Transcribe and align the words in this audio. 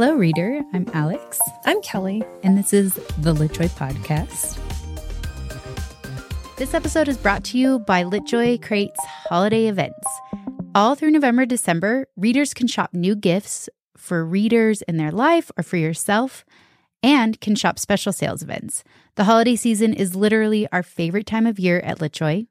Hello, 0.00 0.14
reader. 0.14 0.62
I'm 0.72 0.86
Alix. 0.94 1.40
I'm 1.64 1.82
Kelly. 1.82 2.22
And 2.44 2.56
this 2.56 2.72
is 2.72 2.94
the 3.18 3.34
LitJoy 3.34 3.68
Podcast. 3.70 4.56
This 6.56 6.72
episode 6.72 7.08
is 7.08 7.16
brought 7.16 7.42
to 7.46 7.58
you 7.58 7.80
by 7.80 8.04
LitJoy 8.04 8.62
Crate's 8.62 9.04
holiday 9.28 9.66
events. 9.66 10.06
All 10.72 10.94
through 10.94 11.10
November, 11.10 11.46
December, 11.46 12.06
readers 12.16 12.54
can 12.54 12.68
shop 12.68 12.94
new 12.94 13.16
gifts 13.16 13.68
for 13.96 14.24
readers 14.24 14.82
in 14.82 14.98
their 14.98 15.10
life 15.10 15.50
or 15.56 15.64
for 15.64 15.78
yourself 15.78 16.44
and 17.02 17.40
can 17.40 17.56
shop 17.56 17.76
special 17.76 18.12
sales 18.12 18.40
events. 18.40 18.84
The 19.16 19.24
holiday 19.24 19.56
season 19.56 19.92
is 19.94 20.14
literally 20.14 20.68
our 20.70 20.84
favorite 20.84 21.26
time 21.26 21.44
of 21.44 21.58
year 21.58 21.80
at 21.80 21.98
LitJoy. 21.98 22.46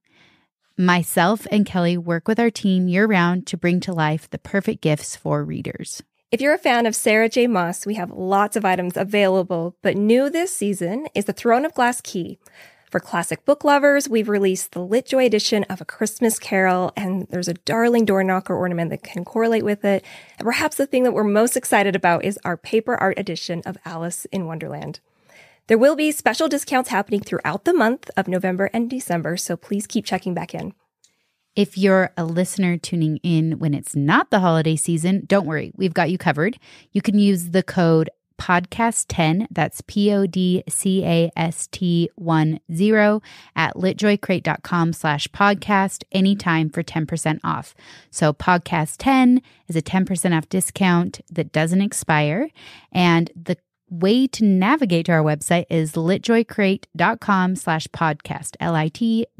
Myself 0.77 1.47
and 1.49 1.65
Kelly 1.65 1.97
work 1.97 2.27
with 2.27 2.41
our 2.41 2.51
team 2.51 2.89
year 2.89 3.05
round 3.05 3.47
to 3.47 3.55
bring 3.55 3.79
to 3.79 3.93
life 3.93 4.29
the 4.29 4.37
perfect 4.37 4.81
gifts 4.81 5.15
for 5.15 5.45
readers. 5.45 6.03
If 6.29 6.41
you're 6.41 6.53
a 6.53 6.57
fan 6.57 6.85
of 6.85 6.93
Sarah 6.93 7.29
J. 7.29 7.47
Maas, 7.47 7.85
we 7.85 7.93
have 7.95 8.11
lots 8.11 8.57
of 8.57 8.65
items 8.65 8.97
available, 8.97 9.77
but 9.81 9.95
new 9.95 10.29
this 10.29 10.53
season 10.53 11.07
is 11.15 11.23
the 11.23 11.31
Throne 11.31 11.63
of 11.63 11.73
Glass 11.73 12.01
Key. 12.01 12.37
For 12.91 12.99
classic 12.99 13.45
book 13.45 13.63
lovers, 13.63 14.09
we've 14.09 14.27
released 14.27 14.73
the 14.73 14.85
LitJoy 14.85 15.25
edition 15.25 15.63
of 15.69 15.79
A 15.79 15.85
Christmas 15.85 16.37
Carol, 16.37 16.91
and 16.97 17.27
there's 17.29 17.47
a 17.47 17.53
darling 17.53 18.03
door 18.03 18.25
knocker 18.25 18.53
ornament 18.53 18.89
that 18.89 19.03
can 19.03 19.23
correlate 19.23 19.63
with 19.63 19.85
it. 19.85 20.03
And 20.37 20.45
perhaps 20.45 20.75
the 20.75 20.85
thing 20.85 21.03
that 21.03 21.13
we're 21.13 21.23
most 21.23 21.55
excited 21.55 21.95
about 21.95 22.25
is 22.25 22.37
our 22.43 22.57
paper 22.57 22.97
art 22.97 23.17
edition 23.17 23.61
of 23.65 23.77
Alice 23.85 24.25
in 24.25 24.47
Wonderland. 24.47 24.99
There 25.67 25.77
will 25.77 25.95
be 25.95 26.11
special 26.11 26.49
discounts 26.49 26.89
happening 26.89 27.21
throughout 27.21 27.63
the 27.63 27.73
month 27.73 28.09
of 28.17 28.27
November 28.27 28.69
and 28.73 28.89
December, 28.89 29.37
so 29.37 29.55
please 29.55 29.87
keep 29.87 30.03
checking 30.03 30.33
back 30.33 30.53
in. 30.53 30.73
If 31.57 31.75
you're 31.75 32.11
a 32.15 32.23
listener 32.23 32.77
tuning 32.77 33.17
in 33.23 33.57
when 33.57 33.73
it's 33.73 33.95
not 33.95 34.29
the 34.29 34.41
holiday 34.41 34.75
season, 34.75 35.23
don't 35.25 35.47
worry, 35.47 35.71
we've 35.75 35.95
got 35.95 36.11
you 36.11 36.19
covered. 36.19 36.59
You 36.91 37.01
can 37.01 37.17
use 37.17 37.49
the 37.49 37.63
code 37.63 38.11
podcast10 38.37 39.47
that's 39.49 39.81
p-o-d-c-a-s-t 39.87 40.29
1 42.15 42.59
0 42.71 43.21
at 43.55 43.75
litjoycrate.com 43.75 44.93
slash 44.93 45.27
podcast 45.29 46.03
anytime 46.11 46.69
for 46.69 46.83
10% 46.83 47.39
off 47.43 47.73
so 48.11 48.31
podcast 48.33 48.97
10 48.99 49.41
is 49.67 49.75
a 49.75 49.81
10% 49.81 50.37
off 50.37 50.47
discount 50.49 51.19
that 51.31 51.51
doesn't 51.51 51.81
expire 51.81 52.51
and 52.91 53.31
the 53.35 53.57
way 53.89 54.27
to 54.27 54.43
navigate 54.43 55.05
to 55.05 55.11
our 55.13 55.23
website 55.23 55.65
is 55.69 55.93
litjoycrate.com 55.93 57.55
slash 57.55 57.87
podcast, 57.87 58.55
L-I-T-J-O-Y-C-R-A-T-E 58.59 59.31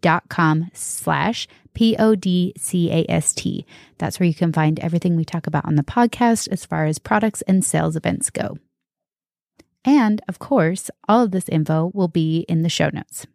dot 0.00 0.28
com 0.28 0.70
slash 0.72 1.48
P-O-D-C-A-S-T. 1.74 3.66
That's 3.98 4.18
where 4.18 4.26
you 4.26 4.34
can 4.34 4.52
find 4.52 4.80
everything 4.80 5.14
we 5.16 5.24
talk 5.24 5.46
about 5.46 5.64
on 5.64 5.76
the 5.76 5.82
podcast 5.82 6.48
as 6.48 6.64
far 6.64 6.86
as 6.86 6.98
products 6.98 7.42
and 7.42 7.64
sales 7.64 7.96
events 7.96 8.30
go. 8.30 8.58
And 9.84 10.20
of 10.28 10.38
course, 10.38 10.90
all 11.08 11.22
of 11.22 11.30
this 11.30 11.48
info 11.48 11.90
will 11.94 12.08
be 12.08 12.40
in 12.48 12.62
the 12.62 12.68
show 12.68 12.90
notes. 12.92 13.26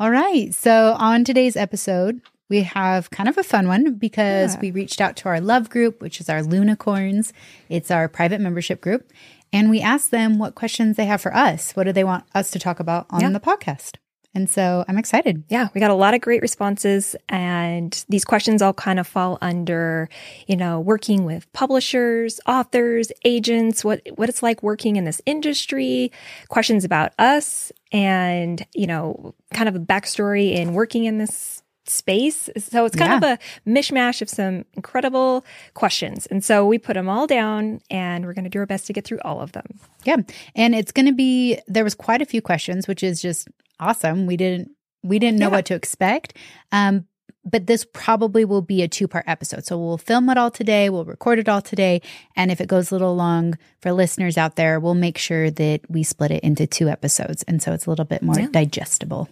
All 0.00 0.10
right. 0.10 0.52
So 0.54 0.96
on 0.98 1.22
today's 1.22 1.56
episode, 1.56 2.20
we 2.48 2.62
have 2.62 3.10
kind 3.10 3.28
of 3.28 3.38
a 3.38 3.42
fun 3.42 3.68
one 3.68 3.94
because 3.94 4.54
yeah. 4.54 4.60
we 4.60 4.70
reached 4.70 5.00
out 5.00 5.16
to 5.16 5.28
our 5.28 5.40
love 5.40 5.70
group, 5.70 6.00
which 6.00 6.20
is 6.20 6.28
our 6.28 6.40
Lunicorns. 6.40 7.32
It's 7.68 7.90
our 7.90 8.08
private 8.08 8.40
membership 8.40 8.80
group. 8.80 9.10
And 9.52 9.70
we 9.70 9.80
asked 9.80 10.10
them 10.10 10.38
what 10.38 10.54
questions 10.54 10.96
they 10.96 11.06
have 11.06 11.20
for 11.20 11.34
us. 11.34 11.72
What 11.72 11.84
do 11.84 11.92
they 11.92 12.04
want 12.04 12.24
us 12.34 12.50
to 12.52 12.58
talk 12.58 12.80
about 12.80 13.06
on 13.10 13.20
yeah. 13.20 13.30
the 13.30 13.40
podcast? 13.40 13.96
And 14.34 14.48
so 14.48 14.82
I'm 14.88 14.96
excited. 14.96 15.44
Yeah, 15.48 15.68
we 15.74 15.80
got 15.80 15.90
a 15.90 15.94
lot 15.94 16.14
of 16.14 16.22
great 16.22 16.40
responses. 16.40 17.14
And 17.28 18.04
these 18.08 18.24
questions 18.24 18.62
all 18.62 18.72
kind 18.72 18.98
of 18.98 19.06
fall 19.06 19.36
under, 19.42 20.08
you 20.46 20.56
know, 20.56 20.80
working 20.80 21.24
with 21.24 21.52
publishers, 21.52 22.40
authors, 22.46 23.12
agents, 23.24 23.84
what, 23.84 24.00
what 24.14 24.30
it's 24.30 24.42
like 24.42 24.62
working 24.62 24.96
in 24.96 25.04
this 25.04 25.20
industry, 25.26 26.10
questions 26.48 26.84
about 26.84 27.12
us, 27.18 27.72
and, 27.92 28.66
you 28.74 28.86
know, 28.86 29.34
kind 29.52 29.68
of 29.68 29.76
a 29.76 29.80
backstory 29.80 30.54
in 30.54 30.72
working 30.72 31.04
in 31.04 31.18
this 31.18 31.61
space. 31.86 32.48
So 32.58 32.84
it's 32.84 32.96
kind 32.96 33.22
yeah. 33.22 33.32
of 33.32 33.38
a 33.38 33.68
mishmash 33.68 34.22
of 34.22 34.28
some 34.28 34.64
incredible 34.74 35.44
questions. 35.74 36.26
And 36.26 36.44
so 36.44 36.66
we 36.66 36.78
put 36.78 36.94
them 36.94 37.08
all 37.08 37.26
down 37.26 37.80
and 37.90 38.24
we're 38.24 38.34
going 38.34 38.44
to 38.44 38.50
do 38.50 38.60
our 38.60 38.66
best 38.66 38.86
to 38.86 38.92
get 38.92 39.04
through 39.04 39.20
all 39.24 39.40
of 39.40 39.52
them. 39.52 39.66
Yeah. 40.04 40.16
And 40.54 40.74
it's 40.74 40.92
going 40.92 41.06
to 41.06 41.12
be 41.12 41.58
there 41.66 41.84
was 41.84 41.94
quite 41.94 42.22
a 42.22 42.26
few 42.26 42.42
questions, 42.42 42.86
which 42.86 43.02
is 43.02 43.20
just 43.20 43.48
awesome. 43.80 44.26
We 44.26 44.36
didn't 44.36 44.70
we 45.02 45.18
didn't 45.18 45.38
know 45.38 45.46
yeah. 45.46 45.56
what 45.56 45.66
to 45.66 45.74
expect. 45.74 46.36
Um 46.70 47.06
but 47.44 47.66
this 47.66 47.84
probably 47.92 48.44
will 48.44 48.62
be 48.62 48.82
a 48.82 48.88
two 48.88 49.08
part 49.08 49.24
episode. 49.26 49.66
So 49.66 49.76
we'll 49.76 49.98
film 49.98 50.30
it 50.30 50.38
all 50.38 50.50
today, 50.50 50.90
we'll 50.90 51.04
record 51.04 51.38
it 51.38 51.48
all 51.48 51.60
today. 51.60 52.00
And 52.36 52.52
if 52.52 52.60
it 52.60 52.68
goes 52.68 52.90
a 52.90 52.94
little 52.94 53.16
long 53.16 53.58
for 53.80 53.92
listeners 53.92 54.38
out 54.38 54.56
there, 54.56 54.78
we'll 54.78 54.94
make 54.94 55.18
sure 55.18 55.50
that 55.50 55.80
we 55.88 56.04
split 56.04 56.30
it 56.30 56.44
into 56.44 56.66
two 56.66 56.88
episodes. 56.88 57.42
And 57.44 57.60
so 57.60 57.72
it's 57.72 57.86
a 57.86 57.90
little 57.90 58.04
bit 58.04 58.22
more 58.22 58.38
yeah. 58.38 58.46
digestible. 58.50 59.28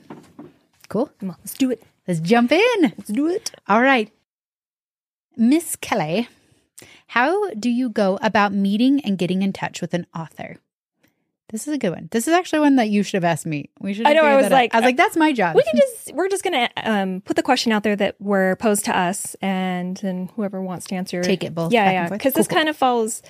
Cool. 0.89 1.09
Come 1.21 1.31
on, 1.31 1.37
let's 1.41 1.55
do 1.55 1.71
it. 1.71 1.85
Let's 2.11 2.19
jump 2.19 2.51
in. 2.51 2.83
Let's 2.83 3.09
do 3.09 3.29
it. 3.29 3.53
All 3.69 3.81
right. 3.81 4.11
Miss 5.37 5.77
Kelly, 5.77 6.27
how 7.07 7.51
do 7.51 7.71
you 7.71 7.89
go 7.89 8.19
about 8.21 8.53
meeting 8.53 9.01
and 9.05 9.17
getting 9.17 9.43
in 9.43 9.53
touch 9.53 9.81
with 9.81 9.95
an 9.95 10.09
author? 10.13 10.57
This 11.51 11.69
is 11.69 11.75
a 11.75 11.79
good 11.79 11.91
one. 11.91 12.09
This 12.11 12.27
is 12.27 12.35
actually 12.35 12.59
one 12.59 12.75
that 12.77 12.89
you 12.89 13.05
should 13.05 13.15
have 13.15 13.23
asked 13.23 13.47
me. 13.47 13.71
We 13.79 13.95
should. 13.95 14.09
I 14.09 14.15
know. 14.15 14.25
I 14.25 14.35
was 14.35 14.51
like, 14.51 14.75
I 14.75 14.79
was 14.79 14.87
like, 14.87 14.97
that's 14.97 15.17
my 15.17 15.33
job. 15.33 15.55
We 15.55 15.63
can 15.63 15.77
just. 15.77 16.13
We're 16.13 16.29
just 16.29 16.43
gonna 16.43 16.69
um, 16.83 17.21
put 17.21 17.37
the 17.37 17.45
question 17.45 17.71
out 17.71 17.85
there 17.85 17.95
that 17.95 18.21
were 18.21 18.57
posed 18.57 18.87
to 18.87 18.99
us, 18.99 19.37
and 19.41 19.97
then 19.99 20.31
whoever 20.35 20.61
wants 20.61 20.87
to 20.87 20.97
answer, 20.97 21.23
take 21.23 21.45
it 21.45 21.55
both. 21.55 21.73
Yeah, 21.73 21.93
yeah. 21.93 22.09
Because 22.09 22.33
cool, 22.33 22.41
this 22.41 22.49
cool. 22.49 22.57
kind 22.57 22.69
of 22.69 22.77
falls 22.77 23.23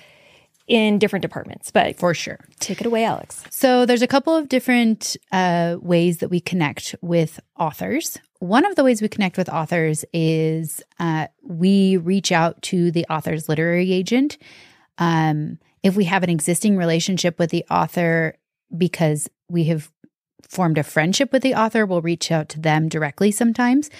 in 0.65 0.97
different 0.97 1.21
departments, 1.21 1.69
but 1.69 1.97
for 1.97 2.15
sure. 2.15 2.39
Take 2.59 2.81
it 2.81 2.87
away, 2.87 3.03
Alix. 3.05 3.43
So 3.51 3.85
there's 3.85 4.01
a 4.01 4.07
couple 4.07 4.35
of 4.35 4.49
different 4.49 5.17
uh, 5.31 5.77
ways 5.79 6.17
that 6.17 6.29
we 6.29 6.39
connect 6.39 6.95
with 7.01 7.39
authors. 7.59 8.17
One 8.41 8.65
of 8.65 8.75
the 8.75 8.83
ways 8.83 9.03
we 9.03 9.07
connect 9.07 9.37
with 9.37 9.49
authors 9.49 10.03
is 10.13 10.81
uh, 10.99 11.27
we 11.43 11.97
reach 11.97 12.31
out 12.31 12.59
to 12.63 12.89
the 12.89 13.05
author's 13.07 13.47
literary 13.47 13.91
agent. 13.91 14.39
Um, 14.97 15.59
if 15.83 15.95
we 15.95 16.05
have 16.05 16.23
an 16.23 16.31
existing 16.31 16.75
relationship 16.75 17.37
with 17.37 17.51
the 17.51 17.63
author 17.69 18.35
because 18.75 19.29
we 19.47 19.65
have 19.65 19.91
formed 20.41 20.79
a 20.79 20.83
friendship 20.83 21.31
with 21.31 21.43
the 21.43 21.53
author, 21.53 21.85
we'll 21.85 22.01
reach 22.01 22.31
out 22.31 22.49
to 22.49 22.59
them 22.59 22.89
directly 22.89 23.29
sometimes 23.29 23.91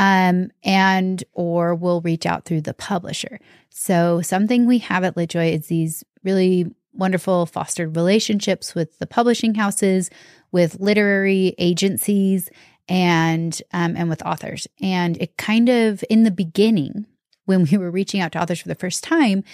um, 0.00 0.50
and 0.64 1.22
or 1.32 1.76
we'll 1.76 2.00
reach 2.00 2.26
out 2.26 2.46
through 2.46 2.62
the 2.62 2.74
publisher. 2.74 3.38
So 3.70 4.22
something 4.22 4.66
we 4.66 4.78
have 4.78 5.04
at 5.04 5.14
LitJoy 5.14 5.52
is 5.52 5.68
these 5.68 6.02
really 6.24 6.66
wonderful 6.92 7.46
fostered 7.46 7.94
relationships 7.94 8.74
with 8.74 8.98
the 8.98 9.06
publishing 9.06 9.54
houses, 9.54 10.10
with 10.50 10.80
literary 10.80 11.54
agencies, 11.58 12.50
and 12.88 13.60
um, 13.72 13.96
and 13.96 14.08
with 14.08 14.24
authors. 14.24 14.66
And 14.80 15.16
it 15.18 15.36
kind 15.36 15.68
of 15.68 16.04
in 16.10 16.24
the 16.24 16.30
beginning, 16.30 17.06
when 17.44 17.64
we 17.70 17.78
were 17.78 17.90
reaching 17.90 18.20
out 18.20 18.32
to 18.32 18.42
authors 18.42 18.60
for 18.60 18.68
the 18.68 18.74
first 18.74 19.04
time, 19.04 19.44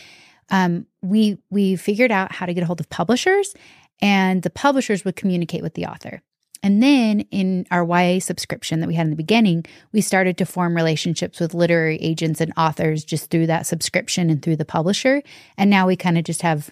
um, 0.51 0.87
we 1.03 1.39
we 1.51 1.77
figured 1.77 2.11
out 2.11 2.33
how 2.33 2.47
to 2.47 2.55
get 2.55 2.63
a 2.63 2.67
hold 2.67 2.81
of 2.81 2.91
publishers, 2.91 3.55
and 4.01 4.43
the 4.43 4.51
publishers 4.51 5.05
would 5.05 5.17
communicate 5.17 5.63
with 5.63 5.75
the 5.75 5.87
author. 5.87 6.23
And 6.63 6.83
then 6.83 7.21
in 7.31 7.67
our 7.71 7.85
YA 7.85 8.21
subscription 8.21 8.81
that 8.81 8.87
we 8.87 8.95
had 8.95 9.07
in 9.07 9.11
the 9.11 9.17
beginning, 9.17 9.65
we 9.93 10.03
started 10.03 10.37
to 10.39 10.45
form 10.45 10.77
relationships 10.77 11.41
with 11.41 11.55
literary 11.55 11.97
agents 11.97 12.41
and 12.41 12.53
authors 12.57 13.03
just 13.03 13.31
through 13.31 13.47
that 13.47 13.67
subscription 13.67 14.29
and 14.29 14.43
through 14.43 14.57
the 14.57 14.67
publisher. 14.67 15.23
And 15.57 15.71
now 15.71 15.87
we 15.87 15.97
kind 15.97 16.19
of 16.19 16.25
just 16.25 16.43
have 16.43 16.71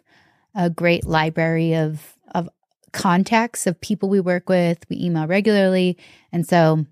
a 0.54 0.68
great 0.68 1.06
library 1.06 1.74
of 1.74 2.14
of 2.34 2.48
contacts 2.92 3.66
of 3.66 3.80
people 3.80 4.08
we 4.08 4.20
work 4.20 4.48
with. 4.48 4.78
We 4.88 4.96
email 4.96 5.26
regularly. 5.26 5.96
And 6.32 6.46
so 6.46 6.86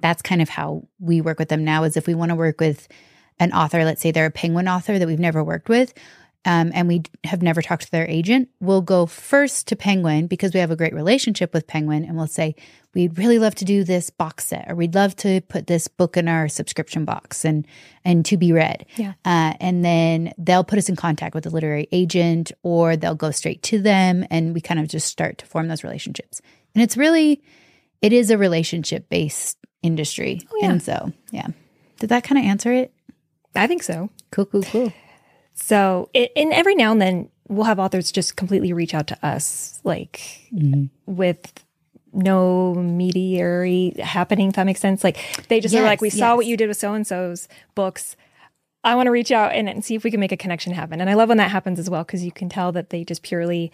that's 0.00 0.22
kind 0.22 0.42
of 0.42 0.48
how 0.48 0.86
we 1.00 1.20
work 1.20 1.38
with 1.38 1.48
them 1.48 1.64
now 1.64 1.84
is 1.84 1.96
if 1.96 2.06
we 2.06 2.14
want 2.14 2.30
to 2.30 2.36
work 2.36 2.60
with 2.60 2.88
an 3.38 3.52
author, 3.52 3.84
let's 3.84 4.00
say 4.00 4.10
they're 4.10 4.26
a 4.26 4.30
penguin 4.30 4.68
author 4.68 4.98
that 4.98 5.06
we've 5.06 5.18
never 5.18 5.44
worked 5.44 5.68
with, 5.68 5.92
um, 6.46 6.70
and 6.72 6.86
we 6.86 7.02
have 7.24 7.42
never 7.42 7.60
talked 7.60 7.82
to 7.82 7.90
their 7.90 8.08
agent, 8.08 8.48
we'll 8.60 8.80
go 8.80 9.04
first 9.04 9.66
to 9.66 9.76
Penguin 9.76 10.28
because 10.28 10.54
we 10.54 10.60
have 10.60 10.70
a 10.70 10.76
great 10.76 10.94
relationship 10.94 11.52
with 11.52 11.66
Penguin, 11.66 12.04
and 12.04 12.16
we'll 12.16 12.28
say 12.28 12.54
we'd 12.94 13.18
really 13.18 13.40
love 13.40 13.56
to 13.56 13.64
do 13.64 13.82
this 13.82 14.10
box 14.10 14.46
set, 14.46 14.70
or 14.70 14.76
we'd 14.76 14.94
love 14.94 15.16
to 15.16 15.40
put 15.42 15.66
this 15.66 15.88
book 15.88 16.16
in 16.16 16.28
our 16.28 16.48
subscription 16.48 17.04
box 17.04 17.44
and 17.44 17.66
and 18.04 18.24
to 18.26 18.36
be 18.36 18.52
read. 18.52 18.86
Yeah. 18.96 19.14
Uh, 19.24 19.54
and 19.60 19.84
then 19.84 20.32
they'll 20.38 20.64
put 20.64 20.78
us 20.78 20.88
in 20.88 20.94
contact 20.94 21.34
with 21.34 21.44
the 21.44 21.50
literary 21.50 21.88
agent, 21.90 22.52
or 22.62 22.96
they'll 22.96 23.16
go 23.16 23.32
straight 23.32 23.62
to 23.64 23.82
them, 23.82 24.24
and 24.30 24.54
we 24.54 24.60
kind 24.60 24.78
of 24.78 24.86
just 24.86 25.08
start 25.08 25.38
to 25.38 25.46
form 25.46 25.66
those 25.66 25.82
relationships. 25.82 26.40
And 26.74 26.82
it's 26.82 26.96
really, 26.96 27.42
it 28.00 28.12
is 28.12 28.30
a 28.30 28.38
relationship 28.38 29.08
based 29.08 29.58
industry, 29.82 30.40
oh, 30.52 30.58
yeah. 30.60 30.70
and 30.70 30.82
so 30.82 31.12
yeah. 31.32 31.48
Did 31.98 32.10
that 32.10 32.22
kind 32.22 32.38
of 32.38 32.44
answer 32.44 32.72
it? 32.72 32.92
I 33.56 33.66
think 33.66 33.82
so. 33.82 34.10
Cool, 34.30 34.46
cool, 34.46 34.62
cool. 34.62 34.92
So, 35.56 36.10
it, 36.12 36.30
and 36.36 36.52
every 36.52 36.74
now 36.74 36.92
and 36.92 37.00
then 37.00 37.30
we'll 37.48 37.64
have 37.64 37.78
authors 37.78 38.12
just 38.12 38.36
completely 38.36 38.72
reach 38.72 38.94
out 38.94 39.06
to 39.08 39.26
us, 39.26 39.80
like 39.84 40.20
mm-hmm. 40.52 40.84
with 41.06 41.64
no 42.12 42.74
mediary 42.74 43.94
happening, 43.98 44.48
if 44.48 44.54
that 44.56 44.64
makes 44.64 44.80
sense. 44.80 45.02
Like 45.02 45.18
they 45.48 45.60
just 45.60 45.72
yes, 45.72 45.80
are 45.82 45.84
like, 45.84 46.00
we 46.00 46.08
yes. 46.08 46.18
saw 46.18 46.36
what 46.36 46.46
you 46.46 46.56
did 46.56 46.68
with 46.68 46.76
so 46.76 46.92
and 46.92 47.06
so's 47.06 47.48
books. 47.74 48.16
I 48.84 48.94
want 48.94 49.06
to 49.06 49.10
reach 49.10 49.32
out 49.32 49.52
and, 49.52 49.68
and, 49.68 49.84
see 49.84 49.96
if 49.96 50.04
we 50.04 50.12
can 50.12 50.20
make 50.20 50.30
a 50.30 50.36
connection 50.36 50.72
happen. 50.72 51.00
And 51.00 51.10
I 51.10 51.14
love 51.14 51.28
when 51.28 51.38
that 51.38 51.50
happens 51.50 51.80
as 51.80 51.90
well 51.90 52.04
because 52.04 52.24
you 52.24 52.30
can 52.30 52.48
tell 52.48 52.70
that 52.72 52.90
they 52.90 53.02
just 53.02 53.22
purely 53.22 53.72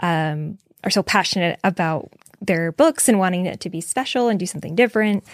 um, 0.00 0.58
are 0.84 0.90
so 0.90 1.02
passionate 1.02 1.58
about 1.64 2.10
their 2.40 2.72
books 2.72 3.08
and 3.08 3.18
wanting 3.18 3.46
it 3.46 3.60
to 3.60 3.70
be 3.70 3.80
special 3.80 4.28
and 4.28 4.38
do 4.38 4.46
something 4.46 4.74
different. 4.74 5.24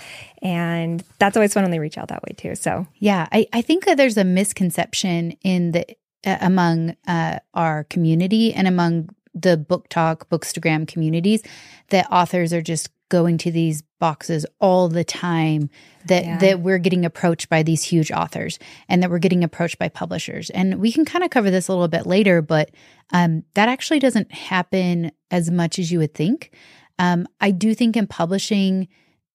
And 0.42 1.04
that's 1.18 1.36
always 1.36 1.54
fun 1.54 1.62
when 1.62 1.70
they 1.70 1.78
reach 1.78 1.98
out 1.98 2.08
that 2.08 2.22
way 2.22 2.34
too. 2.36 2.54
So 2.54 2.86
yeah, 2.96 3.28
I, 3.32 3.46
I 3.52 3.62
think 3.62 3.84
that 3.84 3.96
there's 3.96 4.16
a 4.16 4.24
misconception 4.24 5.32
in 5.42 5.72
the 5.72 5.86
uh, 6.26 6.38
among 6.40 6.96
uh, 7.06 7.38
our 7.54 7.84
community 7.84 8.52
and 8.52 8.66
among 8.66 9.10
the 9.34 9.56
BookTok 9.56 10.24
bookstagram 10.30 10.88
communities 10.88 11.42
that 11.90 12.10
authors 12.10 12.52
are 12.52 12.62
just 12.62 12.88
going 13.08 13.38
to 13.38 13.50
these 13.50 13.82
boxes 13.98 14.44
all 14.60 14.88
the 14.88 15.04
time 15.04 15.70
that 16.06 16.24
yeah. 16.24 16.38
that 16.38 16.60
we're 16.60 16.78
getting 16.78 17.04
approached 17.04 17.48
by 17.48 17.62
these 17.62 17.82
huge 17.82 18.10
authors 18.10 18.58
and 18.88 19.02
that 19.02 19.10
we're 19.10 19.18
getting 19.18 19.44
approached 19.44 19.78
by 19.78 19.88
publishers 19.88 20.50
and 20.50 20.80
we 20.80 20.92
can 20.92 21.04
kind 21.04 21.24
of 21.24 21.30
cover 21.30 21.50
this 21.50 21.68
a 21.68 21.72
little 21.72 21.88
bit 21.88 22.06
later 22.06 22.42
but 22.42 22.70
um, 23.12 23.42
that 23.54 23.68
actually 23.68 23.98
doesn't 23.98 24.32
happen 24.32 25.10
as 25.30 25.50
much 25.50 25.78
as 25.78 25.90
you 25.90 25.98
would 25.98 26.14
think 26.14 26.50
um, 26.98 27.26
i 27.40 27.50
do 27.50 27.74
think 27.74 27.96
in 27.96 28.06
publishing 28.06 28.88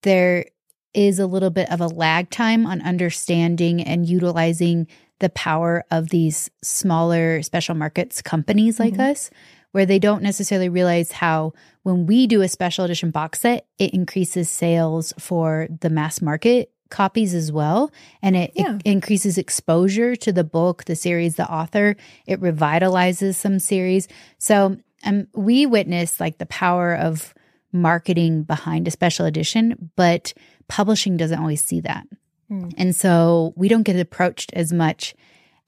there 0.04 0.46
is 0.94 1.20
a 1.20 1.28
little 1.28 1.50
bit 1.50 1.72
of 1.72 1.80
a 1.80 1.88
lag 1.88 2.30
time 2.30 2.66
on 2.66 2.82
understanding 2.82 3.82
and 3.82 4.08
utilizing 4.08 4.88
the 5.20 5.30
power 5.30 5.86
of 5.92 6.10
these 6.10 6.50
smaller 6.62 7.42
special 7.42 7.76
markets 7.76 8.22
companies 8.22 8.80
like 8.80 8.94
mm-hmm. 8.94 9.12
us 9.12 9.30
where 9.72 9.86
they 9.86 10.00
don't 10.00 10.24
necessarily 10.24 10.70
realize 10.70 11.12
how 11.12 11.54
when 11.84 12.06
we 12.06 12.28
do 12.28 12.42
a 12.42 12.48
special 12.48 12.86
edition 12.86 13.12
box 13.12 13.42
set, 13.42 13.68
it 13.80 13.94
increases 13.94 14.50
sales 14.50 15.14
for 15.18 15.68
the 15.80 15.90
mass 15.90 16.22
market 16.22 16.72
copies 16.90 17.34
as 17.34 17.52
well. 17.52 17.90
And 18.22 18.36
it, 18.36 18.52
yeah. 18.54 18.76
it, 18.76 18.82
increases 18.86 19.38
exposure 19.38 20.16
to 20.18 20.32
the 20.32 20.44
book, 20.44 20.84
the 20.86 20.96
series, 20.96 21.38
the 21.38 21.50
author. 21.50 21.96
It 22.28 22.42
revitalizes 22.42 23.36
some 23.36 23.60
series. 23.60 24.08
So 24.38 24.78
um, 25.04 25.28
we 25.34 25.66
witness 25.66 26.20
like 26.20 26.38
the 26.38 26.46
power 26.46 26.94
of 26.94 27.34
marketing 27.72 28.44
behind 28.44 28.88
a 28.88 28.92
special 28.92 29.26
edition, 29.26 29.92
but 29.96 30.34
publishing 30.68 31.18
doesn't 31.18 31.40
always 31.40 31.64
see 31.64 31.80
that. 31.82 32.06
Mm. 32.52 32.74
And 32.78 32.96
so 32.96 33.54
we 33.56 33.70
don't 33.70 33.84
get 33.84 33.96
approached 33.96 34.52
as 34.54 34.74
much 34.74 35.16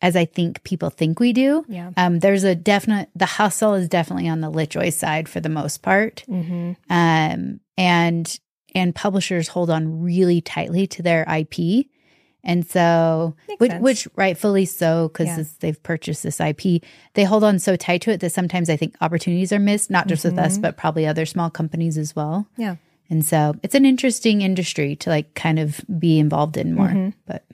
as 0.03 0.17
I 0.17 0.25
think 0.25 0.61
people 0.65 0.89
think 0.89 1.21
we 1.21 1.31
do. 1.31 1.65
Yeah. 1.69 1.91
Um, 1.95 2.19
there's 2.19 2.43
a 2.43 2.53
definite, 2.53 3.09
the 3.15 3.25
hustle 3.25 3.73
is 3.73 3.87
definitely 3.87 4.27
on 4.27 4.41
the 4.41 4.51
LitJoy 4.51 4.91
side 4.91 5.29
for 5.29 5.39
the 5.39 5.47
most 5.47 5.81
part. 5.81 6.25
Mm-hmm. 6.27 6.73
Um, 6.89 7.61
and, 7.77 8.39
and 8.75 8.93
publishers 8.93 9.47
hold 9.47 9.69
on 9.69 10.03
really 10.03 10.41
tightly 10.41 10.87
to 10.87 11.01
their 11.01 11.23
IP. 11.23 11.87
And 12.43 12.67
so, 12.67 13.33
which, 13.59 13.71
which, 13.79 14.07
rightfully 14.17 14.65
so, 14.65 15.07
because 15.07 15.27
yeah. 15.27 15.43
they've 15.61 15.81
purchased 15.81 16.23
this 16.23 16.41
IP, 16.41 16.83
they 17.13 17.23
hold 17.23 17.45
on 17.45 17.57
so 17.57 17.77
tight 17.77 18.01
to 18.01 18.11
it 18.11 18.19
that 18.19 18.33
sometimes 18.33 18.69
I 18.69 18.75
think 18.75 18.97
opportunities 18.99 19.53
are 19.53 19.59
missed, 19.59 19.89
not 19.89 20.07
just 20.07 20.25
mm-hmm. 20.25 20.35
with 20.35 20.45
us, 20.45 20.53
mm-hmm. 20.53 20.63
but 20.63 20.75
probably 20.75 21.07
other 21.07 21.25
small 21.25 21.49
companies 21.49 21.97
as 21.97 22.13
well. 22.13 22.45
Yeah. 22.57 22.75
And 23.09 23.23
so 23.23 23.55
it's 23.63 23.75
an 23.75 23.85
interesting 23.85 24.41
industry 24.41 24.97
to 24.97 25.09
like 25.09 25.33
kind 25.33 25.59
of 25.59 25.79
be 25.97 26.19
involved 26.19 26.57
in 26.57 26.75
more. 26.75 26.87
Mm-hmm. 26.87 27.09
But 27.25 27.45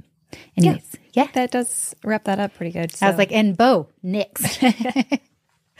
Anyways, 0.58 0.98
yeah. 1.14 1.24
yeah. 1.24 1.32
That 1.34 1.52
does 1.52 1.96
wrap 2.04 2.26
that 2.26 2.40
up 2.40 2.54
pretty 2.56 2.72
good. 2.72 2.92
So. 2.94 3.06
I 3.06 3.10
was 3.10 3.18
like, 3.18 3.32
and 3.32 3.56
Bo, 3.56 3.88
next. 4.04 4.64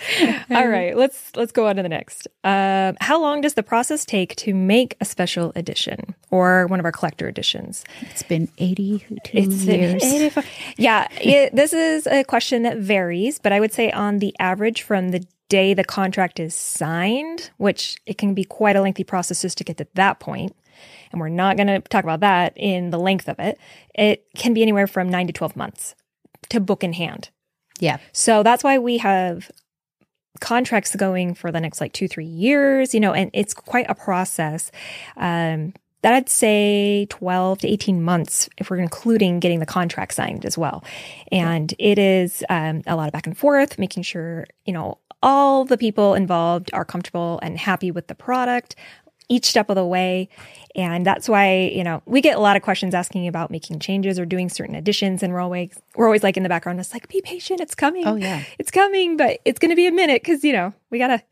All 0.50 0.68
right, 0.68 0.96
let's 0.96 1.36
let's 1.36 1.52
go 1.52 1.68
on 1.68 1.76
to 1.76 1.84
the 1.84 1.90
next. 1.90 2.28
Um, 2.44 2.96
how 3.02 3.20
long 3.22 3.42
does 3.42 3.56
the 3.56 3.64
process 3.64 4.06
take 4.06 4.36
to 4.38 4.54
make 4.54 4.96
a 5.02 5.06
special 5.06 5.52
edition 5.56 6.16
or 6.32 6.68
one 6.68 6.80
of 6.80 6.86
our 6.86 6.92
collector 6.92 7.28
editions? 7.28 7.84
It's 8.02 8.24
been 8.24 8.50
eighty-two 8.60 9.18
it's 9.34 9.66
years. 9.66 10.04
85. 10.04 10.46
Yeah, 10.78 11.08
it, 11.20 11.56
this 11.56 11.74
is 11.74 12.08
a 12.08 12.24
question 12.24 12.64
that 12.64 12.78
varies, 12.78 13.40
but 13.40 13.52
I 13.52 13.60
would 13.60 13.74
say 13.74 13.92
on 13.92 14.20
the 14.20 14.34
average, 14.40 14.84
from 14.84 15.10
the 15.10 15.26
day 15.50 15.74
the 15.74 15.84
contract 15.84 16.40
is 16.40 16.56
signed, 16.56 17.50
which 17.58 17.98
it 18.06 18.18
can 18.18 18.34
be 18.34 18.46
quite 18.46 18.76
a 18.76 18.82
lengthy 18.82 19.04
process 19.04 19.42
just 19.42 19.58
to 19.58 19.64
get 19.64 19.78
to 19.78 19.88
that 19.96 20.20
point, 20.20 20.56
and 21.12 21.20
we're 21.20 21.30
not 21.30 21.58
going 21.58 21.68
to 21.68 21.80
talk 21.80 22.04
about 22.04 22.20
that 22.22 22.54
in 22.56 22.90
the 22.90 23.00
length 23.00 23.28
of 23.28 23.40
it, 23.40 23.60
it 23.96 24.26
can 24.36 24.54
be 24.54 24.62
anywhere 24.62 24.88
from 24.88 25.10
nine 25.10 25.28
to 25.28 25.34
12 25.34 25.56
months 25.56 25.96
to 26.50 26.60
book 26.60 26.84
in 26.84 26.94
hand. 26.94 27.30
Yeah. 27.80 27.98
So 28.12 28.44
that's 28.44 28.64
why 28.64 28.78
we 28.78 28.98
have 28.98 29.50
contracts 30.40 30.96
going 30.96 31.34
for 31.34 31.52
the 31.52 31.60
next 31.60 31.82
like 31.82 31.94
two, 31.94 32.08
three 32.08 32.26
years, 32.26 32.94
you 32.94 33.00
know, 33.00 33.14
and 33.14 33.30
it's 33.34 33.54
quite 33.54 33.90
a 33.90 33.96
process. 33.96 34.72
Um, 35.18 35.74
that 36.02 36.14
I'd 36.14 36.30
say 36.30 37.08
12 37.10 37.60
to 37.60 37.68
18 37.68 38.02
months 38.02 38.50
if 38.58 38.70
we're 38.70 38.78
including 38.78 39.40
getting 39.40 39.60
the 39.60 39.66
contract 39.66 40.14
signed 40.14 40.46
as 40.46 40.58
well. 40.58 40.84
And 41.32 41.74
it 41.78 42.00
is 42.00 42.44
um, 42.50 42.84
a 42.88 42.96
lot 42.96 43.08
of 43.08 43.14
back 43.14 43.28
and 43.28 43.38
forth, 43.38 43.78
making 43.78 44.04
sure, 44.04 44.48
you 44.66 44.72
know, 44.72 44.98
all 45.22 45.66
the 45.66 45.78
people 45.78 46.14
involved 46.14 46.70
are 46.72 46.86
comfortable 46.86 47.40
and 47.44 47.60
happy 47.60 47.92
with 47.92 48.08
the 48.08 48.16
product 48.16 48.76
each 49.30 49.46
step 49.46 49.70
of 49.70 49.76
the 49.76 49.86
way. 49.86 50.28
And 50.76 51.06
that's 51.06 51.30
why, 51.30 51.72
you 51.74 51.84
know, 51.84 52.02
we 52.06 52.22
get 52.22 52.36
a 52.36 52.40
lot 52.40 52.56
of 52.56 52.62
questions 52.62 52.94
asking 52.94 53.28
about 53.28 53.52
making 53.52 53.80
changes 53.80 54.20
or 54.20 54.26
doing 54.26 54.50
certain 54.50 54.76
additions. 54.76 55.24
And 55.24 55.34
we're 55.34 55.40
always, 55.40 55.80
we're 55.96 56.06
always 56.06 56.24
like 56.24 56.36
in 56.36 56.44
the 56.44 56.50
background, 56.50 56.80
it's 56.80 56.94
like, 56.94 57.08
be 57.08 57.22
patient. 57.22 57.62
It's 57.62 57.76
coming. 57.76 58.06
Oh, 58.06 58.16
yeah. 58.16 58.44
It's 58.58 58.72
coming, 58.72 59.18
but 59.18 59.40
it's 59.46 59.60
going 59.60 59.70
to 59.70 59.76
be 59.76 59.88
a 59.88 59.92
minute 59.92 60.22
because, 60.22 60.44
you 60.44 60.54
know, 60.54 60.74
we 60.90 60.98
got 60.98 61.08
to 61.08 61.24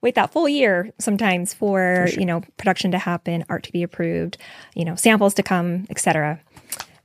wait 0.00 0.16
that 0.16 0.32
full 0.32 0.48
year 0.48 0.92
sometimes 0.98 1.54
for, 1.54 2.04
for 2.04 2.12
sure. 2.12 2.20
you 2.20 2.26
know, 2.26 2.42
production 2.56 2.90
to 2.90 2.98
happen, 2.98 3.44
art 3.48 3.64
to 3.64 3.72
be 3.72 3.82
approved, 3.82 4.36
you 4.74 4.84
know, 4.84 4.96
samples 4.96 5.34
to 5.34 5.42
come, 5.42 5.86
etc. 5.90 6.40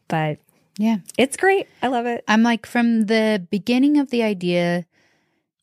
But 0.08 0.40
yeah, 0.78 0.98
it's 1.18 1.38
great. 1.38 1.68
I 1.82 1.88
love 1.88 2.06
it. 2.06 2.24
I'm 2.28 2.44
like 2.44 2.66
from 2.66 3.06
the 3.06 3.46
beginning 3.50 3.98
of 3.98 4.10
the 4.10 4.24
idea 4.24 4.86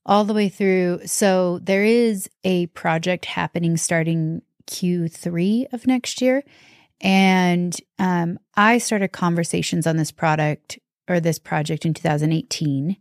all 0.05 0.25
the 0.25 0.35
way 0.35 0.49
through. 0.49 1.00
So 1.06 1.59
there 1.59 1.85
is 1.85 2.31
a 2.44 2.67
project 2.69 3.25
happening 3.25 3.77
starting 3.77 4.43
Q3 4.66 5.72
of 5.72 5.86
next 5.86 6.20
year. 6.20 6.42
And 7.00 7.76
um, 7.98 8.38
I 8.56 8.78
started 8.78 9.08
conversations 9.08 9.86
on 9.86 9.96
this 9.96 10.10
product 10.10 10.78
or 11.08 11.20
this 11.20 11.38
project 11.38 11.84
in 11.84 11.94
2018 11.94 12.96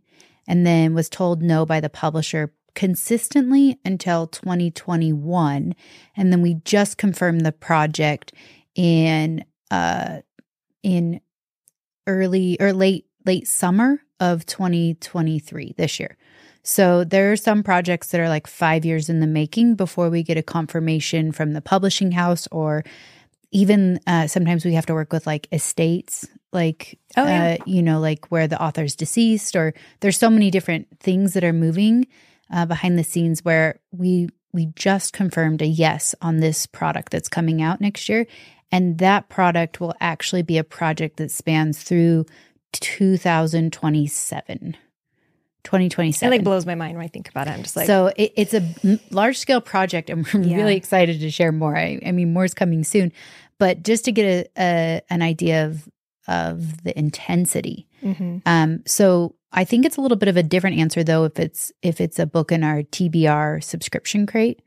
and 0.48 0.66
then 0.66 0.94
was 0.94 1.08
told 1.08 1.42
no 1.42 1.66
by 1.66 1.80
the 1.80 1.88
publisher 1.88 2.52
consistently 2.74 3.78
until 3.84 4.26
2021 4.26 5.74
and 6.14 6.32
then 6.32 6.42
we 6.42 6.54
just 6.64 6.98
confirmed 6.98 7.40
the 7.40 7.52
project 7.52 8.32
in 8.74 9.42
uh 9.70 10.18
in 10.82 11.18
early 12.06 12.58
or 12.60 12.74
late 12.74 13.06
late 13.24 13.48
summer 13.48 14.02
of 14.20 14.44
2023 14.44 15.74
this 15.78 15.98
year 15.98 16.18
so 16.66 17.04
there 17.04 17.30
are 17.30 17.36
some 17.36 17.62
projects 17.62 18.08
that 18.08 18.20
are 18.20 18.28
like 18.28 18.48
five 18.48 18.84
years 18.84 19.08
in 19.08 19.20
the 19.20 19.28
making 19.28 19.76
before 19.76 20.10
we 20.10 20.24
get 20.24 20.36
a 20.36 20.42
confirmation 20.42 21.30
from 21.30 21.52
the 21.52 21.60
publishing 21.60 22.10
house, 22.10 22.48
or 22.50 22.82
even 23.52 24.00
uh, 24.08 24.26
sometimes 24.26 24.64
we 24.64 24.74
have 24.74 24.86
to 24.86 24.94
work 24.94 25.12
with 25.12 25.28
like 25.28 25.46
estates, 25.52 26.26
like, 26.52 26.98
oh, 27.16 27.24
yeah. 27.24 27.58
uh, 27.60 27.64
you 27.66 27.84
know, 27.84 28.00
like 28.00 28.32
where 28.32 28.48
the 28.48 28.60
author's 28.60 28.96
deceased, 28.96 29.54
or 29.54 29.74
there's 30.00 30.18
so 30.18 30.28
many 30.28 30.50
different 30.50 30.88
things 30.98 31.34
that 31.34 31.44
are 31.44 31.52
moving 31.52 32.04
uh, 32.52 32.66
behind 32.66 32.98
the 32.98 33.04
scenes 33.04 33.44
where 33.44 33.78
we 33.92 34.28
we 34.52 34.66
just 34.74 35.12
confirmed 35.12 35.62
a 35.62 35.66
yes 35.66 36.16
on 36.20 36.38
this 36.38 36.66
product 36.66 37.12
that's 37.12 37.28
coming 37.28 37.62
out 37.62 37.80
next 37.80 38.08
year. 38.08 38.26
And 38.72 38.98
that 38.98 39.28
product 39.28 39.80
will 39.80 39.94
actually 40.00 40.42
be 40.42 40.58
a 40.58 40.64
project 40.64 41.18
that 41.18 41.30
spans 41.30 41.84
through 41.84 42.26
2027. 42.72 44.76
2027. 45.66 46.32
It 46.32 46.36
like 46.36 46.44
blows 46.44 46.64
my 46.64 46.76
mind 46.76 46.96
when 46.96 47.04
I 47.04 47.08
think 47.08 47.28
about 47.28 47.48
it. 47.48 47.50
I'm 47.50 47.62
just 47.62 47.76
like, 47.76 47.88
so 47.88 48.12
it, 48.16 48.32
it's 48.36 48.54
a 48.54 48.98
large 49.10 49.36
scale 49.36 49.60
project, 49.60 50.08
and 50.08 50.26
we're 50.32 50.42
yeah. 50.42 50.56
really 50.56 50.76
excited 50.76 51.20
to 51.20 51.30
share 51.30 51.52
more. 51.52 51.76
I, 51.76 52.00
I, 52.06 52.12
mean, 52.12 52.32
more's 52.32 52.54
coming 52.54 52.84
soon, 52.84 53.12
but 53.58 53.82
just 53.82 54.04
to 54.04 54.12
get 54.12 54.24
a, 54.24 54.62
a 54.62 55.02
an 55.10 55.22
idea 55.22 55.66
of 55.66 55.88
of 56.28 56.82
the 56.84 56.96
intensity. 56.98 57.88
Mm-hmm. 58.02 58.38
Um, 58.46 58.82
so 58.86 59.34
I 59.52 59.64
think 59.64 59.84
it's 59.84 59.96
a 59.96 60.00
little 60.00 60.16
bit 60.16 60.28
of 60.28 60.36
a 60.36 60.42
different 60.42 60.78
answer 60.78 61.02
though 61.02 61.24
if 61.24 61.38
it's 61.38 61.72
if 61.82 62.00
it's 62.00 62.18
a 62.18 62.26
book 62.26 62.52
in 62.52 62.62
our 62.62 62.82
TBR 62.82 63.62
subscription 63.62 64.26
crate. 64.26 64.62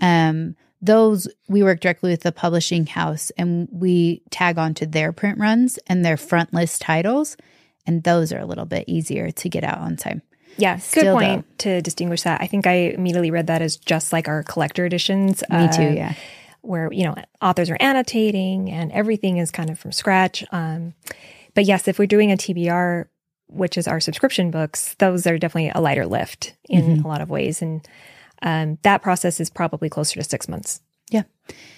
Um, 0.00 0.56
those 0.82 1.26
we 1.48 1.62
work 1.62 1.80
directly 1.80 2.10
with 2.10 2.22
the 2.22 2.32
publishing 2.32 2.84
house 2.86 3.32
and 3.38 3.68
we 3.72 4.22
tag 4.30 4.58
onto 4.58 4.84
their 4.84 5.12
print 5.12 5.38
runs 5.38 5.78
and 5.86 6.04
their 6.04 6.18
front 6.18 6.52
list 6.52 6.82
titles 6.82 7.38
and 7.86 8.02
those 8.02 8.32
are 8.32 8.38
a 8.38 8.46
little 8.46 8.64
bit 8.66 8.84
easier 8.86 9.30
to 9.30 9.48
get 9.48 9.64
out 9.64 9.78
on 9.78 9.96
time. 9.96 10.22
Yeah, 10.56 10.78
good 10.92 11.12
point 11.12 11.46
though. 11.58 11.76
to 11.76 11.82
distinguish 11.82 12.22
that. 12.22 12.40
I 12.40 12.46
think 12.46 12.66
I 12.66 12.72
immediately 12.72 13.30
read 13.30 13.46
that 13.48 13.62
as 13.62 13.76
just 13.76 14.12
like 14.12 14.28
our 14.28 14.42
collector 14.42 14.84
editions. 14.84 15.42
Me 15.50 15.56
uh, 15.56 15.72
too, 15.72 15.94
yeah. 15.94 16.14
Where, 16.62 16.90
you 16.92 17.04
know, 17.04 17.14
authors 17.42 17.68
are 17.70 17.76
annotating 17.80 18.70
and 18.70 18.90
everything 18.92 19.36
is 19.36 19.50
kind 19.50 19.68
of 19.68 19.78
from 19.78 19.92
scratch. 19.92 20.44
Um, 20.50 20.94
but 21.54 21.64
yes, 21.64 21.88
if 21.88 21.98
we're 21.98 22.06
doing 22.06 22.32
a 22.32 22.36
TBR, 22.36 23.06
which 23.48 23.76
is 23.76 23.86
our 23.86 24.00
subscription 24.00 24.50
books, 24.50 24.94
those 24.98 25.26
are 25.26 25.38
definitely 25.38 25.72
a 25.74 25.80
lighter 25.80 26.06
lift 26.06 26.54
in 26.68 26.82
mm-hmm. 26.82 27.04
a 27.04 27.08
lot 27.08 27.20
of 27.20 27.28
ways. 27.28 27.60
And 27.60 27.86
um, 28.42 28.78
that 28.82 29.02
process 29.02 29.40
is 29.40 29.50
probably 29.50 29.90
closer 29.90 30.14
to 30.14 30.24
six 30.24 30.48
months. 30.48 30.80
Yeah. 31.10 31.24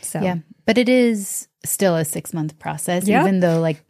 So, 0.02 0.20
yeah. 0.20 0.36
But 0.66 0.78
it 0.78 0.88
is 0.88 1.48
still 1.64 1.96
a 1.96 2.04
six 2.04 2.32
month 2.32 2.58
process, 2.58 3.08
yeah. 3.08 3.22
even 3.22 3.40
though 3.40 3.60
like 3.60 3.82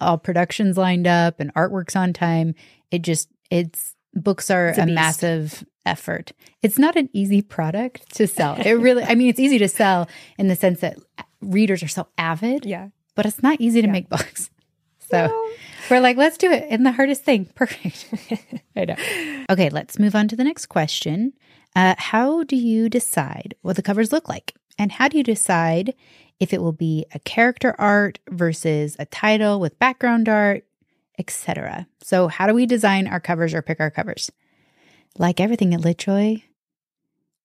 all 0.00 0.18
productions 0.18 0.76
lined 0.76 1.06
up 1.06 1.40
and 1.40 1.52
artwork's 1.54 1.96
on 1.96 2.12
time. 2.12 2.54
It 2.90 3.02
just 3.02 3.28
it's 3.50 3.93
books 4.14 4.50
are 4.50 4.68
It's 4.68 4.78
a 4.78 4.82
a, 4.82 4.86
massive 4.86 5.64
effort. 5.86 6.32
It's 6.62 6.78
not 6.78 6.96
an 6.96 7.08
easy 7.12 7.42
product 7.42 8.14
to 8.16 8.26
sell. 8.26 8.54
It 8.56 8.72
really 8.74 9.02
I 9.04 9.14
mean 9.14 9.28
it's 9.28 9.40
easy 9.40 9.58
to 9.58 9.68
sell 9.68 10.08
in 10.38 10.48
the 10.48 10.56
sense 10.56 10.80
that 10.80 10.96
readers 11.40 11.82
are 11.82 11.88
so 11.88 12.06
avid, 12.16 12.64
Yeah. 12.64 12.88
but 13.14 13.26
it's 13.26 13.42
not 13.42 13.60
easy 13.60 13.80
to 13.82 13.86
Yeah. 13.88 13.92
make 13.92 14.08
books. 14.08 14.50
So 15.10 15.30
we're 15.90 16.00
like, 16.00 16.16
let's 16.16 16.38
do 16.38 16.50
it. 16.50 16.64
And 16.70 16.84
the 16.84 16.90
hardest 16.90 17.24
thing. 17.24 17.44
Perfect. 17.54 18.08
I 18.76 18.86
know. 18.86 18.96
Okay, 19.50 19.68
let's 19.68 19.98
move 19.98 20.14
on 20.16 20.28
to 20.28 20.34
the 20.34 20.42
next 20.42 20.66
question. 20.66 21.34
Uh, 21.76 21.94
how 21.98 22.42
do 22.42 22.56
you 22.56 22.88
decide 22.88 23.54
what 23.60 23.76
the 23.76 23.82
covers 23.82 24.12
look 24.12 24.30
like? 24.30 24.54
And 24.78 24.90
how 24.90 25.08
do 25.08 25.18
you 25.18 25.22
decide 25.22 25.94
if 26.40 26.54
it 26.54 26.62
will 26.62 26.72
be 26.72 27.04
a 27.14 27.18
character 27.20 27.76
art 27.78 28.18
versus 28.30 28.96
a 28.98 29.04
title 29.04 29.60
with 29.60 29.78
background 29.78 30.26
art, 30.28 30.64
etc.? 31.18 31.86
So, 32.02 32.28
how 32.28 32.46
do 32.46 32.54
we 32.54 32.66
design 32.66 33.06
our 33.06 33.20
covers 33.20 33.54
or 33.54 33.62
pick 33.62 33.80
our 33.80 33.90
covers? 33.90 34.30
Like 35.18 35.40
everything 35.40 35.74
at 35.74 35.80
LitJoy, 35.80 36.42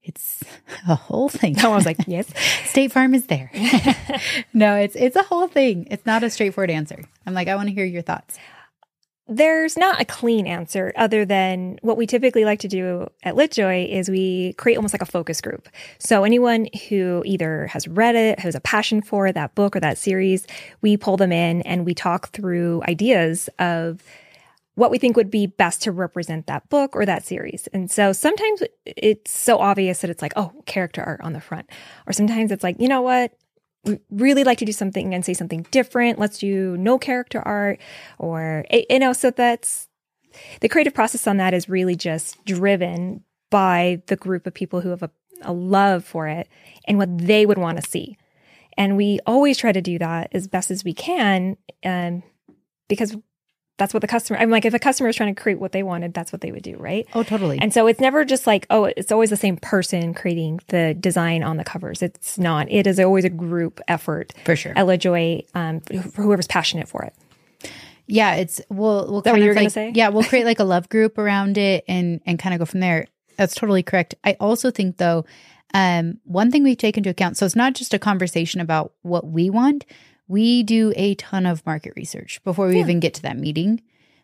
it's 0.03 0.43
a 0.87 0.95
whole 0.95 1.29
thing. 1.29 1.59
I 1.59 1.67
was 1.67 1.85
like, 1.85 1.97
yes. 2.07 2.27
State 2.65 2.91
Farm 2.91 3.13
is 3.13 3.27
there. 3.27 3.51
no, 4.53 4.75
it's 4.75 4.95
it's 4.95 5.15
a 5.15 5.23
whole 5.23 5.47
thing. 5.47 5.87
It's 5.91 6.05
not 6.05 6.23
a 6.23 6.29
straightforward 6.29 6.71
answer. 6.71 7.03
I'm 7.25 7.33
like, 7.33 7.47
I 7.47 7.55
want 7.55 7.69
to 7.69 7.73
hear 7.73 7.85
your 7.85 8.01
thoughts. 8.01 8.37
There's 9.31 9.77
not 9.77 10.01
a 10.01 10.05
clean 10.05 10.47
answer 10.47 10.91
other 10.95 11.23
than 11.23 11.77
what 11.83 11.97
we 11.97 12.07
typically 12.07 12.45
like 12.45 12.59
to 12.61 12.67
do 12.67 13.07
at 13.21 13.35
LitJoy 13.35 13.87
is 13.87 14.09
we 14.09 14.53
create 14.53 14.75
almost 14.75 14.93
like 14.93 15.03
a 15.03 15.05
focus 15.05 15.39
group. 15.39 15.69
So 15.99 16.23
anyone 16.23 16.67
who 16.89 17.21
either 17.25 17.67
has 17.67 17.87
read 17.87 18.15
it, 18.15 18.39
has 18.39 18.55
a 18.55 18.59
passion 18.59 19.03
for 19.03 19.31
that 19.31 19.53
book 19.53 19.75
or 19.75 19.79
that 19.81 19.99
series, 19.99 20.47
we 20.81 20.97
pull 20.97 21.15
them 21.15 21.31
in 21.31 21.61
and 21.61 21.85
we 21.85 21.93
talk 21.93 22.29
through 22.31 22.81
ideas 22.87 23.49
of 23.59 24.01
what 24.73 24.89
we 24.89 24.97
think 24.97 25.15
would 25.15 25.29
be 25.29 25.45
best 25.45 25.83
to 25.83 25.91
represent 25.91 26.47
that 26.47 26.67
book 26.69 26.95
or 26.95 27.05
that 27.05 27.23
series. 27.23 27.67
And 27.73 27.91
so 27.91 28.13
sometimes 28.13 28.63
it's 28.85 29.29
so 29.29 29.59
obvious 29.59 29.99
that 30.01 30.09
it's 30.09 30.21
like, 30.21 30.33
oh, 30.37 30.53
character 30.65 31.03
art 31.03 31.21
on 31.21 31.33
the 31.33 31.41
front. 31.41 31.69
Or 32.07 32.13
sometimes 32.13 32.51
it's 32.51 32.63
like, 32.63 32.77
you 32.79 32.87
know 32.87 33.01
what? 33.01 33.33
Really 34.09 34.43
like 34.43 34.57
to 34.59 34.65
do 34.65 34.71
something 34.71 35.13
and 35.13 35.23
say 35.23 35.33
something 35.33 35.65
different. 35.71 36.19
Let's 36.19 36.37
do 36.37 36.77
no 36.77 36.97
character 36.97 37.41
art 37.41 37.79
or, 38.17 38.65
you 38.89 38.99
know, 38.99 39.13
so 39.13 39.31
that's 39.31 39.87
the 40.61 40.69
creative 40.69 40.93
process 40.93 41.27
on 41.27 41.37
that 41.37 41.53
is 41.53 41.69
really 41.69 41.95
just 41.95 42.43
driven 42.45 43.23
by 43.49 44.01
the 44.07 44.15
group 44.15 44.45
of 44.45 44.53
people 44.53 44.81
who 44.81 44.89
have 44.89 45.03
a, 45.03 45.09
a 45.41 45.53
love 45.53 46.05
for 46.05 46.27
it 46.27 46.47
and 46.85 46.97
what 46.97 47.17
they 47.17 47.45
would 47.45 47.57
want 47.57 47.81
to 47.81 47.89
see. 47.89 48.17
And 48.77 48.95
we 48.95 49.19
always 49.25 49.57
try 49.57 49.71
to 49.71 49.81
do 49.81 49.97
that 49.99 50.29
as 50.33 50.47
best 50.47 50.71
as 50.71 50.83
we 50.83 50.93
can 50.93 51.57
um, 51.83 52.23
because 52.87 53.17
that's 53.79 53.93
what 53.93 54.01
the 54.01 54.07
customer, 54.07 54.37
I'm 54.37 54.51
like, 54.51 54.65
if 54.65 54.73
a 54.73 54.79
customer 54.79 55.09
is 55.09 55.15
trying 55.15 55.33
to 55.33 55.41
create 55.41 55.59
what 55.59 55.71
they 55.71 55.81
wanted, 55.81 56.13
that's 56.13 56.31
what 56.31 56.41
they 56.41 56.51
would 56.51 56.61
do, 56.61 56.75
right? 56.77 57.07
Oh, 57.15 57.23
totally. 57.23 57.57
And 57.59 57.73
so 57.73 57.87
it's 57.87 57.99
never 57.99 58.23
just 58.25 58.45
like, 58.45 58.67
oh, 58.69 58.83
it's 58.95 59.11
always 59.11 59.31
the 59.31 59.37
same 59.37 59.57
person 59.57 60.13
creating 60.13 60.59
the 60.67 60.93
design 60.93 61.41
on 61.41 61.57
the 61.57 61.63
covers. 61.63 62.03
It's 62.03 62.37
not. 62.37 62.69
It 62.69 62.85
is 62.85 62.99
always 62.99 63.25
a 63.25 63.29
group 63.29 63.81
effort. 63.87 64.33
For 64.45 64.55
sure. 64.55 64.73
Ella 64.75 64.97
Joy, 64.97 65.43
um, 65.55 65.79
for 65.79 66.21
whoever's 66.21 66.47
passionate 66.47 66.87
for 66.87 67.03
it. 67.03 67.13
Yeah, 68.05 68.35
it's 68.35 68.59
we'll 68.69 69.09
we'll 69.09 69.21
that 69.21 69.31
what 69.31 69.35
kind 69.35 69.43
you 69.43 69.43
of 69.43 69.47
were 69.49 69.53
gonna 69.53 69.65
like, 69.65 69.73
say? 69.73 69.91
yeah, 69.93 70.09
we'll 70.09 70.23
create 70.23 70.45
like 70.51 70.59
a 70.59 70.63
love 70.63 70.89
group 70.89 71.17
around 71.17 71.57
it 71.57 71.85
and 71.87 72.21
and 72.25 72.39
kind 72.39 72.53
of 72.53 72.59
go 72.59 72.65
from 72.65 72.79
there. 72.79 73.05
That's 73.37 73.53
totally 73.53 73.83
correct. 73.83 74.15
I 74.23 74.35
also 74.39 74.71
think 74.71 74.97
though, 74.97 75.25
um, 75.73 76.17
one 76.23 76.49
thing 76.51 76.63
we 76.63 76.75
take 76.75 76.97
into 76.97 77.11
account, 77.11 77.37
so 77.37 77.45
it's 77.45 77.55
not 77.55 77.75
just 77.75 77.93
a 77.93 77.99
conversation 77.99 78.61
about 78.61 78.93
what 79.03 79.27
we 79.27 79.49
want. 79.49 79.85
We 80.29 80.63
do 80.63 80.93
a 80.95 81.15
ton 81.15 81.45
of 81.45 81.65
market 81.65 81.93
research 81.97 82.41
before 82.45 82.67
we 82.67 82.75
Yeah. 82.75 82.81
even 82.83 83.01
get 83.01 83.15
to 83.15 83.21
that 83.23 83.37
meeting. 83.37 83.81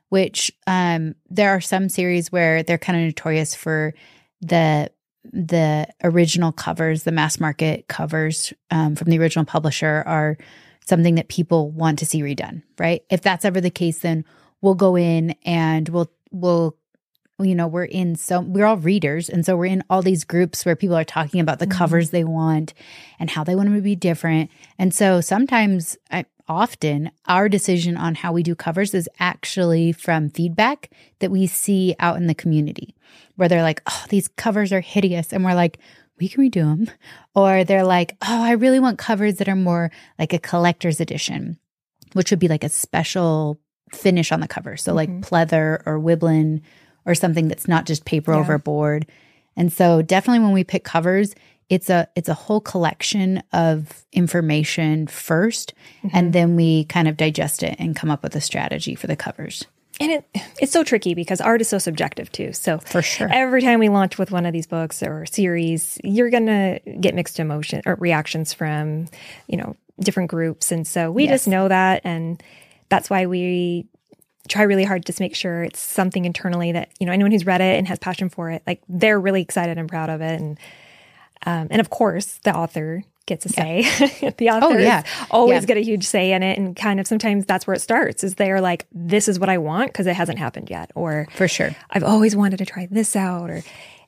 Which 0.10 0.52
um, 0.68 1.16
there 1.30 1.50
are 1.50 1.60
some 1.60 1.90
series 1.90 2.32
where 2.32 2.62
they're 2.64 2.78
kind 2.78 2.98
of 3.00 3.06
notorious 3.06 3.54
for 3.56 3.94
the 4.40 4.90
the 5.34 5.88
original 6.04 6.52
covers, 6.52 7.04
the 7.04 7.12
mass 7.12 7.40
market 7.40 7.88
covers 7.88 8.54
um, 8.70 8.96
from 8.96 9.10
the 9.10 9.18
original 9.18 9.44
publisher 9.44 10.04
are 10.06 10.38
something 10.88 11.16
that 11.16 11.28
people 11.30 11.72
want 11.72 11.98
to 12.00 12.06
see 12.06 12.22
redone, 12.22 12.62
right? 12.78 13.02
If 13.10 13.22
that's 13.22 13.44
ever 13.44 13.60
the 13.60 13.72
case, 13.72 14.00
then 14.00 14.24
we'll 14.62 14.76
go 14.76 14.96
in 14.96 15.36
and 15.44 15.90
we'll 15.90 16.12
we'll 16.32 16.78
you 17.40 17.54
know 17.56 17.68
we're 17.68 17.84
in 17.84 18.16
so 18.16 18.40
we're 18.40 18.66
all 18.66 18.78
readers 18.78 19.28
and 19.30 19.46
so 19.46 19.58
we're 19.58 19.66
in 19.66 19.84
all 19.90 20.02
these 20.02 20.24
groups 20.24 20.66
where 20.66 20.76
people 20.76 20.96
are 20.96 21.04
talking 21.04 21.42
about 21.42 21.60
the 21.60 21.68
Mhm. 21.68 21.72
covers 21.72 22.10
they 22.12 22.24
want 22.24 22.74
and 23.20 23.30
how 23.30 23.44
they 23.44 23.56
want 23.56 23.68
them 23.68 23.76
to 23.76 23.82
be 23.82 23.96
different 23.96 24.50
and 24.80 24.94
so 24.94 25.20
sometimes 25.20 25.98
I, 26.12 26.26
often 26.48 27.12
our 27.28 27.50
decision 27.50 27.98
on 27.98 28.16
how 28.16 28.32
we 28.32 28.42
do 28.44 28.56
covers 28.56 28.94
is 28.94 29.10
actually 29.20 29.92
from 29.92 30.30
feedback 30.30 30.90
that 31.20 31.32
we 31.32 31.46
see 31.48 31.94
out 32.00 32.16
in 32.18 32.28
the 32.28 32.36
community 32.36 32.96
where 33.36 33.50
they're 33.50 33.64
like 33.64 33.82
oh 33.88 34.06
these 34.10 34.28
covers 34.30 34.72
are 34.72 34.80
hideous 34.82 35.34
and 35.34 35.44
we're 35.44 35.56
like 35.56 35.78
we 36.20 36.30
can 36.30 36.42
redo 36.50 36.64
them 36.64 36.90
or 37.36 37.66
they're 37.66 37.84
like 37.84 38.16
oh 38.22 38.44
i 38.44 38.52
really 38.52 38.80
want 38.80 38.98
covers 38.98 39.36
that 39.38 39.50
are 39.50 39.56
more 39.58 39.92
like 40.18 40.32
a 40.32 40.40
collector's 40.40 41.02
edition 41.02 41.58
which 42.14 42.32
would 42.32 42.40
be 42.40 42.48
like 42.48 42.64
a 42.64 42.70
special 42.70 43.60
finish 43.92 44.32
on 44.32 44.40
the 44.40 44.48
cover 44.48 44.78
so 44.78 44.94
like 44.94 45.10
Mhm. 45.10 45.22
pleather 45.22 45.82
or 45.86 46.00
Wibalin 46.00 46.62
or 47.06 47.16
something 47.16 47.48
that's 47.48 47.68
not 47.68 47.86
just 47.86 48.06
paper 48.06 48.34
Yeah. 48.34 48.40
over 48.40 48.58
board 48.58 49.06
and 49.58 49.72
so 49.72 50.02
definitely 50.02 50.40
when 50.44 50.54
we 50.54 50.64
pick 50.64 50.84
covers 50.84 51.34
it's 51.70 51.90
a 51.90 52.08
it's 52.16 52.30
a 52.30 52.34
whole 52.34 52.62
collection 52.62 53.42
of 53.54 54.06
information 54.14 55.08
1st 55.08 55.74
Mm-hmm. 56.04 56.08
and 56.14 56.34
then 56.34 56.56
we 56.56 56.84
kind 56.86 57.08
of 57.08 57.18
digest 57.18 57.64
it 57.64 57.76
and 57.80 57.96
come 57.96 58.12
up 58.12 58.22
with 58.24 58.36
a 58.36 58.42
strategy 58.42 58.96
for 58.96 59.08
the 59.08 59.16
covers 59.16 59.66
And 60.00 60.12
it 60.12 60.26
it's 60.60 60.72
so 60.74 60.84
tricky 60.84 61.14
because 61.14 61.40
art 61.42 61.62
is 61.62 61.70
so 61.70 61.78
subjective 61.80 62.30
too. 62.32 62.52
So 62.54 62.78
for 62.80 63.02
sure 63.02 63.30
every 63.32 63.62
time 63.62 63.80
we 63.80 63.90
launch 63.90 64.18
with 64.18 64.30
one 64.32 64.46
of 64.46 64.52
these 64.54 64.68
books 64.68 65.02
or 65.02 65.26
series, 65.26 65.98
you're 66.04 66.30
gonna 66.30 66.80
get 67.00 67.16
mixed 67.16 67.40
emotion 67.40 67.82
or 67.86 67.96
reactions 67.96 68.54
from, 68.54 69.08
you 69.48 69.56
know, 69.58 69.76
different 70.00 70.30
groups. 70.30 70.72
And 70.74 70.86
so 70.86 71.10
we 71.12 71.28
just 71.28 71.48
know 71.48 71.68
that 71.70 72.02
and 72.04 72.44
that's 72.90 73.10
why 73.10 73.26
we 73.26 73.88
try 74.48 74.64
really 74.64 74.84
hard 74.84 75.06
to 75.06 75.14
make 75.20 75.36
sure 75.36 75.64
it's 75.64 75.80
something 75.80 76.26
internally 76.26 76.72
that, 76.72 76.90
you 77.00 77.06
know, 77.06 77.12
anyone 77.12 77.32
who's 77.32 77.46
read 77.46 77.62
it 77.62 77.78
and 77.78 77.88
has 77.88 78.00
passion 78.00 78.30
for 78.30 78.50
it, 78.52 78.62
like 78.68 78.82
they're 78.88 79.20
really 79.20 79.42
excited 79.42 79.78
and 79.78 79.88
proud 79.90 80.10
of 80.10 80.22
it. 80.22 80.40
And 80.40 80.60
um, 81.46 81.68
and 81.70 81.80
of 81.80 81.90
course 81.90 82.40
the 82.44 82.56
author 82.56 83.04
gets 83.28 83.46
a 83.46 83.50
say. 83.50 83.82
the 84.38 84.50
author 84.52 84.76
Oh, 84.76 84.78
yeah. 84.78 85.04
always 85.32 85.62
Yeah. 85.64 85.66
get 85.68 85.78
a 85.78 85.82
huge 85.82 86.04
say 86.06 86.32
in 86.32 86.44
it. 86.44 86.58
And 86.60 86.76
kind 86.76 87.00
of 87.00 87.08
sometimes 87.08 87.46
that's 87.46 87.66
where 87.66 87.74
it 87.76 87.80
starts 87.82 88.24
is 88.24 88.36
they're 88.36 88.62
like, 88.62 88.86
this 88.92 89.28
is 89.28 89.40
what 89.40 89.50
I 89.50 89.58
want 89.58 89.92
because 89.92 90.06
it 90.08 90.16
hasn't 90.16 90.38
happened 90.40 90.70
yet. 90.70 90.92
Or 90.96 91.28
for 91.36 91.48
sure 91.48 91.76
I've 91.90 92.04
always 92.04 92.36
wanted 92.36 92.58
to 92.58 92.66
try 92.66 92.88
this 92.90 93.16
out 93.16 93.50
or 93.50 93.64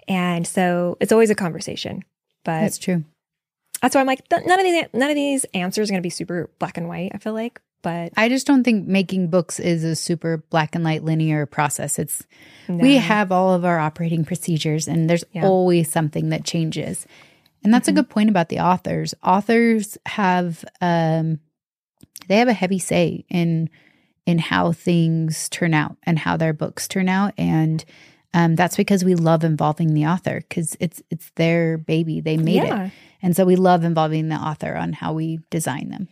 and 0.07 0.47
so 0.47 0.97
it's 0.99 1.11
always 1.11 1.29
a 1.29 1.35
conversation. 1.35 2.03
But 2.45 2.61
that's 2.61 2.77
true 2.77 3.03
that's 3.81 3.93
why 3.93 4.01
I'm 4.01 4.07
like 4.07 4.21
none 4.31 4.59
of 4.59 4.63
these 4.65 4.85
none 4.93 5.09
of 5.09 5.15
these 5.15 5.45
answers 5.53 5.89
are 5.89 5.93
going 5.93 6.01
to 6.01 6.05
be 6.05 6.09
super 6.09 6.49
black 6.59 6.77
and 6.77 6.87
white, 6.87 7.11
I 7.13 7.17
feel 7.19 7.33
like. 7.33 7.61
But 7.87 8.11
I 8.17 8.27
just 8.27 8.45
don't 8.45 8.65
think 8.65 8.85
making 8.85 9.29
books 9.29 9.61
is 9.61 9.85
a 9.85 9.95
super 9.95 10.43
black 10.49 10.75
and 10.75 10.83
white 10.83 11.05
linear 11.05 11.45
process. 11.45 11.97
It's 11.97 12.25
we 12.67 12.95
have 12.97 13.31
all 13.31 13.53
of 13.53 13.63
our 13.63 13.79
operating 13.79 14.25
procedures 14.25 14.89
and 14.89 15.09
there's 15.09 15.23
Yeah. 15.31 15.45
always 15.45 15.89
something 15.89 16.27
that 16.29 16.43
changes. 16.43 17.05
And 17.63 17.73
that's 17.73 17.87
Mhm. 17.87 17.91
a 17.91 17.95
good 17.95 18.09
point 18.09 18.29
about 18.29 18.49
the 18.49 18.59
authors. 18.59 19.13
Authors 19.23 19.97
have 20.05 20.65
um 20.81 21.39
they 22.27 22.37
have 22.39 22.49
a 22.49 22.53
heavy 22.53 22.79
say 22.79 23.23
in 23.29 23.69
in 24.25 24.37
how 24.39 24.73
things 24.73 25.47
turn 25.47 25.73
out 25.73 25.95
and 26.03 26.19
how 26.19 26.35
their 26.35 26.51
books 26.51 26.89
turn 26.89 27.07
out 27.07 27.33
and 27.37 27.85
um, 28.33 28.55
that's 28.57 28.75
because 28.75 29.05
we 29.05 29.15
love 29.15 29.45
involving 29.45 29.93
the 29.93 30.05
author 30.07 30.41
because 30.41 30.75
it's 30.81 31.01
it's 31.09 31.31
their 31.35 31.77
baby 31.77 32.19
they 32.19 32.35
made 32.35 32.63
it 32.63 32.91
and 33.21 33.33
so 33.37 33.45
we 33.45 33.55
love 33.55 33.85
involving 33.85 34.27
the 34.27 34.35
author 34.35 34.75
on 34.75 34.91
how 34.91 35.13
we 35.13 35.39
design 35.49 35.87
them 35.89 36.09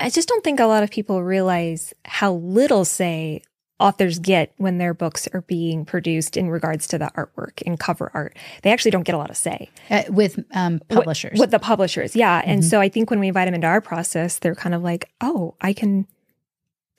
I 0.00 0.10
just 0.10 0.28
don't 0.28 0.44
think 0.44 0.60
a 0.60 0.66
lot 0.66 0.82
of 0.82 0.90
people 0.90 1.22
realize 1.22 1.92
how 2.04 2.34
little 2.34 2.84
say 2.84 3.42
authors 3.80 4.18
get 4.18 4.52
when 4.56 4.78
their 4.78 4.92
books 4.92 5.28
are 5.32 5.42
being 5.42 5.84
produced 5.84 6.36
in 6.36 6.50
regards 6.50 6.88
to 6.88 6.98
the 6.98 7.10
artwork 7.16 7.62
and 7.64 7.78
cover 7.78 8.10
art. 8.12 8.36
They 8.62 8.70
actually 8.72 8.90
don't 8.90 9.04
get 9.04 9.14
a 9.14 9.18
lot 9.18 9.30
of 9.30 9.36
say. 9.36 9.70
uh, 9.90 10.02
with 10.08 10.38
um, 10.52 10.80
publishers 10.88 11.38
with 11.38 11.50
the 11.52 11.60
publishers 11.60 12.16
yeah 12.16 12.42
and 12.44 12.62
Mhm. 12.62 12.70
so 12.70 12.80
i 12.80 12.88
think 12.88 13.08
when 13.10 13.20
we 13.20 13.28
invite 13.28 13.46
them 13.46 13.54
into 13.54 13.66
our 13.68 13.80
process 13.80 14.38
they're 14.40 14.56
kind 14.56 14.74
of 14.74 14.82
like 14.82 15.08
oh 15.20 15.54
i 15.60 15.72
can 15.72 16.06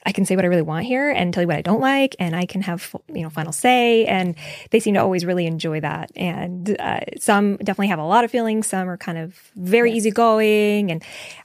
i 0.05 0.13
can 0.13 0.23
say 0.25 0.35
what 0.37 0.45
i 0.45 0.47
really 0.47 0.61
want 0.61 0.85
here 0.85 1.09
and 1.11 1.33
tell 1.33 1.43
you 1.43 1.47
what 1.47 1.57
i 1.57 1.61
don't 1.61 1.81
like 1.81 2.15
and 2.17 2.33
i 2.35 2.45
can 2.45 2.61
have 2.61 2.95
you 3.13 3.21
know 3.23 3.29
final 3.29 3.51
say 3.51 4.05
and 4.05 4.35
they 4.71 4.79
seem 4.79 4.93
to 4.93 5.01
always 5.01 5.25
really 5.25 5.45
enjoy 5.45 5.81
that 5.81 6.11
and 6.15 6.77
uh, 6.79 7.01
some 7.19 7.57
definitely 7.57 7.87
have 7.87 7.99
a 7.99 8.03
lot 8.05 8.23
of 8.23 8.31
feelings 8.31 8.67
some 8.67 8.89
are 8.89 8.97
kind 8.97 9.17
of 9.17 9.51
very 9.57 9.91
easygoing 9.91 10.91
and 10.91 11.03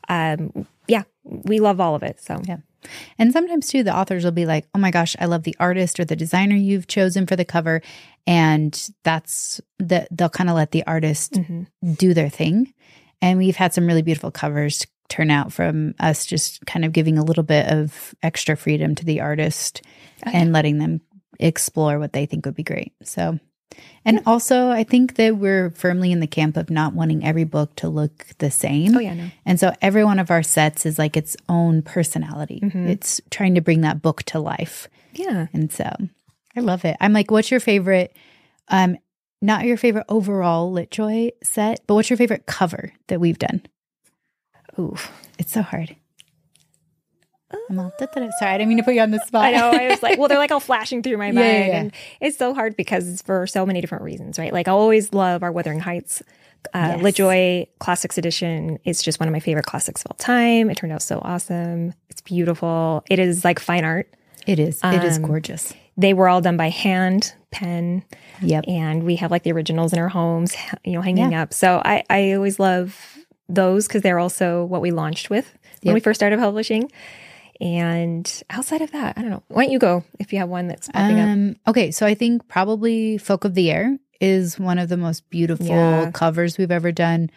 um, 0.08 0.66
we 1.24 1.58
love 1.60 1.80
all 1.80 1.94
of 1.94 2.02
it 2.02 2.20
so 2.20 2.40
Yeah. 2.46 2.58
And 3.18 3.32
sometimes 3.32 3.68
too, 3.68 3.82
the 3.82 3.96
authors 3.96 4.24
will 4.24 4.30
be 4.30 4.44
like, 4.44 4.66
"Oh 4.74 4.78
my 4.78 4.90
gosh, 4.90 5.16
I 5.18 5.24
love 5.24 5.44
the 5.44 5.56
artist 5.58 5.98
or 5.98 6.04
the 6.04 6.16
designer 6.16 6.54
you've 6.54 6.86
chosen 6.86 7.26
for 7.26 7.34
the 7.34 7.44
cover," 7.46 7.80
and 8.26 8.88
that's 9.04 9.58
that 9.78 10.08
they'll 10.10 10.28
kind 10.28 10.50
of 10.50 10.56
let 10.56 10.72
the 10.72 10.86
artist 10.86 11.32
Mhm. 11.32 11.66
do 11.96 12.12
their 12.12 12.28
thing. 12.28 12.74
And 13.22 13.38
we've 13.38 13.56
had 13.56 13.72
some 13.72 13.86
really 13.86 14.02
beautiful 14.02 14.30
covers 14.30 14.86
turn 15.08 15.30
out 15.30 15.50
from 15.50 15.94
us 15.98 16.26
just 16.26 16.64
kind 16.66 16.84
of 16.84 16.92
giving 16.92 17.16
a 17.16 17.24
little 17.24 17.42
bit 17.42 17.68
of 17.68 18.14
extra 18.22 18.54
freedom 18.54 18.94
to 18.96 19.04
the 19.06 19.20
artist 19.20 19.80
Oh, 20.26 20.30
and 20.34 20.52
letting 20.52 20.76
them 20.78 21.00
explore 21.40 21.98
what 21.98 22.12
they 22.12 22.26
think 22.26 22.44
would 22.44 22.54
be 22.54 22.62
great. 22.62 22.92
So, 23.02 23.38
and 24.04 24.20
also, 24.26 24.70
I 24.70 24.84
think 24.84 25.16
that 25.16 25.36
we're 25.36 25.70
firmly 25.70 26.12
in 26.12 26.20
the 26.20 26.26
camp 26.26 26.56
of 26.56 26.68
not 26.70 26.94
wanting 26.94 27.24
every 27.24 27.44
book 27.44 27.74
to 27.76 27.88
look 27.88 28.26
the 28.38 28.50
same. 28.50 28.96
Oh 28.96 29.00
yeah, 29.00 29.14
no. 29.14 29.30
And 29.46 29.58
so 29.58 29.72
every 29.80 30.04
one 30.04 30.18
of 30.18 30.30
our 30.30 30.42
sets 30.42 30.84
is 30.84 30.98
like 30.98 31.16
its 31.16 31.36
own 31.48 31.82
personality. 31.82 32.60
Mm-hmm. 32.62 32.86
It's 32.88 33.20
trying 33.30 33.54
to 33.54 33.62
bring 33.62 33.80
that 33.80 34.02
book 34.02 34.22
to 34.24 34.38
life. 34.38 34.88
Yeah. 35.14 35.46
And 35.52 35.72
so 35.72 35.90
I 36.54 36.60
love 36.60 36.84
it. 36.84 36.96
I'm 37.00 37.12
like, 37.12 37.30
what's 37.30 37.50
your 37.50 37.60
favorite 37.60 38.14
um 38.68 38.98
not 39.40 39.64
your 39.66 39.76
favorite 39.76 40.06
overall 40.08 40.72
LitJoy 40.72 41.32
set, 41.42 41.80
but 41.86 41.94
what's 41.94 42.08
your 42.08 42.16
favorite 42.16 42.46
cover 42.46 42.92
that 43.08 43.20
we've 43.20 43.38
done? 43.38 43.62
Ooh. 44.78 44.96
It's 45.38 45.52
so 45.52 45.62
hard. 45.62 45.96
I'm 47.70 47.78
all, 47.78 47.92
da, 47.98 48.06
da, 48.06 48.20
da. 48.20 48.30
Sorry, 48.38 48.52
I 48.52 48.58
didn't 48.58 48.68
mean 48.68 48.78
to 48.78 48.82
put 48.84 48.94
you 48.94 49.00
on 49.00 49.10
the 49.10 49.20
spot. 49.26 49.44
I 49.44 49.50
know. 49.52 49.70
I 49.70 49.88
was 49.88 50.02
like, 50.02 50.18
well, 50.18 50.28
they're 50.28 50.38
like 50.38 50.50
all 50.50 50.60
flashing 50.72 51.02
through 51.02 51.18
my 51.18 51.26
mind. 51.26 51.36
yeah, 51.38 51.66
yeah. 51.66 51.76
And 51.80 51.92
it's 52.20 52.36
so 52.36 52.52
hard 52.54 52.76
because 52.76 53.08
it's 53.08 53.22
for 53.22 53.46
so 53.46 53.64
many 53.64 53.80
different 53.80 54.02
reasons, 54.04 54.38
right? 54.38 54.52
Like, 54.52 54.66
I 54.66 54.72
always 54.72 55.12
love 55.12 55.42
our 55.42 55.52
Wuthering 55.52 55.80
Heights. 55.80 56.22
Uh, 56.72 56.96
Yes. 56.96 57.00
LitJoy 57.02 57.68
Classics 57.78 58.16
Edition 58.18 58.78
is 58.84 59.02
just 59.02 59.20
one 59.20 59.28
of 59.28 59.32
my 59.32 59.40
favorite 59.40 59.66
classics 59.66 60.02
of 60.02 60.10
all 60.12 60.16
time. 60.16 60.70
It 60.70 60.76
turned 60.78 60.92
out 60.94 61.02
so 61.02 61.20
awesome. 61.22 61.92
It's 62.08 62.22
beautiful. 62.22 63.04
It 63.10 63.18
is 63.18 63.44
like 63.44 63.58
fine 63.60 63.84
art. 63.84 64.08
It 64.46 64.58
is. 64.58 64.80
It 64.82 65.04
is 65.04 65.18
Um, 65.18 65.24
gorgeous. 65.24 65.74
They 65.98 66.14
were 66.14 66.28
all 66.28 66.40
done 66.40 66.56
by 66.56 66.70
hand, 66.70 67.34
pen, 67.50 68.02
Yep. 68.42 68.64
and 68.66 69.04
we 69.04 69.16
have 69.16 69.30
like 69.30 69.42
the 69.42 69.52
originals 69.52 69.92
in 69.92 69.98
our 69.98 70.08
homes, 70.08 70.56
you 70.84 70.92
know, 70.94 71.02
hanging 71.02 71.34
up. 71.34 71.52
So 71.54 71.80
I, 71.84 72.02
I 72.10 72.32
always 72.32 72.58
love 72.58 72.98
those 73.48 73.86
because 73.86 74.00
they're 74.02 74.18
also 74.18 74.64
what 74.64 74.80
we 74.80 74.90
launched 74.90 75.28
with 75.30 75.46
when 75.82 75.90
Yep. 75.90 75.94
we 75.94 76.00
first 76.00 76.18
started 76.18 76.38
publishing. 76.40 76.90
And 77.60 78.42
outside 78.50 78.80
of 78.82 78.90
that, 78.92 79.16
I 79.16 79.22
don't 79.22 79.30
know. 79.30 79.42
Why 79.48 79.64
don't 79.64 79.72
you 79.72 79.78
go 79.78 80.04
if 80.18 80.32
you 80.32 80.38
have 80.40 80.48
one 80.48 80.68
that's 80.68 80.88
popping 80.88 81.18
up? 81.20 81.28
Um, 81.28 81.56
okay, 81.68 81.90
so 81.90 82.06
I 82.06 82.14
think 82.14 82.48
probably 82.48 83.18
Folk 83.18 83.44
of 83.44 83.54
the 83.54 83.70
Air 83.70 83.96
is 84.20 84.58
one 84.58 84.78
of 84.78 84.88
the 84.88 84.96
most 84.96 85.28
beautiful 85.30 85.66
Yeah. 85.66 86.10
covers 86.12 86.58
we've 86.58 86.70
ever 86.70 86.92
done. 86.92 87.30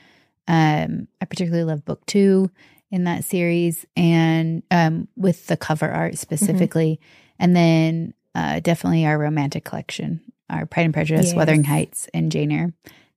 Um, 0.48 1.08
I 1.22 1.26
particularly 1.26 1.66
love 1.66 1.84
book 1.86 2.06
two 2.06 2.50
in 2.90 3.04
that 3.04 3.26
series, 3.26 3.86
and 3.98 4.64
um, 4.72 5.08
with 5.18 5.48
the 5.48 5.58
cover 5.58 5.90
art 5.90 6.18
specifically, 6.18 7.00
and 7.38 7.54
then 7.56 8.14
uh, 8.34 8.60
definitely 8.62 9.06
our 9.06 9.18
romantic 9.18 9.66
collection, 9.66 10.22
our 10.50 10.66
Pride 10.66 10.84
and 10.86 10.94
Prejudice, 10.94 11.28
Yes. 11.28 11.36
Wuthering 11.36 11.66
Heights, 11.66 12.08
and 12.14 12.32
Jane 12.32 12.52
Eyre. 12.52 12.74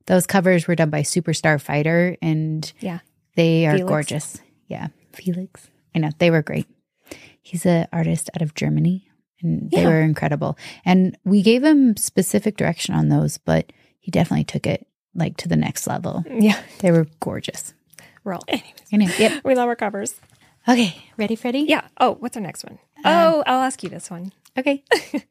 Those 0.06 0.26
covers 0.26 0.66
were 0.66 0.74
done 0.74 0.90
by 0.90 1.02
Superstar 1.02 1.60
Fighter, 1.60 2.16
and 2.20 2.70
Yeah. 2.80 2.98
they 3.36 3.66
are 3.66 3.76
Felix. 3.76 3.88
gorgeous. 3.88 4.38
Yeah, 4.66 4.88
Felix. 5.12 5.68
I 5.94 6.00
know 6.00 6.10
they 6.18 6.30
were 6.32 6.42
great. 6.42 6.66
He's 7.50 7.66
an 7.66 7.88
artist 7.92 8.30
out 8.34 8.42
of 8.42 8.54
Germany, 8.54 9.08
and 9.42 9.70
they 9.70 9.82
Yeah. 9.82 9.88
were 9.88 10.00
incredible. 10.00 10.56
And 10.84 11.18
we 11.24 11.42
gave 11.42 11.64
him 11.64 11.96
specific 11.96 12.56
direction 12.56 12.94
on 12.94 13.08
those, 13.08 13.38
but 13.38 13.72
he 13.98 14.10
definitely 14.12 14.44
took 14.44 14.66
it 14.66 14.86
like 15.16 15.36
to 15.38 15.48
the 15.48 15.56
next 15.56 15.88
level. 15.88 16.24
Yeah. 16.30 16.60
They 16.78 16.92
were 16.92 17.06
gorgeous. 17.18 17.74
We're 18.22 18.34
all, 18.34 18.44
anyways, 18.46 18.72
Anyway, 18.92 19.12
yep. 19.18 19.42
we 19.44 19.54
love 19.56 19.68
our 19.68 19.74
covers. 19.76 20.14
Okay, 20.68 20.94
ready, 21.16 21.34
Freddie? 21.34 21.64
Yeah. 21.68 21.88
Oh, 21.98 22.14
what's 22.20 22.36
our 22.36 22.42
next 22.42 22.62
one? 22.64 22.78
Um, 22.98 23.04
oh, 23.06 23.42
I'll 23.46 23.62
ask 23.62 23.82
you 23.82 23.88
this 23.88 24.10
one. 24.10 24.30
Okay. 24.58 24.84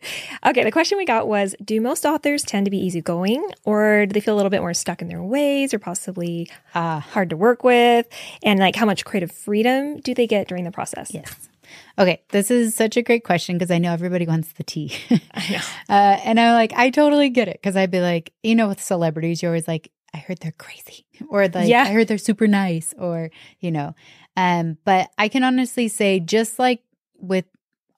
Okay, 0.45 0.63
the 0.63 0.71
question 0.71 0.97
we 0.97 1.03
got 1.05 1.27
was 1.27 1.53
Do 1.63 1.81
most 1.81 2.05
authors 2.05 2.43
tend 2.43 2.65
to 2.65 2.71
be 2.71 2.77
easygoing, 2.77 3.45
or 3.65 4.05
do 4.05 4.13
they 4.13 4.21
feel 4.21 4.33
a 4.33 4.37
little 4.37 4.49
bit 4.49 4.61
more 4.61 4.73
stuck 4.73 5.01
in 5.01 5.09
their 5.09 5.21
ways, 5.21 5.73
or 5.73 5.79
possibly 5.79 6.49
Ah, 6.73 6.99
hard 7.11 7.29
to 7.31 7.37
work 7.37 7.63
with? 7.63 8.07
And 8.41 8.59
like, 8.59 8.75
how 8.77 8.85
much 8.85 9.03
creative 9.03 9.31
freedom 9.31 9.99
do 9.99 10.13
they 10.13 10.27
get 10.27 10.47
during 10.47 10.63
the 10.63 10.71
process? 10.71 11.11
yes. 11.13 11.48
Okay, 11.97 12.21
this 12.29 12.49
is 12.51 12.75
such 12.75 12.97
a 12.97 13.01
great 13.01 13.23
question 13.23 13.57
because 13.57 13.71
I 13.71 13.77
know 13.77 13.91
everybody 13.93 14.25
wants 14.25 14.53
the 14.53 14.63
tea. 14.63 14.93
I 15.33 15.51
know. 15.51 15.59
Uh, 15.89 16.19
and 16.23 16.39
I'm 16.39 16.53
like, 16.53 16.71
I 16.73 16.91
totally 16.91 17.29
get 17.29 17.47
it 17.47 17.59
because 17.61 17.75
I'd 17.75 17.89
be 17.89 17.99
like, 17.99 18.31
you 18.43 18.55
know, 18.55 18.67
with 18.67 18.81
celebrities, 18.81 19.41
you're 19.41 19.49
always 19.49 19.67
like, 19.67 19.91
I 20.13 20.17
heard 20.19 20.37
they're 20.39 20.51
crazy, 20.51 21.05
or 21.29 21.47
like, 21.47 21.67
Yeah. 21.67 21.83
I 21.83 21.91
heard 21.91 22.07
they're 22.07 22.17
super 22.17 22.47
nice, 22.47 22.93
or 22.97 23.31
you 23.59 23.71
know. 23.71 23.95
Um, 24.37 24.77
but 24.85 25.09
I 25.17 25.27
can 25.27 25.43
honestly 25.43 25.87
say, 25.87 26.19
just 26.19 26.59
like 26.59 26.83
with 27.17 27.45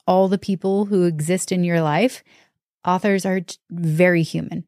all 0.08 0.28
the 0.28 0.38
people 0.38 0.86
who 0.86 1.04
exist 1.04 1.52
in 1.52 1.64
your 1.64 1.82
life, 1.82 2.24
authors 2.86 3.26
are 3.26 3.42
very 3.70 4.24
human. 4.24 4.66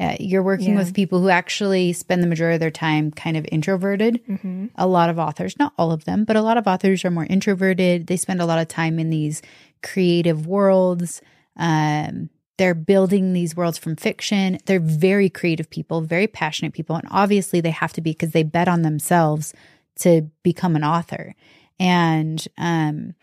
Uh, 0.00 0.16
you're 0.18 0.42
working 0.42 0.70
Yeah. 0.72 0.78
with 0.78 0.94
people 0.94 1.20
who 1.20 1.28
actually 1.28 1.92
spend 1.92 2.22
the 2.22 2.26
majority 2.26 2.54
of 2.54 2.60
their 2.60 2.70
time 2.70 3.10
kind 3.10 3.36
of 3.36 3.46
introverted 3.52 4.20
hmm 4.26 4.66
a 4.76 4.86
lot 4.86 5.10
of 5.10 5.18
authors, 5.18 5.58
not 5.58 5.72
all 5.76 5.92
of 5.92 6.04
them, 6.04 6.24
but 6.24 6.36
a 6.36 6.42
lot 6.42 6.56
of 6.56 6.66
authors 6.66 7.04
are 7.04 7.10
more 7.10 7.26
introverted. 7.26 8.06
They 8.06 8.16
spend 8.16 8.40
a 8.40 8.46
lot 8.46 8.58
of 8.58 8.68
time 8.68 8.98
in 8.98 9.10
these 9.10 9.42
creative 9.82 10.46
worlds. 10.46 11.20
Um, 11.56 12.30
they're 12.56 12.74
building 12.74 13.32
these 13.32 13.56
worlds 13.56 13.78
from 13.78 13.96
fiction. 13.96 14.58
They're 14.66 14.80
very 14.80 15.28
creative 15.28 15.68
people, 15.68 16.00
very 16.02 16.26
passionate 16.26 16.72
people. 16.72 16.96
And 16.96 17.08
obviously, 17.10 17.60
they 17.60 17.70
have 17.70 17.92
to 17.94 18.00
be 18.00 18.12
because 18.12 18.30
they 18.32 18.42
bet 18.42 18.68
on 18.68 18.82
themselves 18.82 19.52
to 20.00 20.30
become 20.42 20.76
an 20.76 20.84
author. 20.84 21.34
And, 21.78 22.46
um, 22.58 23.14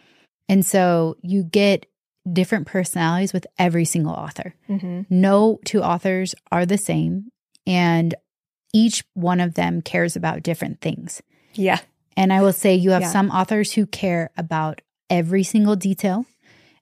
and 0.50 0.66
so 0.66 1.18
you 1.22 1.44
get 1.44 1.86
different 2.34 2.68
personalities 2.68 3.34
with 3.34 3.48
every 3.58 3.86
single 3.86 4.14
author. 4.14 4.54
Hmm 4.68 5.02
no 5.10 5.60
two 5.66 5.82
authors 5.82 6.36
are 6.52 6.66
the 6.66 6.78
same 6.78 7.32
and 7.66 8.16
each 8.74 9.04
one 9.14 9.40
of 9.40 9.54
them 9.56 9.82
cares 9.82 10.16
about 10.16 10.44
different 10.44 10.82
things. 10.82 11.22
Yeah. 11.54 11.80
and 12.16 12.32
i 12.34 12.42
will 12.42 12.54
say 12.54 12.76
you 12.76 12.92
have 12.92 13.02
Yeah. 13.04 13.12
some 13.12 13.30
authors 13.32 13.72
who 13.74 13.86
care 13.86 14.30
about 14.38 14.82
every 15.10 15.44
single 15.44 15.76
detail 15.76 16.26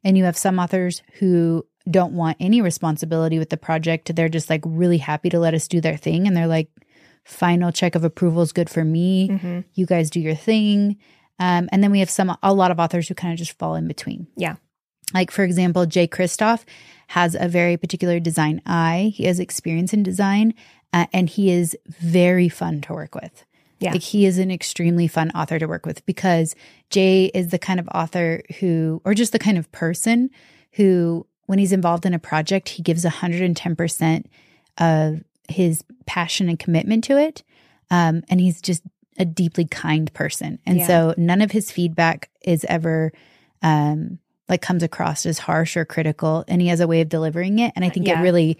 and 0.03 0.17
you 0.17 0.23
have 0.25 0.37
some 0.37 0.59
authors 0.59 1.01
who 1.19 1.65
don't 1.89 2.13
want 2.13 2.37
any 2.39 2.61
responsibility 2.61 3.37
with 3.39 3.49
the 3.51 3.57
project. 3.57 4.15
They're 4.15 4.29
just 4.29 4.49
like 4.49 4.61
really 4.65 4.97
happy 4.97 5.29
to 5.29 5.39
let 5.39 5.53
us 5.53 5.67
do 5.67 5.79
their 5.81 5.97
thing 5.97 6.25
and 6.27 6.35
they're 6.35 6.47
like 6.47 6.69
final 7.23 7.71
check 7.71 7.95
of 7.95 8.03
approval 8.03 8.41
is 8.41 8.51
good 8.53 8.69
for 8.69 8.83
me. 8.83 9.27
Hmm 9.27 9.59
you 9.73 9.85
guys 9.85 10.09
do 10.09 10.19
your 10.19 10.35
thing. 10.35 10.97
Um, 11.37 11.67
and 11.71 11.83
then 11.83 11.91
we 11.91 11.99
have 11.99 12.09
some 12.09 12.35
a 12.41 12.53
lot 12.53 12.71
of 12.71 12.79
authors 12.79 13.07
who 13.07 13.13
kind 13.15 13.33
of 13.33 13.37
just 13.37 13.57
fall 13.59 13.75
in 13.75 13.87
between. 13.87 14.27
Yeah. 14.37 14.55
Like, 15.13 15.31
for 15.31 15.43
example, 15.43 15.85
Jay 15.85 16.07
Kristoff 16.07 16.63
has 17.09 17.35
a 17.39 17.47
very 17.47 17.77
particular 17.77 18.19
design 18.19 18.61
eye. 18.65 19.11
He 19.15 19.25
has 19.25 19.39
experience 19.39 19.93
in 19.93 20.03
design, 20.03 20.53
uh, 20.93 21.05
and 21.13 21.29
he 21.29 21.51
is 21.51 21.77
very 21.87 22.49
fun 22.49 22.81
to 22.81 22.93
work 22.93 23.13
with. 23.15 23.45
Yeah. 23.79 23.91
Like, 23.91 24.01
he 24.01 24.25
is 24.25 24.37
an 24.37 24.49
extremely 24.51 25.07
fun 25.07 25.31
author 25.31 25.59
to 25.59 25.67
work 25.67 25.85
with 25.85 26.05
because 26.05 26.55
Jay 26.89 27.25
is 27.33 27.49
the 27.49 27.59
kind 27.59 27.79
of 27.79 27.87
author 27.93 28.41
who, 28.59 29.01
or 29.05 29.13
just 29.13 29.31
the 29.33 29.39
kind 29.39 29.57
of 29.57 29.71
person 29.71 30.29
who, 30.73 31.27
when 31.45 31.59
he's 31.59 31.73
involved 31.73 32.05
in 32.05 32.13
a 32.13 32.19
project, 32.19 32.69
he 32.69 32.81
gives 32.81 33.05
110% 33.05 34.25
of 34.77 35.23
his 35.47 35.83
passion 36.05 36.49
and 36.49 36.57
commitment 36.57 37.03
to 37.03 37.17
it. 37.17 37.43
Um, 37.91 38.23
and 38.29 38.39
he's 38.39 38.61
just 38.61 38.81
a 39.19 39.25
deeply 39.25 39.65
kind 39.65 40.11
person. 40.13 40.59
And 40.65 40.79
Yeah. 40.79 40.87
so 40.87 41.13
none 41.17 41.41
of 41.41 41.51
his 41.51 41.71
feedback 41.71 42.29
is 42.43 42.65
ever, 42.67 43.11
um, 43.61 44.19
like 44.49 44.61
comes 44.61 44.83
across 44.83 45.25
as 45.25 45.39
harsh 45.39 45.75
or 45.77 45.85
critical 45.85 46.43
and 46.47 46.61
he 46.61 46.67
has 46.67 46.79
a 46.79 46.87
way 46.87 47.01
of 47.01 47.09
delivering 47.09 47.59
it 47.59 47.71
and 47.75 47.83
i 47.83 47.87
uh, 47.87 47.91
think 47.91 48.07
Yeah. 48.07 48.19
it 48.19 48.23
really 48.23 48.57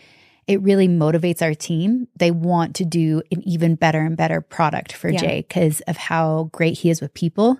it 0.48 0.62
really 0.62 0.88
motivates 0.88 1.41
our 1.41 1.54
team 1.54 2.08
they 2.17 2.32
want 2.32 2.76
to 2.76 2.86
do 2.86 3.21
an 3.32 3.41
even 3.48 3.76
better 3.76 4.02
and 4.02 4.15
better 4.17 4.41
product 4.41 4.91
for 4.93 5.10
Yeah. 5.10 5.19
jay 5.19 5.45
because 5.48 5.82
of 5.82 5.98
how 5.98 6.50
great 6.52 6.80
he 6.80 6.89
is 6.89 7.02
with 7.02 7.13
people 7.13 7.60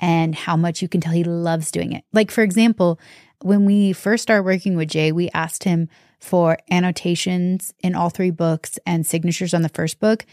and 0.00 0.34
how 0.34 0.56
much 0.56 0.82
you 0.82 0.88
can 0.88 1.00
tell 1.00 1.12
he 1.12 1.24
loves 1.24 1.70
doing 1.70 1.92
it 1.92 2.04
like 2.12 2.30
for 2.30 2.42
example 2.42 2.98
when 3.42 3.64
we 3.64 3.92
first 3.92 4.22
started 4.22 4.44
working 4.44 4.76
with 4.76 4.88
jay 4.88 5.12
we 5.12 5.28
asked 5.30 5.64
him 5.64 5.88
for 6.20 6.56
annotations 6.70 7.74
in 7.80 7.94
all 7.94 8.10
three 8.10 8.30
books 8.30 8.78
and 8.86 9.04
signatures 9.06 9.54
on 9.54 9.62
the 9.62 9.68
first 9.68 9.98
book 9.98 10.24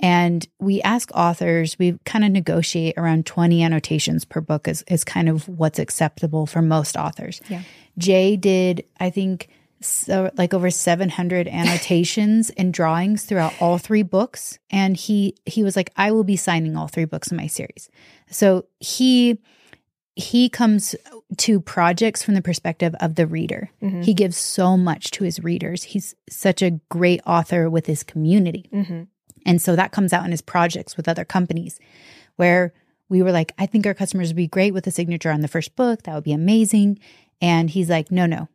and 0.00 0.46
we 0.58 0.82
ask 0.82 1.10
authors, 1.14 1.78
we 1.78 1.98
kind 2.04 2.24
of 2.24 2.30
negotiate 2.30 2.94
around 2.98 3.24
20 3.26 3.62
annotations 3.62 4.24
per 4.24 4.40
book 4.40 4.68
is, 4.68 4.84
is 4.88 5.04
kind 5.04 5.28
of 5.28 5.48
what's 5.48 5.78
acceptable 5.78 6.46
for 6.46 6.60
most 6.62 6.96
authors. 6.96 7.40
Yeah. 7.48 7.62
Jay 7.96 8.36
did, 8.36 8.84
I 9.00 9.08
think, 9.10 9.48
so 9.80 10.30
like 10.36 10.52
over 10.54 10.70
700 10.70 11.48
annotations 11.48 12.50
and 12.50 12.72
drawings 12.74 13.24
throughout 13.24 13.54
all 13.60 13.78
three 13.78 14.02
books. 14.02 14.58
And 14.70 14.96
he 14.96 15.34
he 15.46 15.62
was 15.62 15.76
like, 15.76 15.92
I 15.96 16.12
will 16.12 16.24
be 16.24 16.36
signing 16.36 16.76
all 16.76 16.88
three 16.88 17.04
books 17.04 17.30
in 17.30 17.36
my 17.36 17.46
series. 17.46 17.88
So 18.30 18.66
he 18.80 19.38
he 20.14 20.48
comes 20.48 20.94
to 21.36 21.60
projects 21.60 22.22
from 22.22 22.34
the 22.34 22.42
perspective 22.42 22.94
of 23.00 23.16
the 23.16 23.26
reader. 23.26 23.70
Mhm. 23.82 24.02
He 24.02 24.14
gives 24.14 24.36
so 24.38 24.76
much 24.78 25.10
to 25.12 25.24
his 25.24 25.42
readers. 25.44 25.82
He's 25.82 26.14
such 26.28 26.62
a 26.62 26.80
great 26.88 27.20
author 27.26 27.68
with 27.68 27.86
his 27.86 28.02
community. 28.02 28.68
hmm 28.72 29.02
And 29.46 29.62
so 29.62 29.76
that 29.76 29.92
comes 29.92 30.12
out 30.12 30.24
in 30.26 30.30
his 30.32 30.42
projects 30.42 30.96
with 30.96 31.08
other 31.08 31.24
companies 31.24 31.78
where 32.36 32.74
we 33.08 33.22
were 33.22 33.32
like, 33.32 33.52
I 33.56 33.66
think 33.66 33.86
our 33.86 33.94
customers 33.94 34.28
would 34.28 34.36
be 34.36 34.48
great 34.48 34.74
with 34.74 34.86
a 34.86 34.90
signature 34.90 35.30
on 35.30 35.40
the 35.40 35.48
first 35.48 35.76
book. 35.76 36.02
That 36.02 36.14
would 36.14 36.24
be 36.24 36.32
amazing. 36.32 36.98
And 37.40 37.70
he's 37.70 37.88
like, 37.88 38.10
no, 38.10 38.26
no, 38.26 38.48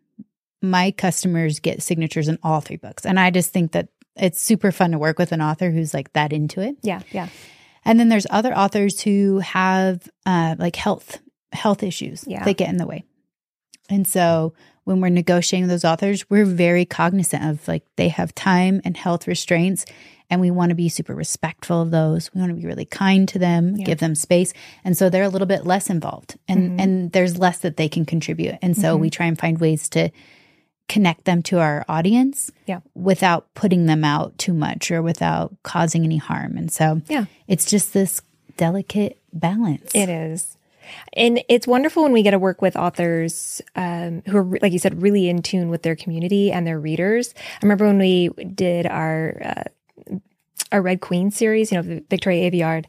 my 0.62 0.92
customers 0.92 1.60
get 1.60 1.82
signatures 1.82 2.28
in 2.28 2.38
all 2.44 2.62
three 2.62 2.76
books. 2.78 3.06
And 3.06 3.20
I 3.20 3.32
just 3.32 3.52
think 3.52 3.72
that 3.72 3.88
it's 4.18 4.42
super 4.42 4.72
fun 4.72 4.92
to 4.92 5.00
work 5.00 5.18
with 5.18 5.32
an 5.32 5.42
author 5.42 5.72
who's 5.72 5.94
like 5.94 6.12
that 6.14 6.34
into 6.34 6.62
it. 6.62 6.76
Yeah. 6.84 7.02
Yeah. 7.12 7.30
And 7.86 8.00
then 8.00 8.10
there's 8.10 8.28
other 8.30 8.56
authors 8.56 9.02
who 9.02 9.40
have 9.40 10.08
uh, 10.26 10.56
like 10.60 10.76
health 10.76 11.20
health 11.54 11.84
issues 11.84 12.24
Yeah. 12.28 12.44
that 12.46 12.58
get 12.58 12.70
in 12.70 12.78
the 12.78 12.86
way. 12.86 13.04
And 13.90 14.08
so 14.08 14.54
when 14.84 15.02
we're 15.02 15.10
negotiating 15.10 15.64
with 15.64 15.72
those 15.72 15.86
authors, 15.86 16.30
we're 16.30 16.46
very 16.46 16.86
cognizant 16.86 17.44
of 17.44 17.68
like 17.68 17.84
they 17.98 18.10
have 18.10 18.34
time 18.36 18.82
and 18.86 18.96
health 18.96 19.28
restraints 19.28 19.86
and 20.32 20.42
we 20.42 20.50
want 20.50 20.70
to 20.70 20.76
be 20.76 20.90
super 20.90 21.14
respectful 21.14 21.82
of 21.82 21.92
those. 21.92 22.34
We 22.34 22.40
want 22.42 22.50
to 22.52 22.56
be 22.60 22.66
really 22.66 22.86
kind 22.86 23.28
to 23.28 23.38
them, 23.38 23.76
Yeah. 23.76 23.86
give 23.86 24.00
them 24.00 24.16
space. 24.16 24.54
And 24.84 24.98
so 24.98 25.10
they're 25.10 25.24
a 25.24 25.30
little 25.30 25.46
bit 25.48 25.66
less 25.68 25.90
involved 25.90 26.38
and 26.48 26.72
Mhm. 26.72 26.82
and 26.82 27.12
there's 27.12 27.38
less 27.38 27.60
that 27.60 27.78
they 27.78 27.90
can 27.90 28.06
contribute. 28.06 28.56
And 28.62 28.76
so 28.76 28.98
Mhm. 28.98 29.02
we 29.02 29.10
try 29.12 29.26
and 29.28 29.38
find 29.38 29.60
ways 29.60 29.90
to 29.90 30.10
connect 30.88 31.26
them 31.26 31.42
to 31.44 31.60
our 31.60 31.86
audience 31.88 32.52
Yeah. 32.66 32.80
without 32.96 33.54
putting 33.54 33.86
them 33.86 34.04
out 34.04 34.38
too 34.38 34.54
much 34.54 34.90
or 34.92 35.02
without 35.02 35.56
causing 35.64 36.04
any 36.04 36.18
harm. 36.18 36.58
And 36.58 36.72
so 36.72 37.02
Yeah. 37.08 37.26
it's 37.48 37.66
just 37.66 37.94
this 37.94 38.22
delicate 38.58 39.18
balance. 39.34 39.92
It 39.94 40.10
is. 40.10 40.58
And 41.14 41.42
it's 41.48 41.68
wonderful 41.68 42.04
when 42.04 42.12
we 42.12 42.24
get 42.24 42.32
to 42.32 42.40
work 42.40 42.62
with 42.62 42.76
authors 42.76 43.62
um, 43.76 44.24
who 44.28 44.38
are, 44.38 44.44
like 44.62 44.74
you 44.74 44.80
said, 44.80 45.02
really 45.02 45.30
in 45.30 45.42
tune 45.42 45.70
with 45.70 45.84
their 45.84 45.96
community 45.96 46.52
and 46.52 46.68
their 46.68 46.80
readers. 46.80 47.34
I 47.38 47.60
remember 47.66 47.86
when 47.86 47.98
we 48.00 48.30
did 48.54 48.86
our 48.88 49.42
uh, 49.46 49.64
our 50.72 50.82
Red 50.82 51.02
Queen 51.02 51.32
series, 51.32 51.72
you 51.72 51.82
know, 51.82 52.02
Victoria 52.10 52.50
Aveyard. 52.50 52.86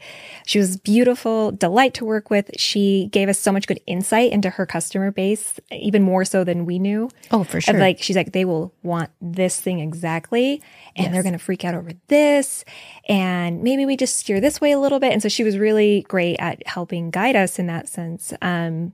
She 0.46 0.58
was 0.58 0.76
beautiful, 0.76 1.50
delight 1.52 1.94
to 1.94 2.04
work 2.04 2.30
with. 2.30 2.50
She 2.56 3.08
gave 3.12 3.28
us 3.28 3.38
so 3.38 3.50
much 3.52 3.66
good 3.66 3.80
insight 3.86 4.32
into 4.32 4.50
her 4.50 4.66
customer 4.66 5.10
base, 5.10 5.58
even 5.70 6.02
more 6.02 6.24
so 6.24 6.44
than 6.44 6.64
we 6.64 6.78
knew. 6.78 7.10
Oh, 7.30 7.42
for 7.44 7.60
sure. 7.60 7.78
like 7.78 8.02
she's 8.02 8.16
like 8.16 8.32
they 8.32 8.44
will 8.44 8.72
want 8.82 9.10
this 9.20 9.60
thing 9.60 9.80
exactly 9.80 10.62
and 10.96 11.06
Yes. 11.06 11.12
they're 11.12 11.22
going 11.22 11.32
to 11.32 11.38
freak 11.38 11.64
out 11.64 11.74
over 11.74 11.90
this 12.08 12.64
and 13.08 13.62
maybe 13.62 13.86
we 13.86 13.96
just 13.96 14.16
steer 14.16 14.40
this 14.40 14.60
way 14.60 14.72
a 14.72 14.78
little 14.78 15.00
bit 15.00 15.12
and 15.12 15.22
so 15.22 15.28
she 15.28 15.42
was 15.42 15.56
really 15.56 16.02
great 16.08 16.36
at 16.38 16.64
helping 16.66 17.10
guide 17.10 17.34
us 17.36 17.58
in 17.58 17.66
that 17.66 17.88
sense 17.88 18.32
um 18.42 18.92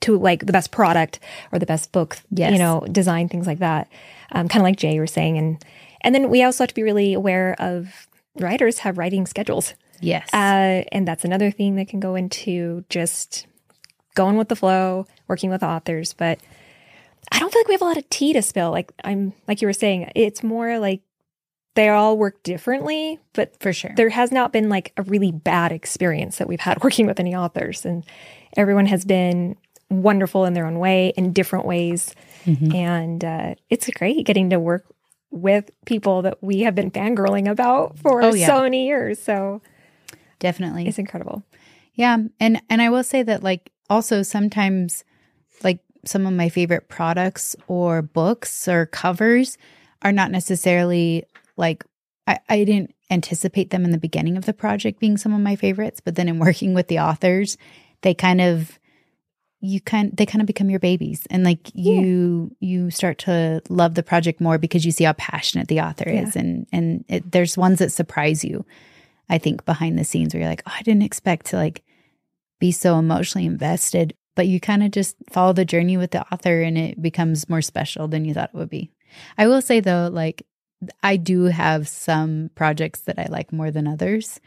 to 0.00 0.16
like 0.18 0.46
the 0.46 0.52
best 0.52 0.70
product 0.70 1.18
or 1.52 1.58
the 1.58 1.66
best 1.66 1.92
book 1.92 2.18
Yes. 2.30 2.52
you 2.52 2.58
know 2.58 2.80
design 2.90 3.28
things 3.28 3.46
like 3.46 3.58
that 3.58 3.88
um, 4.32 4.48
kind 4.48 4.62
of 4.62 4.64
like 4.64 4.76
jay 4.76 4.94
you 4.94 5.00
were 5.00 5.06
saying 5.06 5.36
and 5.36 5.62
and 6.02 6.14
then 6.14 6.28
we 6.30 6.42
also 6.42 6.64
have 6.64 6.68
to 6.68 6.74
be 6.74 6.82
really 6.82 7.14
aware 7.14 7.54
of 7.58 8.08
writers 8.36 8.78
have 8.78 8.98
writing 8.98 9.26
schedules 9.26 9.74
yes. 10.00 10.28
uh, 10.32 10.84
and 10.92 11.06
that's 11.06 11.24
another 11.24 11.50
thing 11.50 11.76
that 11.76 11.88
can 11.88 12.00
go 12.00 12.14
into 12.14 12.84
just 12.88 13.46
going 14.18 14.36
with 14.36 14.48
the 14.48 14.56
flow, 14.56 15.06
working 15.28 15.48
with 15.48 15.62
authors. 15.62 16.12
But 16.12 16.40
I 17.30 17.38
don't 17.38 17.52
feel 17.52 17.60
like 17.60 17.68
we 17.68 17.74
have 17.74 17.82
a 17.82 17.86
lot 17.86 17.96
of 17.96 18.10
tea 18.10 18.32
to 18.32 18.42
spill. 18.42 18.72
Like 18.72 18.92
I'm, 19.04 19.32
like 19.46 19.62
you 19.62 19.68
were 19.68 19.72
saying, 19.72 20.10
it's 20.16 20.42
more 20.42 20.80
like 20.80 21.02
they 21.74 21.88
all 21.88 22.18
work 22.18 22.42
differently, 22.42 23.20
but 23.34 23.54
for 23.60 23.72
sure. 23.72 23.92
there 23.96 24.08
has 24.08 24.32
not 24.32 24.52
been 24.52 24.68
like 24.68 24.92
a 24.96 25.04
really 25.04 25.30
bad 25.30 25.70
experience 25.70 26.38
that 26.38 26.48
we've 26.48 26.58
had 26.58 26.82
working 26.82 27.06
with 27.06 27.20
any 27.20 27.36
authors. 27.36 27.84
And 27.84 28.04
everyone 28.56 28.86
has 28.86 29.04
been 29.04 29.56
wonderful 29.88 30.44
in 30.44 30.54
their 30.54 30.66
own 30.66 30.80
way, 30.80 31.12
in 31.16 31.32
different 31.32 31.64
ways. 31.64 32.12
Mhm. 32.44 32.74
And 32.74 33.24
uh, 33.24 33.54
it's 33.70 33.88
great 33.90 34.26
getting 34.26 34.50
to 34.50 34.58
work 34.58 34.84
with 35.30 35.70
people 35.86 36.22
that 36.22 36.38
we 36.42 36.60
have 36.60 36.74
been 36.74 36.90
fangirling 36.90 37.48
about 37.48 37.98
for 37.98 38.22
Oh, 38.22 38.34
yeah. 38.34 38.46
so 38.46 38.62
many 38.62 38.86
years. 38.86 39.18
So 39.18 39.60
Definitely. 40.38 40.86
it's 40.86 40.98
incredible. 40.98 41.42
Yeah, 41.94 42.16
and 42.38 42.60
and 42.70 42.80
I 42.80 42.90
will 42.90 43.02
say 43.02 43.22
that 43.24 43.42
like 43.42 43.72
also 43.90 44.22
sometimes 44.22 45.04
like 45.64 45.80
some 46.04 46.26
of 46.26 46.32
my 46.32 46.48
favorite 46.48 46.88
products 46.88 47.56
or 47.66 48.02
books 48.02 48.68
or 48.68 48.86
covers 48.86 49.58
are 50.02 50.12
not 50.12 50.30
necessarily 50.30 51.24
like 51.56 51.84
I, 52.28 52.38
I 52.48 52.64
didn't 52.64 52.94
anticipate 53.10 53.70
them 53.70 53.84
in 53.84 53.90
the 53.90 53.98
beginning 53.98 54.36
of 54.36 54.44
the 54.46 54.52
project 54.52 55.00
being 55.00 55.16
some 55.16 55.32
of 55.34 55.40
my 55.40 55.56
favorites, 55.56 56.00
but 56.04 56.14
then 56.14 56.28
in 56.28 56.38
working 56.38 56.72
with 56.72 56.86
the 56.88 57.00
authors, 57.00 57.56
they 58.02 58.14
kind 58.14 58.40
of 58.40 58.78
you 59.60 59.80
kind 59.80 60.16
they 60.16 60.24
kind 60.24 60.40
of 60.40 60.46
become 60.46 60.70
your 60.70 60.78
babies 60.78 61.26
and 61.30 61.44
like 61.44 61.70
you 61.74 62.54
you 62.60 62.90
start 62.90 63.18
to 63.18 63.60
love 63.68 63.94
the 63.94 64.02
project 64.02 64.40
more 64.40 64.56
because 64.58 64.84
you 64.84 64.92
see 64.92 65.04
how 65.04 65.12
passionate 65.14 65.68
the 65.68 65.80
author 65.80 66.08
is 66.08 66.36
and 66.36 66.66
and 66.72 67.04
it, 67.08 67.30
there's 67.32 67.56
ones 67.58 67.80
that 67.80 67.90
surprise 67.90 68.44
you 68.44 68.64
i 69.28 69.36
think 69.36 69.64
behind 69.64 69.98
the 69.98 70.04
scenes 70.04 70.32
where 70.32 70.40
you're 70.40 70.50
like 70.50 70.62
oh 70.66 70.72
i 70.74 70.82
didn't 70.82 71.02
expect 71.02 71.46
to 71.46 71.56
like 71.56 71.82
be 72.60 72.70
so 72.70 72.98
emotionally 72.98 73.46
invested 73.46 74.14
but 74.38 74.46
you 74.46 74.60
kind 74.60 74.84
of 74.84 74.92
just 74.92 75.16
follow 75.30 75.52
the 75.52 75.64
journey 75.64 75.96
with 75.96 76.12
the 76.12 76.24
author 76.32 76.62
and 76.62 76.78
it 76.78 77.02
becomes 77.02 77.48
more 77.48 77.60
special 77.60 78.06
than 78.06 78.24
you 78.24 78.32
thought 78.32 78.50
it 78.54 78.56
would 78.56 78.70
be. 78.70 78.88
I 79.36 79.48
will 79.48 79.60
say 79.60 79.80
though 79.80 80.08
like 80.12 80.44
i 81.02 81.16
do 81.16 81.44
have 81.44 81.88
some 81.88 82.50
projects 82.54 83.00
that 83.00 83.18
i 83.18 83.26
like 83.28 83.52
more 83.52 83.72
than 83.72 83.88
others 83.88 84.38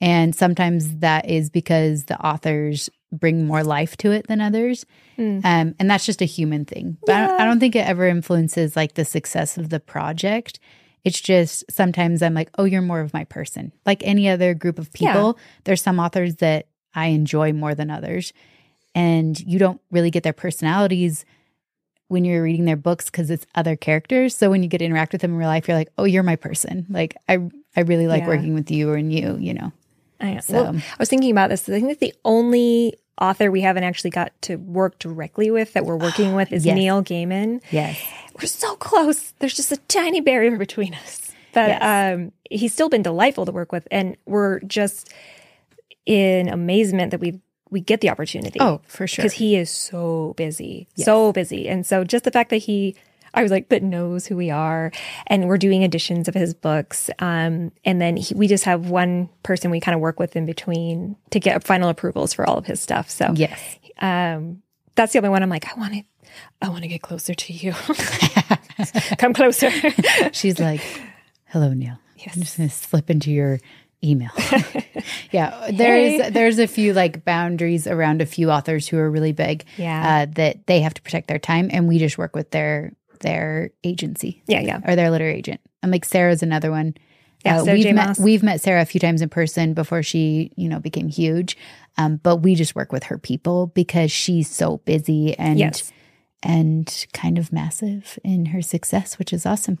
and 0.00 0.34
sometimes 0.34 0.96
that 0.98 1.28
is 1.28 1.50
because 1.50 2.04
the 2.04 2.18
authors 2.20 2.90
bring 3.12 3.46
more 3.46 3.62
life 3.62 3.96
to 3.98 4.10
it 4.10 4.26
than 4.26 4.40
others. 4.40 4.84
Mm. 5.18 5.44
um, 5.44 5.74
and 5.78 5.88
that's 5.88 6.04
just 6.06 6.20
a 6.20 6.24
human 6.24 6.64
thing. 6.64 6.96
But 7.06 7.14
I, 7.14 7.26
don't, 7.26 7.40
I 7.40 7.44
don't 7.44 7.60
think 7.60 7.76
it 7.76 7.86
ever 7.86 8.08
influences 8.08 8.74
like 8.74 8.94
the 8.94 9.04
success 9.04 9.56
of 9.56 9.68
the 9.70 9.78
project. 9.78 10.58
It's 11.04 11.20
just 11.20 11.64
sometimes 11.70 12.22
i'm 12.22 12.34
like 12.34 12.48
oh 12.58 12.64
you're 12.64 12.82
more 12.82 13.00
of 13.00 13.12
my 13.14 13.24
person. 13.24 13.72
Like 13.86 14.02
any 14.04 14.28
other 14.28 14.54
group 14.54 14.78
of 14.78 14.88
Yeah. 14.98 15.12
people 15.12 15.38
there's 15.64 15.82
some 15.82 16.00
authors 16.00 16.36
that 16.36 16.66
i 16.94 17.06
enjoy 17.08 17.52
more 17.52 17.74
than 17.74 17.90
others. 17.90 18.32
And 18.96 19.38
you 19.40 19.58
don't 19.58 19.80
really 19.90 20.10
get 20.10 20.22
their 20.22 20.32
personalities 20.32 21.24
when 22.08 22.24
you're 22.24 22.42
reading 22.42 22.64
their 22.64 22.76
books 22.76 23.06
because 23.06 23.30
it's 23.30 23.46
other 23.54 23.74
characters. 23.76 24.36
So 24.36 24.50
when 24.50 24.62
you 24.62 24.68
get 24.68 24.78
to 24.78 24.84
interact 24.84 25.12
with 25.12 25.20
them 25.20 25.32
in 25.32 25.36
real 25.36 25.48
life 25.48 25.68
you're 25.68 25.76
like 25.76 25.90
oh 25.98 26.04
you're 26.04 26.22
my 26.24 26.36
person. 26.36 26.86
Like 26.88 27.16
i 27.28 27.38
i 27.76 27.80
really 27.82 28.08
like 28.08 28.22
Yeah. 28.22 28.28
working 28.28 28.54
with 28.54 28.70
you 28.72 28.92
and 28.94 29.12
you 29.12 29.36
you 29.38 29.54
know 29.54 29.72
I, 30.24 30.40
So- 30.40 30.52
well, 30.64 30.76
I 30.76 30.96
was 30.98 31.08
thinking 31.08 31.30
about 31.30 31.50
this. 31.50 31.68
I 31.68 31.72
think 31.72 31.88
that 31.88 32.00
the 32.00 32.14
only 32.24 32.94
author 33.20 33.50
we 33.50 33.60
haven't 33.60 33.84
actually 33.84 34.10
got 34.10 34.32
to 34.42 34.56
work 34.56 34.98
directly 34.98 35.50
with 35.50 35.72
that 35.74 35.84
we're 35.84 35.96
working 35.96 36.34
with 36.34 36.52
is 36.52 36.66
Yes. 36.66 36.74
Neil 36.74 37.02
Gaiman. 37.02 37.60
yes 37.70 37.96
We're 38.40 38.46
so 38.48 38.74
close. 38.76 39.32
There's 39.38 39.54
just 39.54 39.70
a 39.70 39.76
tiny 39.88 40.20
barrier 40.20 40.56
between 40.56 40.94
us. 40.94 41.30
But 41.52 41.68
Yes. 41.68 42.14
um, 42.16 42.32
he's 42.50 42.72
still 42.72 42.88
been 42.88 43.02
delightful 43.02 43.46
to 43.46 43.52
work 43.52 43.70
with, 43.70 43.86
and 43.92 44.16
we're 44.26 44.58
just 44.60 45.12
in 46.06 46.48
amazement 46.48 47.10
that 47.12 47.20
we 47.20 47.40
we 47.70 47.80
get 47.80 48.00
the 48.00 48.10
opportunity. 48.10 48.58
oh 48.60 48.80
for 48.86 49.06
sure 49.06 49.22
because 49.22 49.34
he 49.34 49.56
is 49.56 49.68
so 49.70 50.34
busy, 50.36 50.86
Yes. 50.96 51.06
so 51.06 51.32
busy. 51.32 51.68
And 51.68 51.84
so 51.86 52.04
just 52.04 52.24
the 52.24 52.30
fact 52.30 52.50
that 52.50 52.58
he, 52.58 52.94
I 53.34 53.42
was 53.42 53.50
like, 53.50 53.68
that 53.68 53.82
knows 53.82 54.26
who 54.26 54.36
we 54.36 54.50
are, 54.50 54.92
and 55.26 55.48
we're 55.48 55.58
doing 55.58 55.82
editions 55.82 56.28
of 56.28 56.34
his 56.34 56.54
books. 56.54 57.10
Um, 57.18 57.72
and 57.84 58.00
then 58.00 58.16
he, 58.16 58.34
we 58.34 58.46
just 58.46 58.64
have 58.64 58.88
one 58.88 59.28
person 59.42 59.70
we 59.70 59.80
kind 59.80 59.94
of 59.94 60.00
work 60.00 60.18
with 60.18 60.36
in 60.36 60.46
between 60.46 61.16
to 61.30 61.40
get 61.40 61.64
final 61.64 61.88
approvals 61.88 62.32
for 62.32 62.48
all 62.48 62.56
of 62.56 62.66
his 62.66 62.80
stuff. 62.80 63.10
So 63.10 63.32
yes 63.34 63.78
um, 63.98 64.62
that's 64.94 65.12
the 65.12 65.18
only 65.18 65.30
one 65.30 65.42
I'm 65.42 65.48
like, 65.50 65.66
I 65.70 65.78
want 65.78 65.92
to, 65.94 66.02
I 66.62 66.68
want 66.68 66.82
to 66.82 66.88
get 66.88 67.02
closer 67.02 67.34
to 67.34 67.52
you. 67.52 67.72
Come 69.18 69.32
closer. 69.34 69.70
She's 70.32 70.58
like, 70.58 70.80
"Hello, 71.46 71.72
Neil. 71.72 71.98
I'm 72.26 72.40
just 72.42 72.56
going 72.56 72.68
to 72.68 72.74
slip 72.74 73.10
into 73.10 73.30
your 73.30 73.60
email." 74.02 74.30
yeah, 75.30 75.70
there's 75.72 76.22
Hey. 76.22 76.30
there's 76.30 76.58
a 76.58 76.66
few 76.66 76.92
like 76.92 77.24
boundaries 77.24 77.86
around 77.86 78.20
a 78.22 78.26
few 78.26 78.50
authors 78.50 78.88
who 78.88 78.98
are 78.98 79.10
really 79.10 79.32
big. 79.32 79.64
Yeah. 79.76 80.26
uh, 80.28 80.32
that 80.34 80.66
they 80.66 80.80
have 80.80 80.94
to 80.94 81.02
protect 81.02 81.28
their 81.28 81.38
time, 81.38 81.70
and 81.72 81.86
we 81.88 81.98
just 81.98 82.18
work 82.18 82.34
with 82.34 82.50
their 82.50 82.92
their 83.20 83.70
agency 83.84 84.42
yeah, 84.46 84.60
yeah. 84.60 84.80
or 84.86 84.96
their 84.96 85.10
literary 85.10 85.34
agent. 85.36 85.60
I'm 85.82 85.90
like, 85.90 86.04
Sarah's 86.04 86.42
another 86.42 86.70
one. 86.70 86.94
Yeah, 87.44 87.60
Uh, 87.60 87.64
we've 87.64 87.94
met 87.94 88.18
we've 88.18 88.42
met 88.42 88.60
Sarah 88.62 88.80
a 88.82 88.86
few 88.86 89.00
times 89.00 89.20
in 89.20 89.28
person 89.28 89.74
before 89.74 90.02
she 90.02 90.50
you 90.56 90.68
know 90.68 90.80
became 90.80 91.08
huge, 91.08 91.56
um, 91.98 92.16
but 92.22 92.36
we 92.36 92.54
just 92.54 92.74
work 92.74 92.90
with 92.90 93.04
her 93.04 93.18
people 93.18 93.66
because 93.68 94.10
she's 94.10 94.48
so 94.48 94.78
busy 94.78 95.36
and 95.38 95.58
Yes. 95.58 95.92
and 96.42 97.06
kind 97.12 97.36
of 97.38 97.52
massive 97.52 98.18
in 98.24 98.46
her 98.46 98.62
success, 98.62 99.18
which 99.18 99.32
is 99.32 99.44
awesome. 99.44 99.78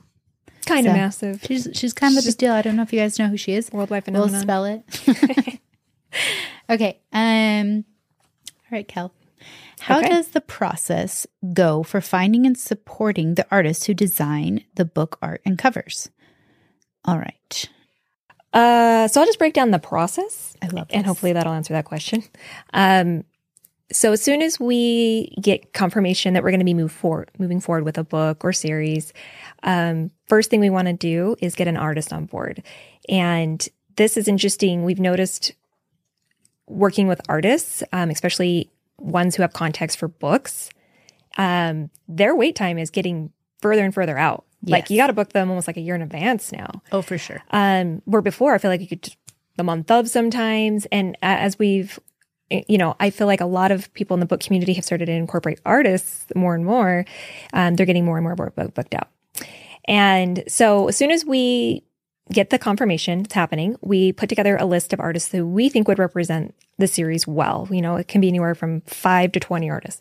Kind 0.66 0.86
of 0.86 0.92
massive. 0.92 1.42
She's 1.42 1.68
she's 1.72 1.92
kind 1.92 2.16
of 2.16 2.24
a 2.24 2.26
big 2.26 2.36
deal. 2.36 2.52
I 2.52 2.62
don't 2.62 2.76
know 2.76 2.82
if 2.82 2.92
you 2.92 3.00
guys 3.00 3.18
know 3.18 3.28
who 3.28 3.36
she 3.36 3.52
is. 3.54 3.70
Worldwide 3.72 4.06
We'll 4.08 4.28
spell 4.28 4.64
it. 4.64 4.82
okay. 6.70 7.00
Um. 7.12 7.84
All 8.48 8.78
right, 8.78 8.88
Kel. 8.88 9.12
How 9.84 9.98
Okay. 9.98 10.08
does 10.08 10.28
the 10.28 10.40
process 10.40 11.26
go 11.52 11.82
for 11.82 12.00
finding 12.00 12.46
and 12.46 12.56
supporting 12.56 13.34
the 13.34 13.46
artists 13.50 13.84
who 13.84 13.92
design 13.94 14.64
the 14.76 14.84
book 14.86 15.18
art 15.20 15.42
and 15.44 15.58
covers? 15.58 16.10
All 17.04 17.18
right. 17.18 17.68
Uh, 18.54 19.08
so 19.08 19.20
I'll 19.20 19.26
just 19.26 19.38
break 19.38 19.52
down 19.52 19.72
the 19.72 19.78
process. 19.78 20.56
I 20.62 20.68
love 20.68 20.86
and 20.90 21.04
hopefully 21.04 21.32
that'll 21.34 21.52
answer 21.52 21.74
that 21.74 21.84
question. 21.84 22.22
Um, 22.72 23.24
so 23.92 24.12
as 24.12 24.22
soon 24.22 24.40
as 24.40 24.58
we 24.58 25.34
get 25.42 25.74
confirmation 25.74 26.32
that 26.32 26.42
we're 26.42 26.50
going 26.50 26.60
to 26.60 26.64
be 26.64 26.72
move 26.72 26.92
forward, 26.92 27.30
moving 27.38 27.60
forward 27.60 27.84
with 27.84 27.98
a 27.98 28.04
book 28.04 28.42
or 28.42 28.52
series, 28.52 29.12
um, 29.64 30.10
first 30.28 30.48
thing 30.48 30.60
we 30.60 30.70
want 30.70 30.86
to 30.86 30.94
do 30.94 31.36
is 31.40 31.54
get 31.54 31.68
an 31.68 31.76
artist 31.76 32.10
on 32.12 32.24
board. 32.24 32.62
And 33.08 33.68
this 33.96 34.16
is 34.16 34.28
interesting. 34.28 34.84
We've 34.84 34.98
noticed 35.00 35.52
working 36.66 37.06
with 37.06 37.20
artists, 37.28 37.82
um, 37.92 38.08
especially 38.08 38.70
ones 39.04 39.36
who 39.36 39.42
have 39.42 39.52
context 39.52 39.98
for 39.98 40.08
books, 40.08 40.70
um, 41.36 41.90
their 42.08 42.34
wait 42.34 42.56
time 42.56 42.78
is 42.78 42.90
getting 42.90 43.32
further 43.60 43.84
and 43.84 43.94
further 43.94 44.18
out. 44.18 44.44
Like 44.66 44.88
you 44.88 44.96
got 44.96 45.08
to 45.08 45.12
book 45.12 45.30
them 45.30 45.50
almost 45.50 45.66
like 45.66 45.76
a 45.76 45.80
year 45.82 45.94
in 45.94 46.00
advance 46.00 46.50
now. 46.50 46.82
Oh, 46.90 47.02
for 47.02 47.18
sure. 47.18 47.42
Um, 47.50 48.00
where 48.06 48.22
before 48.22 48.54
I 48.54 48.58
feel 48.58 48.70
like 48.70 48.80
you 48.80 48.86
could 48.86 49.14
the 49.56 49.64
month 49.64 49.90
of 49.90 50.08
sometimes. 50.08 50.86
And 50.86 51.16
as 51.22 51.58
we've, 51.58 51.98
you 52.50 52.78
know, 52.78 52.96
I 53.00 53.10
feel 53.10 53.26
like 53.26 53.40
a 53.40 53.46
lot 53.46 53.70
of 53.70 53.92
people 53.94 54.14
in 54.14 54.20
the 54.20 54.26
book 54.26 54.40
community 54.40 54.74
have 54.74 54.84
started 54.84 55.06
to 55.06 55.12
incorporate 55.12 55.60
artists 55.64 56.26
more 56.34 56.54
and 56.54 56.64
more. 56.64 57.04
Um, 57.52 57.76
they're 57.76 57.86
getting 57.86 58.04
more 58.04 58.16
and 58.16 58.24
more 58.24 58.34
booked 58.34 58.94
out. 58.94 59.08
And 59.86 60.44
so 60.48 60.88
as 60.88 60.96
soon 60.96 61.10
as 61.10 61.24
we 61.24 61.84
get 62.32 62.50
the 62.50 62.58
confirmation 62.58 63.20
it's 63.20 63.34
happening, 63.34 63.76
we 63.80 64.12
put 64.12 64.28
together 64.28 64.56
a 64.56 64.64
list 64.64 64.92
of 64.92 65.00
artists 65.00 65.32
who 65.32 65.46
we 65.46 65.68
think 65.68 65.88
would 65.88 65.98
represent 65.98 66.54
the 66.78 66.86
series 66.86 67.26
well. 67.26 67.68
You 67.70 67.82
know, 67.82 67.96
it 67.96 68.08
can 68.08 68.20
be 68.20 68.28
anywhere 68.28 68.54
from 68.54 68.80
five 68.82 69.32
to 69.32 69.40
20 69.40 69.70
artists. 69.70 70.00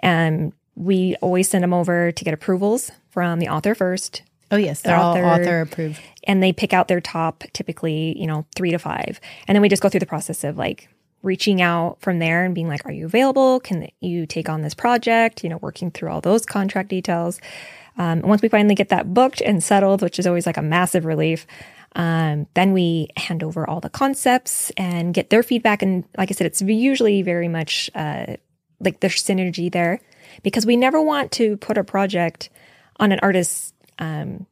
And 0.00 0.52
we 0.74 1.16
always 1.16 1.48
send 1.48 1.62
them 1.62 1.74
over 1.74 2.12
to 2.12 2.24
get 2.24 2.34
approvals 2.34 2.90
from 3.10 3.38
the 3.38 3.48
author 3.48 3.74
first. 3.74 4.22
Oh, 4.50 4.56
yes. 4.56 4.80
They're 4.80 4.96
author, 4.96 5.24
all 5.24 5.40
author 5.40 5.60
approved. 5.60 6.00
And 6.24 6.42
they 6.42 6.52
pick 6.52 6.72
out 6.72 6.88
their 6.88 7.00
top, 7.00 7.44
typically, 7.52 8.18
you 8.18 8.26
know, 8.26 8.46
three 8.56 8.72
to 8.72 8.78
five. 8.78 9.20
And 9.46 9.54
then 9.54 9.62
we 9.62 9.68
just 9.68 9.82
go 9.82 9.88
through 9.88 10.00
the 10.00 10.06
process 10.06 10.42
of 10.42 10.58
like 10.58 10.88
reaching 11.22 11.60
out 11.62 12.00
from 12.00 12.18
there 12.18 12.44
and 12.44 12.54
being 12.54 12.68
like, 12.68 12.84
are 12.84 12.92
you 12.92 13.04
available? 13.04 13.60
Can 13.60 13.88
you 14.00 14.26
take 14.26 14.48
on 14.48 14.62
this 14.62 14.74
project? 14.74 15.44
You 15.44 15.50
know, 15.50 15.58
working 15.58 15.90
through 15.90 16.10
all 16.10 16.20
those 16.20 16.46
contract 16.46 16.88
details. 16.88 17.40
Um, 18.00 18.22
once 18.22 18.40
we 18.40 18.48
finally 18.48 18.74
get 18.74 18.88
that 18.88 19.12
booked 19.12 19.42
and 19.42 19.62
settled, 19.62 20.00
which 20.00 20.18
is 20.18 20.26
always 20.26 20.46
like 20.46 20.56
a 20.56 20.62
massive 20.62 21.04
relief, 21.04 21.46
um, 21.96 22.46
then 22.54 22.72
we 22.72 23.08
hand 23.18 23.42
over 23.42 23.68
all 23.68 23.80
the 23.80 23.90
concepts 23.90 24.70
and 24.78 25.12
get 25.12 25.28
their 25.28 25.42
feedback. 25.42 25.82
And 25.82 26.04
like 26.16 26.30
I 26.30 26.34
said, 26.34 26.46
it's 26.46 26.62
usually 26.62 27.20
very 27.20 27.46
much 27.46 27.90
uh, 27.94 28.36
like 28.80 29.00
there's 29.00 29.22
synergy 29.22 29.70
there 29.70 30.00
because 30.42 30.64
we 30.64 30.76
never 30.76 31.02
want 31.02 31.30
to 31.32 31.58
put 31.58 31.76
a 31.76 31.84
project 31.84 32.48
on 32.96 33.12
an 33.12 33.18
artist 33.22 33.74
um, 33.98 34.46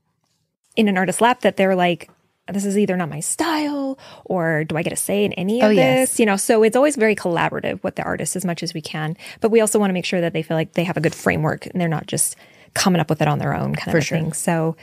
in 0.76 0.88
an 0.88 0.98
artist 0.98 1.22
lap 1.22 1.40
that 1.40 1.56
they're 1.56 1.74
like, 1.74 2.10
this 2.52 2.66
is 2.66 2.76
either 2.76 2.98
not 2.98 3.08
my 3.08 3.20
style 3.20 3.98
or 4.26 4.64
do 4.64 4.76
I 4.76 4.82
get 4.82 4.92
a 4.92 4.96
say 4.96 5.24
in 5.24 5.32
any 5.32 5.62
of 5.62 5.66
oh, 5.66 5.68
this? 5.70 5.76
Yes. 5.76 6.20
You 6.20 6.26
know, 6.26 6.36
so 6.36 6.62
it's 6.64 6.76
always 6.76 6.96
very 6.96 7.16
collaborative 7.16 7.82
with 7.82 7.94
the 7.94 8.02
artist 8.02 8.36
as 8.36 8.44
much 8.44 8.62
as 8.62 8.74
we 8.74 8.82
can. 8.82 9.16
But 9.40 9.50
we 9.50 9.62
also 9.62 9.78
want 9.78 9.88
to 9.88 9.94
make 9.94 10.04
sure 10.04 10.20
that 10.20 10.34
they 10.34 10.42
feel 10.42 10.56
like 10.56 10.74
they 10.74 10.84
have 10.84 10.98
a 10.98 11.00
good 11.00 11.14
framework 11.14 11.64
and 11.64 11.80
they're 11.80 11.88
not 11.88 12.06
just 12.06 12.36
coming 12.74 13.00
up 13.00 13.10
with 13.10 13.22
it 13.22 13.28
on 13.28 13.38
their 13.38 13.54
own 13.54 13.74
kind 13.74 13.92
For 13.92 13.98
of 13.98 14.04
sure. 14.04 14.18
thing. 14.18 14.32
So 14.32 14.76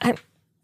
I, 0.00 0.14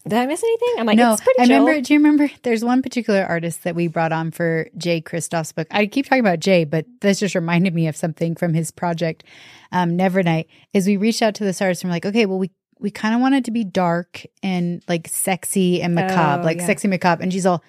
did 0.08 0.18
I 0.18 0.26
miss 0.26 0.42
anything? 0.42 0.74
I'm 0.78 0.86
like, 0.86 0.96
no, 0.96 1.12
it's 1.12 1.22
pretty 1.22 1.40
I 1.40 1.42
remember, 1.42 1.80
do 1.80 1.92
you 1.92 1.98
remember 1.98 2.30
there's 2.42 2.64
one 2.64 2.80
particular 2.80 3.22
artist 3.22 3.64
that 3.64 3.74
we 3.74 3.86
brought 3.86 4.12
on 4.12 4.30
for 4.30 4.68
Jay 4.78 5.02
Kristoff's 5.02 5.52
book? 5.52 5.66
I 5.70 5.86
keep 5.86 6.06
talking 6.06 6.20
about 6.20 6.40
Jay, 6.40 6.64
but 6.64 6.86
this 7.00 7.20
just 7.20 7.34
reminded 7.34 7.74
me 7.74 7.86
of 7.86 7.96
something 7.96 8.34
from 8.34 8.54
his 8.54 8.70
project, 8.70 9.24
um, 9.72 9.98
Nevernight, 9.98 10.46
is 10.72 10.86
we 10.86 10.96
reached 10.96 11.20
out 11.20 11.34
to 11.34 11.44
this 11.44 11.60
artist 11.60 11.82
and 11.82 11.90
we're 11.90 11.96
like, 11.96 12.06
okay, 12.06 12.24
well, 12.24 12.38
we, 12.38 12.50
we 12.78 12.90
kind 12.90 13.14
of 13.14 13.20
want 13.20 13.34
it 13.34 13.44
to 13.44 13.50
be 13.50 13.62
dark 13.62 14.24
and 14.42 14.82
like 14.88 15.06
sexy 15.06 15.82
and 15.82 15.94
macabre, 15.94 16.42
oh, 16.42 16.46
like 16.46 16.58
yeah. 16.58 16.66
sexy 16.66 16.88
macabre. 16.88 17.22
And 17.22 17.30
she's 17.30 17.44
all, 17.44 17.62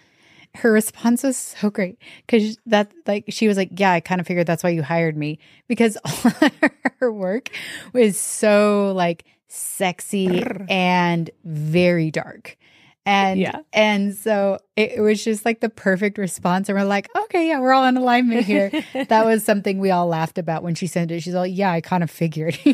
her 0.56 0.72
response 0.72 1.24
was 1.24 1.38
so 1.38 1.70
great 1.70 1.98
because 2.26 2.58
that 2.66 2.92
like 3.08 3.26
she 3.30 3.48
was 3.48 3.56
like 3.56 3.70
yeah 3.78 3.92
i 3.92 4.00
kind 4.00 4.20
of 4.20 4.28
figured 4.28 4.46
that's 4.46 4.64
why 4.64 4.70
you 4.70 4.84
hired 4.84 5.16
me 5.16 5.40
because 5.68 5.98
all 6.06 6.50
her 7.00 7.12
work 7.12 7.50
was 7.94 8.20
so 8.20 8.92
like 8.96 9.24
sexy 9.52 10.44
and 10.70 11.30
very 11.44 12.10
dark. 12.10 12.58
And 13.04 13.40
yeah. 13.40 13.62
and 13.74 14.14
so 14.14 14.60
it, 14.76 14.92
it, 14.94 15.02
was 15.02 15.24
just 15.24 15.44
like 15.44 15.60
the 15.60 15.70
perfect 15.70 16.20
response 16.20 16.70
and 16.70 16.78
we're 16.78 16.86
like 16.86 17.10
okay 17.24 17.48
yeah 17.48 17.60
we're 17.60 17.74
all 17.74 17.86
in 17.86 17.98
alignment 17.98 18.46
here. 18.46 18.72
That 18.94 19.26
was 19.26 19.44
something 19.44 19.80
we 19.80 19.90
all 19.90 20.06
laughed 20.06 20.38
about 20.38 20.62
when 20.62 20.76
she 20.76 20.86
sent 20.86 21.10
it. 21.10 21.22
She's 21.22 21.34
all 21.34 21.48
yeah 21.48 21.72
i 21.72 21.82
kind 21.82 22.04
of 22.04 22.12
figured. 22.12 22.58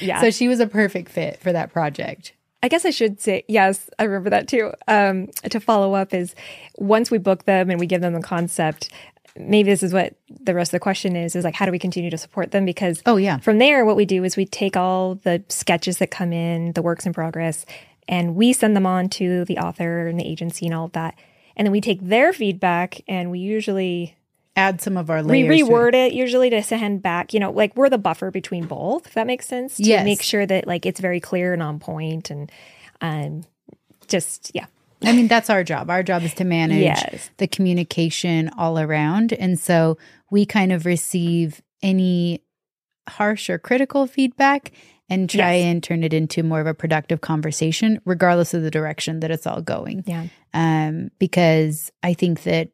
Yeah. 0.00 0.22
So 0.22 0.30
she 0.30 0.48
was 0.48 0.58
a 0.58 0.66
perfect 0.66 1.10
fit 1.10 1.38
for 1.40 1.52
that 1.52 1.70
project 1.70 2.32
I 2.64 2.68
guess 2.68 2.86
I 2.86 2.90
should 2.90 3.20
say, 3.20 3.44
yes, 3.46 3.90
I 3.98 4.04
remember 4.04 4.30
that 4.30 4.48
too. 4.48 4.72
Um, 4.88 5.26
to 5.50 5.60
follow 5.60 5.92
up 5.92 6.14
is 6.14 6.34
once 6.76 7.10
we 7.10 7.18
book 7.18 7.44
them 7.44 7.68
and 7.68 7.78
we 7.78 7.84
give 7.84 8.00
them 8.00 8.14
the 8.14 8.22
concept, 8.22 8.88
maybe 9.36 9.68
this 9.68 9.82
is 9.82 9.92
what 9.92 10.14
the 10.30 10.54
rest 10.54 10.70
of 10.70 10.78
the 10.78 10.80
question 10.80 11.14
is, 11.14 11.36
is 11.36 11.44
like, 11.44 11.54
how 11.54 11.66
do 11.66 11.72
we 11.72 11.78
continue 11.78 12.08
to 12.08 12.16
support 12.16 12.52
them? 12.52 12.64
Because 12.64 13.02
oh 13.04 13.18
yeah, 13.18 13.36
from 13.36 13.58
there, 13.58 13.84
what 13.84 13.96
we 13.96 14.06
do 14.06 14.24
is 14.24 14.34
we 14.34 14.46
take 14.46 14.78
all 14.78 15.16
the 15.16 15.44
sketches 15.50 15.98
that 15.98 16.10
come 16.10 16.32
in, 16.32 16.72
the 16.72 16.80
works 16.80 17.04
in 17.04 17.12
progress, 17.12 17.66
and 18.08 18.34
we 18.34 18.54
send 18.54 18.74
them 18.74 18.86
on 18.86 19.10
to 19.10 19.44
the 19.44 19.58
author 19.58 20.06
and 20.06 20.18
the 20.18 20.26
agency 20.26 20.64
and 20.64 20.74
all 20.74 20.86
of 20.86 20.92
that. 20.92 21.18
And 21.58 21.66
then 21.66 21.72
we 21.72 21.82
take 21.82 22.00
their 22.00 22.32
feedback 22.32 23.02
and 23.06 23.30
we 23.30 23.40
usually 23.40 24.16
add 24.56 24.80
some 24.80 24.96
of 24.96 25.10
our 25.10 25.22
layers. 25.22 25.48
We 25.48 25.62
reword 25.62 25.94
it. 25.94 26.12
it 26.12 26.12
usually 26.12 26.50
to 26.50 26.62
send 26.62 27.02
back, 27.02 27.34
you 27.34 27.40
know, 27.40 27.50
like 27.50 27.76
we're 27.76 27.88
the 27.88 27.98
buffer 27.98 28.30
between 28.30 28.66
both, 28.66 29.06
if 29.06 29.14
that 29.14 29.26
makes 29.26 29.46
sense. 29.46 29.76
To 29.76 29.82
yes. 29.82 30.04
make 30.04 30.22
sure 30.22 30.46
that 30.46 30.66
like 30.66 30.86
it's 30.86 31.00
very 31.00 31.20
clear 31.20 31.52
and 31.52 31.62
on 31.62 31.78
point 31.78 32.30
and 32.30 32.50
um 33.00 33.44
just 34.06 34.50
yeah. 34.54 34.66
I 35.02 35.12
mean, 35.12 35.28
that's 35.28 35.50
our 35.50 35.62
job. 35.62 35.90
Our 35.90 36.02
job 36.02 36.22
is 36.22 36.32
to 36.34 36.44
manage 36.44 36.80
yes. 36.80 37.28
the 37.36 37.46
communication 37.46 38.48
all 38.56 38.78
around. 38.78 39.34
And 39.34 39.58
so 39.58 39.98
we 40.30 40.46
kind 40.46 40.72
of 40.72 40.86
receive 40.86 41.60
any 41.82 42.40
harsh 43.06 43.50
or 43.50 43.58
critical 43.58 44.06
feedback 44.06 44.72
and 45.10 45.28
try 45.28 45.56
yes. 45.56 45.64
and 45.66 45.82
turn 45.82 46.02
it 46.02 46.14
into 46.14 46.42
more 46.42 46.60
of 46.60 46.66
a 46.66 46.72
productive 46.72 47.20
conversation, 47.20 48.00
regardless 48.06 48.54
of 48.54 48.62
the 48.62 48.70
direction 48.70 49.20
that 49.20 49.30
it's 49.30 49.46
all 49.46 49.60
going. 49.60 50.04
Yeah. 50.06 50.28
Um, 50.54 51.10
because 51.18 51.92
I 52.02 52.14
think 52.14 52.44
that 52.44 52.70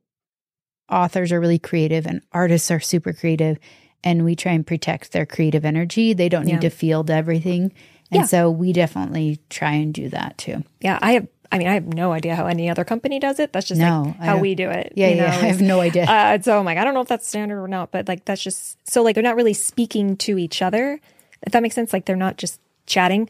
authors 0.90 1.32
are 1.32 1.40
really 1.40 1.58
creative 1.58 2.06
and 2.06 2.22
artists 2.32 2.70
are 2.70 2.80
super 2.80 3.12
creative 3.12 3.58
and 4.02 4.24
we 4.24 4.34
try 4.34 4.52
and 4.52 4.66
protect 4.66 5.12
their 5.12 5.26
creative 5.26 5.64
energy. 5.64 6.12
They 6.12 6.28
don't 6.28 6.44
need 6.44 6.54
yeah. 6.54 6.60
to 6.60 6.70
field 6.70 7.10
everything. 7.10 7.72
And 8.10 8.22
yeah. 8.22 8.26
so 8.26 8.50
we 8.50 8.72
definitely 8.72 9.38
try 9.50 9.72
and 9.72 9.94
do 9.94 10.08
that 10.08 10.38
too. 10.38 10.64
Yeah, 10.80 10.98
I 11.00 11.12
have 11.12 11.28
I 11.52 11.58
mean, 11.58 11.66
I 11.66 11.74
have 11.74 11.86
no 11.86 12.12
idea 12.12 12.36
how 12.36 12.46
any 12.46 12.70
other 12.70 12.84
company 12.84 13.18
does 13.18 13.40
it. 13.40 13.52
That's 13.52 13.66
just 13.66 13.80
no, 13.80 14.02
like 14.02 14.16
how 14.20 14.38
we 14.38 14.54
do 14.54 14.70
it. 14.70 14.92
Yeah, 14.94 15.08
yeah. 15.08 15.16
Know? 15.20 15.26
I 15.26 15.50
have 15.50 15.60
no 15.60 15.80
idea. 15.80 16.04
Uh, 16.04 16.40
so 16.40 16.58
I'm 16.58 16.64
like, 16.64 16.78
I 16.78 16.84
don't 16.84 16.94
know 16.94 17.00
if 17.00 17.08
that's 17.08 17.26
standard 17.26 17.60
or 17.60 17.66
not, 17.66 17.90
but 17.90 18.06
like 18.06 18.24
that's 18.24 18.42
just 18.42 18.78
so 18.88 19.02
like 19.02 19.14
they're 19.14 19.24
not 19.24 19.34
really 19.36 19.54
speaking 19.54 20.16
to 20.18 20.38
each 20.38 20.62
other. 20.62 21.00
If 21.42 21.52
that 21.52 21.62
makes 21.62 21.74
sense, 21.74 21.92
like 21.92 22.04
they're 22.04 22.14
not 22.14 22.36
just 22.36 22.60
chatting. 22.86 23.28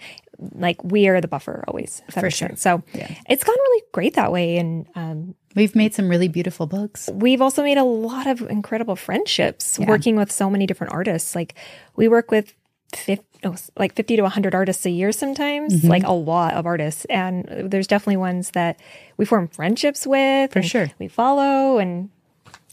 Like 0.54 0.82
we 0.82 1.08
are 1.08 1.20
the 1.20 1.28
buffer 1.28 1.64
always. 1.68 2.02
For 2.10 2.30
sure. 2.30 2.48
Sense. 2.48 2.62
So 2.62 2.82
yeah. 2.94 3.14
it's 3.28 3.44
gone 3.44 3.56
really 3.56 3.82
great 3.92 4.14
that 4.14 4.32
way, 4.32 4.58
and 4.58 4.86
um, 4.94 5.34
We've 5.56 5.74
made 5.74 5.94
some 5.94 6.08
really 6.08 6.28
beautiful 6.28 6.66
books. 6.66 7.10
We've 7.12 7.42
also 7.42 7.62
made 7.64 7.76
a 7.76 7.84
lot 7.84 8.28
of 8.28 8.40
incredible 8.42 8.94
friendships 8.94 9.78
yeah. 9.80 9.88
working 9.88 10.14
with 10.14 10.30
so 10.30 10.48
many 10.48 10.66
different 10.66 10.92
artists. 10.92 11.34
Like 11.34 11.54
we 11.96 12.06
work 12.06 12.30
with 12.30 12.54
50, 12.94 13.24
oh, 13.44 13.56
like 13.76 13.94
50 13.94 14.16
to 14.16 14.22
100 14.22 14.54
artists 14.54 14.86
a 14.86 14.90
year 14.90 15.10
sometimes, 15.10 15.74
mm-hmm. 15.74 15.88
like 15.88 16.04
a 16.04 16.12
lot 16.12 16.54
of 16.54 16.66
artists. 16.66 17.04
And 17.06 17.46
there's 17.48 17.88
definitely 17.88 18.18
ones 18.18 18.50
that 18.50 18.78
we 19.16 19.24
form 19.24 19.48
friendships 19.48 20.06
with. 20.06 20.52
For 20.52 20.62
sure. 20.62 20.92
We 21.00 21.08
follow 21.08 21.78
and 21.78 22.10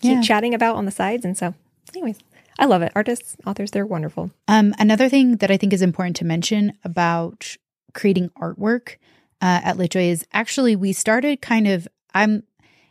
keep 0.01 0.17
yeah. 0.17 0.21
chatting 0.21 0.53
about 0.53 0.75
on 0.75 0.85
the 0.85 0.91
sides. 0.91 1.25
And 1.25 1.35
so, 1.35 1.55
anyways, 1.95 2.19
I 2.59 2.65
love 2.65 2.81
it. 2.81 2.91
Artists, 2.95 3.35
authors, 3.45 3.71
they're 3.71 3.85
wonderful. 3.85 4.31
Um, 4.47 4.73
another 4.79 5.09
thing 5.09 5.37
that 5.37 5.51
I 5.51 5.57
think 5.57 5.73
is 5.73 5.81
important 5.81 6.15
to 6.17 6.25
mention 6.25 6.73
about 6.83 7.55
creating 7.93 8.29
artwork 8.39 8.95
uh, 9.41 9.61
at 9.63 9.77
LitJoy 9.77 10.09
is 10.09 10.25
actually 10.33 10.75
we 10.75 10.93
started 10.93 11.41
kind 11.41 11.67
of, 11.67 11.87
I'm 12.13 12.43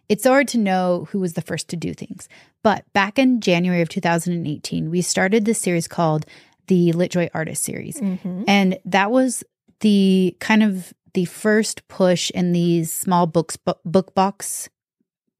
it's 0.09 0.25
hard 0.25 0.49
to 0.49 0.59
know 0.59 1.09
who 1.11 1.19
was 1.19 1.33
the 1.35 1.43
first 1.43 1.69
to 1.69 1.77
do 1.77 1.93
things. 1.93 2.29
But 2.63 2.85
back 2.93 3.19
in 3.19 3.41
January 3.41 3.83
of 3.83 3.89
2018, 3.89 4.91
we 4.91 5.03
started 5.03 5.45
this 5.45 5.61
series 5.61 5.89
called 5.89 6.27
the 6.69 6.93
LitJoy 6.93 7.31
Artist 7.35 7.63
Series. 7.65 8.01
Mm-hmm. 8.01 8.45
And 8.47 8.79
that 8.85 9.11
was 9.11 9.45
the 9.81 10.37
kind 10.41 10.63
of 10.63 10.93
the 11.15 11.25
first 11.25 11.87
push 11.89 12.31
in 12.31 12.53
these 12.53 12.93
small 12.93 13.27
books 13.27 13.57
book 13.57 14.15
box 14.15 14.69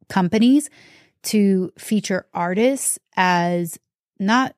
companies 0.09 0.71
to 1.25 1.73
feature 1.79 2.27
artists 2.33 2.99
as 3.17 3.79
not 4.19 4.55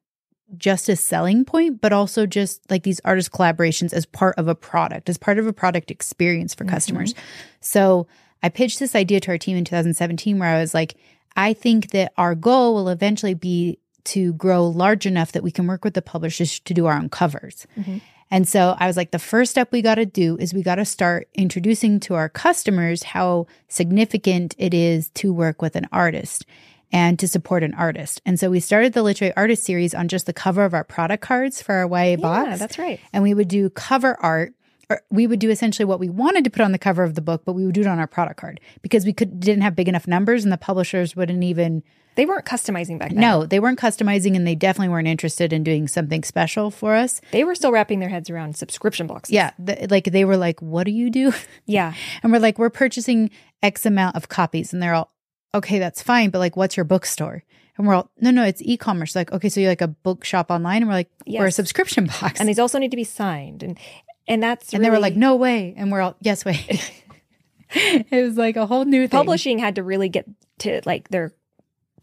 just 0.57 0.88
a 0.88 0.97
selling 0.97 1.44
point, 1.44 1.81
but 1.81 1.92
also 1.92 2.27
just 2.27 2.68
like 2.71 2.83
these 2.83 3.01
artist 3.05 3.33
collaborations 3.33 3.92
as 3.92 4.07
part 4.07 4.35
of 4.38 4.49
a 4.49 4.55
product, 4.55 5.09
as 5.09 5.18
part 5.18 5.38
of 5.38 5.47
a 5.47 5.53
product 5.53 5.90
experience 5.90 6.55
for 6.55 6.64
mm-hmm. 6.64 6.75
customers. 6.75 7.14
So 7.61 8.07
I 8.42 8.49
pitched 8.49 8.79
this 8.79 8.94
idea 8.94 9.21
to 9.21 9.31
our 9.33 9.38
team 9.38 9.57
in 9.57 9.64
2017 9.64 10.38
where 10.38 10.49
I 10.49 10.61
was 10.61 10.75
like, 10.75 10.97
I 11.37 11.53
think 11.53 11.90
that 11.90 12.12
our 12.16 12.35
goal 12.35 12.75
will 12.75 12.88
eventually 12.88 13.35
be 13.35 13.79
to 14.05 14.33
grow 14.35 14.66
large 14.66 15.05
enough 15.07 15.33
that 15.33 15.42
we 15.42 15.51
can 15.51 15.66
work 15.66 15.85
with 15.85 15.94
the 15.94 16.03
publishers 16.03 16.61
to 16.61 16.73
do 16.73 16.87
our 16.87 16.97
own 16.97 17.11
covers. 17.11 17.66
Mm-hmm. 17.77 17.99
And 18.31 18.47
so 18.47 18.75
I 18.79 18.87
was 18.87 18.97
like, 18.97 19.11
the 19.11 19.18
first 19.18 19.51
step 19.51 19.73
we 19.73 19.83
got 19.83 19.97
to 19.97 20.07
do 20.07 20.37
is 20.38 20.53
we 20.53 20.62
got 20.62 20.77
to 20.77 20.85
start 20.85 21.29
introducing 21.35 21.99
to 22.01 22.14
our 22.14 22.29
customers 22.29 23.03
how 23.03 23.47
significant 23.68 24.55
it 24.59 24.75
is 24.75 25.11
to 25.11 25.33
work 25.33 25.62
with 25.62 25.77
an 25.77 25.88
artist 25.92 26.44
and 26.92 27.18
to 27.18 27.29
support 27.29 27.62
an 27.62 27.74
artist. 27.74 28.20
And 28.24 28.38
so 28.38 28.51
we 28.51 28.61
started 28.61 28.92
the 28.92 29.03
Literary 29.03 29.37
Artist 29.37 29.64
series 29.64 29.94
on 29.94 30.09
just 30.09 30.27
the 30.27 30.33
cover 30.33 30.64
of 30.64 30.74
our 30.74 30.85
product 30.85 31.22
cards 31.22 31.61
for 31.61 31.74
our 31.74 31.87
YA 31.87 32.16
box. 32.16 32.48
Yeah, 32.48 32.57
that's 32.57 32.79
right. 32.79 33.01
And 33.12 33.22
we 33.22 33.35
would 33.35 33.48
do 33.48 33.70
cover 33.70 34.16
art 34.20 34.55
or 34.90 35.03
we 35.11 35.27
would 35.27 35.38
do 35.38 35.51
essentially 35.51 35.85
what 35.85 36.01
we 36.01 36.09
wanted 36.09 36.44
to 36.44 36.51
put 36.51 36.62
on 36.62 36.72
the 36.72 36.79
cover 36.79 37.03
of 37.03 37.14
the 37.14 37.20
book, 37.20 37.42
but 37.44 37.53
we 37.53 37.64
would 37.64 37.74
do 37.74 37.83
it 37.83 37.87
on 37.87 37.98
our 37.98 38.07
product 38.07 38.40
card 38.40 38.61
because 38.83 39.05
we 39.05 39.12
could 39.12 39.40
didn't 39.40 39.62
have 39.62 39.77
big 39.77 39.88
enough 39.88 40.07
numbers, 40.07 40.44
and 40.44 40.53
the 40.53 40.59
publishers 40.59 41.14
wouldn't 41.14 41.44
even. 41.44 41.83
They 42.14 42.27
weren't 42.27 42.46
customizing 42.46 42.98
back 42.98 43.11
then. 43.11 43.20
No, 43.20 43.46
they 43.46 43.61
weren't 43.61 43.79
customizing, 43.79 44.35
and 44.35 44.46
they 44.46 44.57
definitely 44.57 44.88
weren't 44.88 45.07
interested 45.07 45.53
in 45.53 45.62
doing 45.62 45.87
something 45.87 46.24
special 46.24 46.70
for 46.70 46.94
us. 46.94 47.20
They 47.31 47.44
were 47.44 47.55
still 47.55 47.70
wrapping 47.70 48.01
their 48.01 48.09
heads 48.09 48.29
around 48.29 48.57
subscription 48.57 49.07
boxes. 49.07 49.35
Yeah, 49.35 49.53
like 49.90 50.05
they 50.05 50.24
were 50.24 50.37
like, 50.37 50.61
"What 50.61 50.85
do 50.85 50.90
you 50.90 51.11
do?" 51.11 51.33
Yeah, 51.66 51.92
and 52.22 52.33
we're 52.33 52.40
like, 52.40 52.59
"We're 52.59 52.70
purchasing 52.70 53.31
X 53.62 53.85
amount 53.85 54.16
of 54.16 54.29
copies," 54.29 54.72
and 54.72 54.83
they're 54.83 54.94
all, 54.94 55.12
okay, 55.55 55.79
that's 55.79 56.03
fine, 56.03 56.31
but 56.31 56.39
like, 56.39 56.57
what's 56.57 56.77
your 56.77 56.85
bookstore? 56.85 57.45
And 57.77 57.87
we're 57.87 57.95
all, 57.95 58.11
no, 58.21 58.31
no, 58.31 58.45
it's 58.45 58.61
e-commerce. 58.65 59.15
Like, 59.15 59.31
okay, 59.33 59.49
so 59.49 59.61
you're 59.61 59.71
like 59.71 59.81
a 59.81 59.89
bookshop 59.89 60.51
online, 60.51 60.83
and 60.83 60.89
we're 60.89 60.95
like, 60.95 61.11
we're 61.27 61.47
a 61.47 61.53
subscription 61.53 62.07
box. 62.07 62.41
And 62.41 62.49
these 62.49 62.59
also 62.59 62.79
need 62.79 62.91
to 62.91 62.97
be 62.97 63.05
signed. 63.05 63.63
And 63.63 63.79
and 64.27 64.43
that's 64.43 64.75
and 64.75 64.85
they 64.85 64.91
were 64.91 64.99
like, 64.99 65.17
no 65.17 65.37
way. 65.37 65.75
And 65.77 65.91
we're 65.91 66.01
all, 66.03 66.17
yes, 66.21 66.45
way. 66.45 66.67
it 67.71 68.23
was 68.25 68.37
like 68.37 68.57
a 68.57 68.67
whole 68.67 68.85
new 68.85 69.03
thing. 69.03 69.09
publishing 69.11 69.59
had 69.59 69.75
to 69.77 69.83
really 69.83 70.09
get 70.09 70.27
to 70.59 70.81
like 70.87 71.09
their 71.09 71.33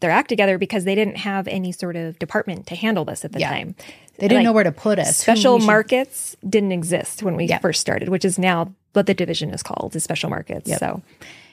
their 0.00 0.10
act 0.10 0.28
together 0.28 0.58
because 0.58 0.84
they 0.84 0.94
didn't 0.94 1.16
have 1.16 1.48
any 1.48 1.72
sort 1.72 1.96
of 1.96 2.18
department 2.18 2.66
to 2.66 2.74
handle 2.74 3.04
this 3.04 3.24
at 3.24 3.32
the 3.32 3.40
Yeah. 3.40 3.50
time. 3.50 3.74
They 4.18 4.28
didn't 4.28 4.38
like, 4.38 4.44
know 4.44 4.52
where 4.52 4.64
to 4.64 4.72
put 4.72 4.98
us. 4.98 5.16
Special 5.16 5.58
should- 5.58 5.66
markets 5.66 6.36
didn't 6.46 6.72
exist 6.72 7.22
when 7.22 7.34
we 7.36 7.46
Yeah. 7.46 7.58
first 7.58 7.80
started, 7.80 8.08
which 8.10 8.24
is 8.24 8.38
now 8.38 8.72
what 8.92 9.06
the 9.06 9.14
division 9.14 9.50
is 9.50 9.62
called, 9.62 9.94
is 9.96 10.04
special 10.04 10.28
markets. 10.30 10.68
Yep. 10.68 10.78
So 10.78 11.02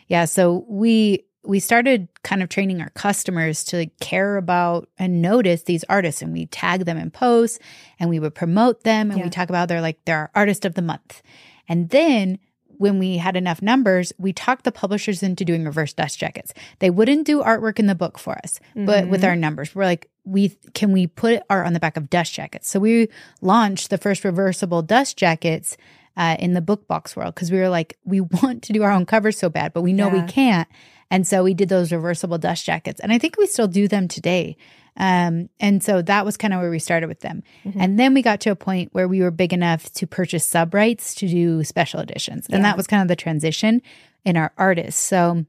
Yeah. 0.07 0.25
So 0.25 0.65
we 0.67 1.23
we 1.45 1.59
started 1.59 2.07
kind 2.23 2.41
of 2.41 2.49
training 2.49 2.81
our 2.81 2.89
customers 2.91 3.63
to 3.65 3.87
care 3.99 4.37
about 4.37 4.87
and 4.97 5.21
notice 5.21 5.63
these 5.63 5.83
artists 5.89 6.21
and 6.21 6.31
we 6.31 6.45
tag 6.47 6.85
them 6.85 6.97
in 6.97 7.11
posts 7.11 7.59
and 7.99 8.09
we 8.09 8.19
would 8.19 8.33
promote 8.33 8.83
them 8.83 9.09
and 9.11 9.19
Yeah. 9.19 9.25
we 9.25 9.29
talk 9.29 9.49
about 9.49 9.67
they're 9.67 9.81
like 9.81 9.99
they're 10.05 10.17
our 10.17 10.31
artist 10.35 10.63
of 10.65 10.75
the 10.75 10.81
month. 10.81 11.21
And 11.67 11.89
then 11.89 12.39
when 12.77 12.97
we 12.97 13.17
had 13.17 13.35
enough 13.35 13.61
numbers, 13.61 14.11
we 14.17 14.33
talked 14.33 14.63
the 14.65 14.71
publishers 14.71 15.21
into 15.21 15.45
doing 15.45 15.63
reverse 15.63 15.93
dust 15.93 16.17
jackets. 16.17 16.53
They 16.79 16.89
wouldn't 16.89 17.25
do 17.27 17.41
artwork 17.43 17.77
in 17.77 17.87
the 17.87 17.95
book 17.95 18.17
for 18.17 18.37
us, 18.43 18.59
but 18.75 19.07
with 19.09 19.23
our 19.23 19.35
numbers, 19.35 19.75
we're 19.75 19.85
like, 19.85 20.09
we 20.25 20.49
can 20.73 20.91
we 20.91 21.07
put 21.07 21.43
art 21.49 21.65
on 21.67 21.73
the 21.73 21.79
back 21.79 21.97
of 21.97 22.09
dust 22.09 22.33
jackets? 22.33 22.69
So 22.69 22.79
we 22.79 23.09
launched 23.41 23.89
the 23.89 23.97
first 23.97 24.23
reversible 24.25 24.81
dust 24.81 25.17
jackets 25.17 25.77
uh, 26.17 26.35
in 26.39 26.53
the 26.53 26.61
book 26.61 26.87
box 26.87 27.15
world 27.15 27.35
because 27.35 27.51
we 27.51 27.57
were 27.59 27.69
like, 27.69 27.97
we 28.05 28.21
want 28.41 28.63
to 28.63 28.73
do 28.73 28.83
our 28.83 28.91
own 28.91 29.05
covers 29.05 29.37
so 29.37 29.49
bad, 29.49 29.73
but 29.73 29.81
we 29.81 29.93
know 29.93 30.07
Yeah. 30.07 30.25
we 30.25 30.31
can't. 30.31 30.67
And 31.11 31.27
so 31.27 31.43
we 31.43 31.53
did 31.53 31.69
those 31.69 31.91
reversible 31.91 32.37
dust 32.37 32.65
jackets. 32.65 32.99
And 32.99 33.11
I 33.11 33.17
think 33.17 33.37
we 33.37 33.47
still 33.47 33.67
do 33.67 33.87
them 33.87 34.07
today. 34.07 34.57
Um, 34.95 35.49
and 35.59 35.83
so 35.83 36.01
that 36.03 36.23
was 36.25 36.37
kind 36.37 36.53
of 36.53 36.59
where 36.59 36.69
we 36.69 36.79
started 36.79 37.07
with 37.07 37.21
them. 37.21 37.41
And 37.79 37.99
then 37.99 38.13
we 38.13 38.21
got 38.21 38.39
to 38.41 38.51
a 38.51 38.55
point 38.55 38.89
where 38.93 39.07
we 39.07 39.21
were 39.21 39.31
big 39.31 39.51
enough 39.53 39.91
to 39.93 40.05
purchase 40.05 40.45
sub 40.45 40.73
rights 40.73 41.15
to 41.15 41.27
do 41.27 41.63
special 41.63 41.99
editions. 41.99 42.45
And 42.47 42.57
Yeah. 42.59 42.63
that 42.69 42.77
was 42.77 42.85
kind 42.87 43.01
of 43.01 43.07
the 43.07 43.15
transition 43.15 43.81
in 44.23 44.37
our 44.37 44.53
artists. 44.57 45.01
So 45.01 45.45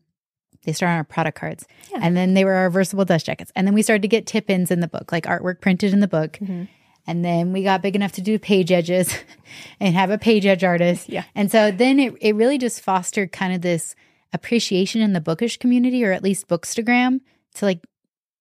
they 0.64 0.73
started 0.73 0.93
on 0.93 0.99
our 0.99 1.05
product 1.05 1.38
cards. 1.38 1.67
Yeah. 1.93 1.99
And 2.03 2.17
then 2.17 2.33
they 2.33 2.47
were 2.47 2.55
our 2.55 2.64
reversible 2.64 3.05
dust 3.05 3.27
jackets. 3.27 3.53
And 3.55 3.67
then 3.67 3.75
we 3.75 3.83
started 3.83 4.01
to 4.03 4.09
get 4.09 4.27
tip 4.27 4.49
ins 4.49 4.71
in 4.71 4.81
the 4.81 4.88
book, 4.88 5.12
like 5.12 5.25
artwork 5.25 5.61
printed 5.61 5.93
in 5.93 6.01
the 6.01 6.09
book. 6.09 6.38
Mm-hmm. 6.40 6.64
And 7.07 7.23
then 7.23 7.53
we 7.53 7.62
got 7.62 7.83
big 7.83 7.97
enough 7.97 8.12
to 8.12 8.23
do 8.23 8.38
page 8.38 8.73
edges 8.73 9.14
and 9.81 9.95
have 9.95 10.09
a 10.11 10.17
page 10.17 10.47
edge 10.47 10.64
artist. 10.64 11.07
Yeah. 11.11 11.25
And 11.35 11.53
so 11.53 11.71
then 11.71 12.01
it, 12.01 12.14
it 12.23 12.35
really 12.35 12.57
just 12.57 12.81
fostered 12.81 13.31
kind 13.31 13.55
of 13.55 13.61
this 13.61 13.95
appreciation 14.35 15.01
in 15.01 15.14
the 15.14 15.20
bookish 15.20 15.57
community 15.57 16.05
or 16.05 16.12
at 16.12 16.23
least 16.23 16.49
bookstagram 16.49 17.20
to 17.55 17.64
like 17.64 17.81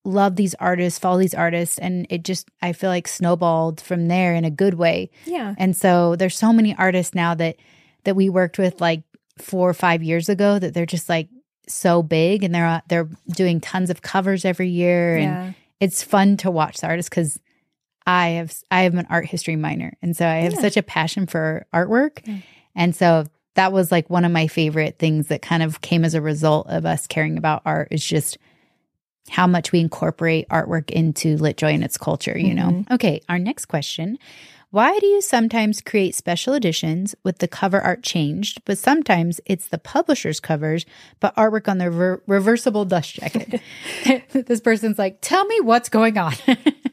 love 0.04 0.36
these 0.36 0.54
artists, 0.56 1.00
follow 1.00 1.18
these 1.20 1.34
artists. 1.34 1.78
And 1.78 2.06
it 2.10 2.24
just, 2.24 2.50
I 2.62 2.74
feel 2.74 2.90
like 2.90 3.08
snowballed 3.08 3.80
from 3.80 4.08
there 4.08 4.34
in 4.36 4.44
a 4.44 4.52
good 4.52 4.74
way. 4.74 5.12
yeah. 5.26 5.56
And 5.58 5.78
so 5.78 6.18
there's 6.18 6.38
so 6.38 6.52
many 6.52 6.76
artists 6.76 7.16
now 7.16 7.34
that 7.36 7.56
that 8.04 8.16
we 8.18 8.28
worked 8.28 8.58
with 8.58 8.82
like 8.82 9.04
four 9.38 9.70
or 9.70 9.74
five 9.74 10.04
years 10.04 10.28
ago 10.28 10.60
that 10.60 10.74
they're 10.74 10.86
just 10.86 11.08
like 11.08 11.30
so 11.70 12.04
big 12.04 12.44
and 12.44 12.54
they're 12.54 12.68
uh, 12.68 12.82
they're 12.90 13.08
doing 13.36 13.62
tons 13.62 13.90
of 13.90 14.02
covers 14.02 14.44
every 14.44 14.68
year 14.68 15.16
and 15.16 15.56
it's 15.80 16.04
fun 16.04 16.36
to 16.38 16.52
watch 16.52 16.80
the 16.82 16.88
artists 16.88 17.08
because 17.10 17.40
I 18.06 18.30
have 18.32 18.54
I 18.70 18.82
am 18.84 18.98
an 18.98 19.08
art 19.10 19.26
history 19.28 19.56
minor 19.56 19.94
and 20.02 20.18
so 20.18 20.28
I 20.28 20.40
have 20.42 20.54
Yeah. 20.56 20.60
such 20.60 20.76
a 20.76 20.84
passion 20.84 21.26
for 21.28 21.66
artwork 21.74 22.20
Yeah. 22.26 22.40
and 22.76 22.94
so 22.94 23.24
that 23.56 23.72
was 23.72 23.92
like 23.92 24.10
one 24.10 24.26
of 24.26 24.32
my 24.32 24.48
favorite 24.48 24.98
things 25.00 25.28
that 25.28 25.42
kind 25.42 25.64
of 25.64 25.82
came 25.82 26.04
as 26.04 26.14
a 26.14 26.22
result 26.22 26.68
of 26.70 26.86
us 26.86 27.08
caring 27.08 27.38
about 27.38 27.62
art 27.66 27.88
is 27.92 28.04
just 28.04 28.38
how 29.30 29.48
much 29.48 29.72
we 29.72 29.80
incorporate 29.80 30.48
artwork 30.50 30.90
into 30.92 31.38
LitJoy 31.38 31.74
and 31.74 31.84
its 31.84 31.98
culture, 31.98 32.38
you 32.38 32.54
know? 32.54 32.70
Mm-hmm. 32.70 32.94
Okay, 32.94 33.22
our 33.30 33.40
next 33.40 33.66
question. 33.66 34.18
Why 34.74 34.98
do 34.98 35.06
you 35.06 35.22
sometimes 35.22 35.82
create 35.82 36.16
special 36.16 36.56
editions 36.56 37.14
with 37.24 37.38
the 37.38 37.48
cover 37.48 37.80
art 37.80 38.02
changed, 38.02 38.64
but 38.66 38.80
sometimes 38.80 39.40
it's 39.46 39.68
the 39.68 39.78
publisher's 39.78 40.40
covers, 40.40 40.84
but 41.20 41.36
artwork 41.36 41.68
on 41.68 41.78
the 41.78 41.92
rever- 41.92 42.24
reversible 42.26 42.84
dust 42.84 43.14
jacket? 43.14 43.62
this 44.32 44.62
person's 44.62 44.98
like, 44.98 45.20
tell 45.22 45.46
me 45.46 45.62
what's 45.62 45.90
going 45.90 46.18
on. 46.18 46.34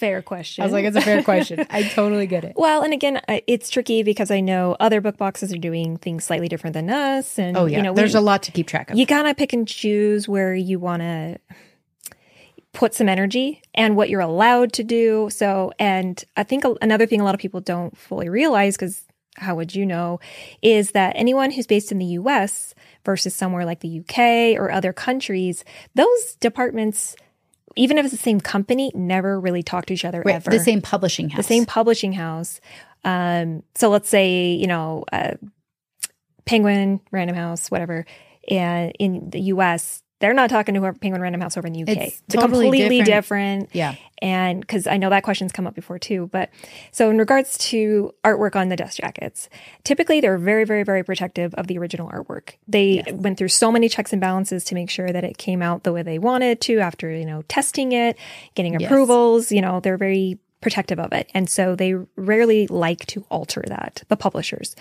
Fair 0.00 0.22
question. 0.22 0.62
I 0.62 0.66
was 0.66 0.72
like, 0.72 0.84
it's 0.86 0.96
a 0.96 1.00
fair 1.00 1.22
question. 1.22 1.64
I 1.70 1.82
totally 1.94 2.26
get 2.26 2.42
it. 2.44 2.54
well, 2.56 2.82
and 2.82 2.92
again, 2.92 3.20
it's 3.46 3.70
tricky 3.70 4.02
because 4.02 4.30
I 4.30 4.40
know 4.40 4.76
other 4.80 5.00
book 5.00 5.16
boxes 5.16 5.52
are 5.52 5.58
doing 5.58 5.96
things 5.98 6.24
slightly 6.24 6.48
different 6.48 6.74
than 6.74 6.90
us, 6.90 7.38
and 7.38 7.56
Oh, 7.56 7.66
yeah. 7.66 7.76
you 7.76 7.82
know, 7.82 7.94
There's 7.94 8.14
we, 8.14 8.18
a 8.18 8.22
lot 8.22 8.42
to 8.44 8.52
keep 8.52 8.66
track 8.66 8.90
of. 8.90 8.96
you 8.98 9.06
gotta 9.06 9.34
pick 9.34 9.52
and 9.52 9.68
choose 9.68 10.26
where 10.28 10.54
you 10.54 10.78
want 10.78 11.02
to 11.02 11.38
put 12.72 12.94
some 12.94 13.08
energy 13.08 13.60
and 13.74 13.96
what 13.96 14.08
you're 14.08 14.20
allowed 14.20 14.72
to 14.74 14.84
do. 14.84 15.28
So, 15.30 15.72
and 15.78 16.22
I 16.36 16.44
think 16.44 16.64
another 16.80 17.04
thing 17.06 17.20
a 17.20 17.24
lot 17.24 17.34
of 17.34 17.40
people 17.40 17.60
don't 17.60 17.96
fully 17.98 18.28
realize 18.28 18.76
because 18.76 19.04
how 19.36 19.54
would 19.56 19.74
you 19.74 19.86
know 19.86 20.18
is 20.62 20.90
that 20.92 21.12
anyone 21.16 21.50
who's 21.50 21.66
based 21.66 21.90
in 21.92 21.98
the 21.98 22.04
US 22.20 22.74
versus 23.04 23.34
somewhere 23.34 23.64
like 23.64 23.80
the 23.80 24.00
UK 24.00 24.58
or 24.60 24.70
other 24.70 24.92
countries, 24.92 25.64
those 25.94 26.36
departments, 26.40 27.16
even 27.76 27.98
if 27.98 28.04
it's 28.04 28.12
the 28.12 28.18
same 28.20 28.40
company, 28.40 28.90
never 28.94 29.38
really 29.40 29.62
talk 29.62 29.86
to 29.86 29.94
each 29.94 30.04
other 30.04 30.22
Right, 30.24 30.36
ever 30.36 30.50
the 30.50 30.58
same 30.60 30.82
publishing 30.82 31.28
house. 31.30 31.38
the 31.38 31.48
same 31.48 31.66
publishing 31.66 32.12
house. 32.12 32.60
Um, 33.04 33.62
so 33.74 33.88
let's 33.88 34.08
say, 34.08 34.52
you 34.52 34.66
know, 34.66 35.04
uh, 35.12 35.34
Penguin, 36.44 37.00
Random 37.10 37.36
House, 37.36 37.70
whatever, 37.70 38.04
and 38.48 38.92
in 38.98 39.30
the 39.30 39.40
US, 39.42 40.02
they're 40.20 40.34
not 40.34 40.50
talking 40.50 40.74
to 40.74 40.80
Penguin 41.00 41.20
Random 41.22 41.40
House 41.40 41.56
over 41.56 41.66
in 41.66 41.72
the 41.72 41.82
UK. 41.82 41.88
It's 41.88 42.22
totally 42.28 42.66
completely 42.66 42.98
different. 42.98 43.68
different. 43.68 43.74
Yeah. 43.74 43.94
And 44.22 44.60
because 44.60 44.86
I 44.86 44.98
know 44.98 45.08
that 45.08 45.22
question's 45.22 45.50
come 45.50 45.66
up 45.66 45.74
before 45.74 45.98
too. 45.98 46.28
But 46.30 46.50
so 46.92 47.10
in 47.10 47.16
regards 47.18 47.56
to 47.70 48.14
artwork 48.22 48.54
on 48.54 48.68
the 48.68 48.76
dust 48.76 48.98
jackets, 48.98 49.48
typically 49.82 50.20
they're 50.20 50.36
very, 50.38 50.64
very, 50.64 50.82
very 50.82 51.02
protective 51.02 51.54
of 51.54 51.66
the 51.66 51.78
original 51.78 52.08
artwork. 52.10 52.50
They 52.68 53.02
went 53.10 53.38
through 53.38 53.48
so 53.48 53.72
many 53.72 53.88
checks 53.88 54.12
and 54.12 54.20
balances 54.20 54.62
to 54.64 54.74
make 54.74 54.90
sure 54.90 55.10
that 55.10 55.24
it 55.24 55.38
came 55.38 55.62
out 55.62 55.84
the 55.84 55.92
way 55.92 56.02
they 56.02 56.18
wanted 56.18 56.60
to 56.62 56.78
after, 56.80 57.10
you 57.10 57.24
know, 57.24 57.42
testing 57.48 57.92
it, 57.92 58.16
getting 58.54 58.78
Yes. 58.78 58.90
approvals, 58.90 59.50
you 59.50 59.62
know, 59.62 59.80
they're 59.80 59.96
very 59.96 60.38
protective 60.60 61.00
of 61.00 61.12
it. 61.14 61.30
And 61.32 61.48
so 61.48 61.74
they 61.74 61.94
rarely 62.16 62.66
like 62.66 63.06
to 63.06 63.24
alter 63.30 63.64
that, 63.68 64.02
the 64.08 64.16
publishers. 64.16 64.76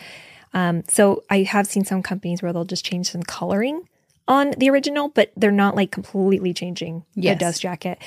Um, 0.53 0.83
so 0.89 1.23
I 1.29 1.43
have 1.43 1.65
seen 1.67 1.85
some 1.85 2.03
companies 2.03 2.41
where 2.41 2.51
they'll 2.51 2.65
just 2.65 2.83
change 2.83 3.09
some 3.11 3.23
coloring 3.23 3.87
on 4.29 4.51
the 4.57 4.69
original, 4.69 5.09
but 5.09 5.31
they're 5.35 5.51
not 5.51 5.75
like 5.75 5.91
completely 5.91 6.53
changing 6.53 7.03
Yes. 7.15 7.35
the 7.37 7.45
dust 7.45 7.61
jacket. 7.61 7.97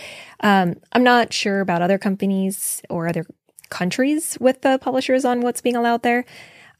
Um, 0.40 0.76
I'm 0.92 1.02
not 1.02 1.32
sure 1.34 1.60
about 1.60 1.82
other 1.82 1.98
companies 1.98 2.80
or 2.88 3.08
other 3.08 3.26
countries 3.68 4.38
with 4.40 4.62
the 4.62 4.78
publishers 4.78 5.24
on 5.26 5.40
what's 5.42 5.60
being 5.60 5.76
allowed 5.76 6.02
there. 6.02 6.24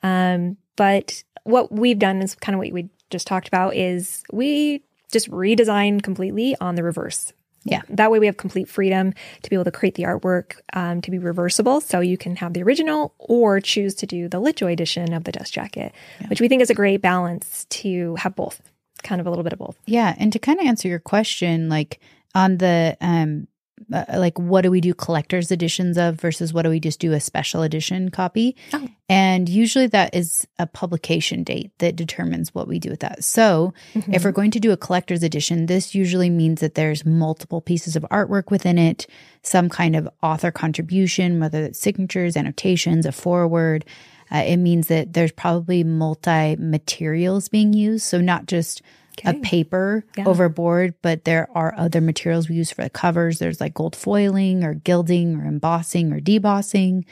Um, 0.02 0.56
but 0.76 1.22
what 1.44 1.72
we've 1.72 1.98
done 1.98 2.22
is 2.22 2.34
kind 2.34 2.54
of 2.54 2.60
what 2.60 2.72
we 2.72 2.88
just 3.10 3.26
talked 3.26 3.48
about 3.48 3.74
is 3.76 4.22
we 4.32 4.82
just 5.10 5.30
redesign 5.30 6.02
completely 6.02 6.56
on 6.60 6.76
the 6.76 6.82
reverse. 6.82 7.32
Yeah. 7.64 7.82
That 7.90 8.10
way 8.10 8.18
we 8.18 8.26
have 8.26 8.36
complete 8.38 8.68
freedom 8.68 9.12
to 9.42 9.50
be 9.50 9.54
able 9.54 9.64
to 9.64 9.70
create 9.70 9.94
the 9.94 10.02
artwork 10.04 10.54
um, 10.72 11.00
to 11.02 11.10
be 11.12 11.18
reversible. 11.18 11.80
So 11.80 12.00
you 12.00 12.18
can 12.18 12.34
have 12.36 12.54
the 12.54 12.62
original 12.62 13.14
or 13.18 13.60
choose 13.60 13.94
to 13.96 14.06
do 14.06 14.28
the 14.28 14.40
LitJoy 14.40 14.72
edition 14.72 15.12
of 15.12 15.22
the 15.24 15.30
dust 15.32 15.52
jacket, 15.52 15.92
which 16.28 16.40
we 16.40 16.48
think 16.48 16.60
is 16.62 16.70
a 16.70 16.74
great 16.74 17.00
balance 17.02 17.66
to 17.66 18.16
have 18.16 18.34
both, 18.34 18.60
kind 19.02 19.20
of 19.20 19.26
a 19.26 19.30
little 19.30 19.44
bit 19.44 19.52
of 19.52 19.58
both. 19.58 19.76
Yeah, 19.86 20.14
and 20.18 20.32
to 20.32 20.38
kind 20.38 20.60
of 20.60 20.66
answer 20.66 20.88
your 20.88 21.00
question, 21.00 21.68
like 21.68 22.00
on 22.34 22.58
the 22.58 22.96
um, 23.00 23.46
uh, 23.92 24.04
like 24.14 24.38
what 24.38 24.60
do 24.62 24.70
we 24.70 24.80
do 24.80 24.94
collector's 24.94 25.50
editions 25.50 25.98
of 25.98 26.20
versus 26.20 26.52
what 26.52 26.62
do 26.62 26.70
we 26.70 26.78
just 26.78 27.00
do 27.00 27.12
a 27.12 27.20
special 27.20 27.62
edition 27.62 28.10
copy? 28.10 28.54
Oh. 28.72 28.88
And 29.08 29.48
usually 29.48 29.88
that 29.88 30.14
is 30.14 30.46
a 30.58 30.66
publication 30.66 31.42
date 31.42 31.72
that 31.78 31.96
determines 31.96 32.54
what 32.54 32.68
we 32.68 32.78
do 32.78 32.90
with 32.90 33.00
that. 33.00 33.24
So 33.24 33.74
Mm-hmm. 33.94 34.14
if 34.14 34.24
we're 34.24 34.30
going 34.32 34.52
to 34.52 34.60
do 34.60 34.70
a 34.70 34.76
collector's 34.76 35.22
edition, 35.24 35.66
this 35.66 35.94
usually 35.94 36.30
means 36.30 36.60
that 36.60 36.76
there's 36.76 37.04
multiple 37.04 37.60
pieces 37.60 37.96
of 37.96 38.04
artwork 38.04 38.50
within 38.50 38.78
it, 38.78 39.06
some 39.42 39.68
kind 39.68 39.96
of 39.96 40.08
author 40.22 40.50
contribution, 40.52 41.40
whether 41.40 41.64
it's 41.64 41.80
signatures, 41.80 42.36
annotations, 42.36 43.04
a 43.04 43.12
foreword. 43.12 43.84
Uh, 44.32 44.38
it 44.46 44.56
means 44.56 44.88
that 44.88 45.12
there's 45.12 45.32
probably 45.32 45.84
multi 45.84 46.56
materials 46.56 47.48
being 47.48 47.72
used. 47.72 48.04
So 48.04 48.20
not 48.20 48.46
just 48.46 48.82
a 49.26 49.34
paper 49.34 50.04
Yeah. 50.16 50.24
overboard, 50.26 50.94
but 51.02 51.24
there 51.24 51.46
are 51.54 51.74
other 51.76 52.00
materials 52.00 52.48
we 52.48 52.56
use 52.56 52.70
for 52.72 52.82
the 52.82 52.88
covers. 52.90 53.38
There's 53.38 53.60
like 53.60 53.74
gold 53.74 53.94
foiling 53.94 54.64
or 54.64 54.72
gilding 54.74 55.36
or 55.36 55.44
embossing 55.44 56.12
or 56.12 56.18
debossing. 56.20 57.04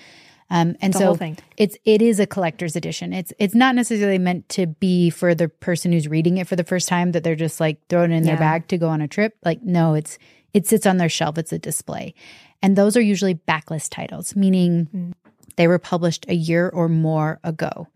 Um, 0.53 0.77
and 0.81 0.93
The 0.95 0.99
so 0.99 1.18
it's 1.59 1.77
it 1.85 2.01
is 2.03 2.18
a 2.18 2.27
collector's 2.27 2.75
edition. 2.75 3.12
It's 3.12 3.33
it's 3.39 3.55
not 3.55 3.75
necessarily 3.77 4.18
meant 4.18 4.49
to 4.51 4.66
be 4.66 5.11
for 5.11 5.35
the 5.35 5.49
person 5.49 5.93
who's 5.93 6.09
reading 6.09 6.39
it 6.39 6.49
for 6.49 6.57
the 6.57 6.64
first 6.64 6.89
time 6.89 7.12
that 7.12 7.23
they're 7.23 7.37
just 7.37 7.61
like 7.61 7.79
throwing 7.89 8.11
it 8.12 8.16
in 8.16 8.23
their 8.25 8.37
bag 8.39 8.66
to 8.68 8.79
go 8.79 8.89
on 8.89 9.01
a 9.03 9.07
trip. 9.07 9.37
Like 9.45 9.62
no, 9.62 9.95
it's 9.95 10.18
it 10.53 10.66
sits 10.66 10.87
on 10.87 10.97
their 10.97 11.09
shelf. 11.11 11.39
It's 11.39 11.53
a 11.53 11.59
display, 11.59 12.14
and 12.62 12.75
those 12.75 12.97
are 12.97 13.01
usually 13.01 13.35
backlist 13.37 13.91
titles, 13.91 14.35
meaning 14.35 14.89
Mm. 14.93 15.12
They 15.61 15.68
were 15.68 15.78
published 15.78 16.24
a 16.26 16.34
year 16.34 16.70
or 16.70 16.88
more 16.88 17.38
ago, 17.44 17.86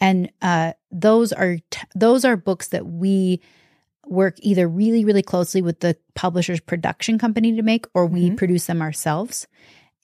and 0.00 0.28
uh, 0.42 0.72
those 0.90 1.32
are 1.32 1.58
t- 1.70 1.86
those 1.94 2.24
are 2.24 2.36
books 2.36 2.66
that 2.68 2.84
we 2.84 3.40
work 4.08 4.34
either 4.40 4.66
really, 4.66 5.04
really 5.04 5.22
closely 5.22 5.62
with 5.62 5.78
the 5.78 5.96
publisher's 6.16 6.58
production 6.58 7.20
company 7.20 7.54
to 7.54 7.62
make, 7.62 7.86
or 7.94 8.06
we 8.06 8.30
Mhm. 8.30 8.36
produce 8.36 8.66
them 8.66 8.82
ourselves. 8.82 9.46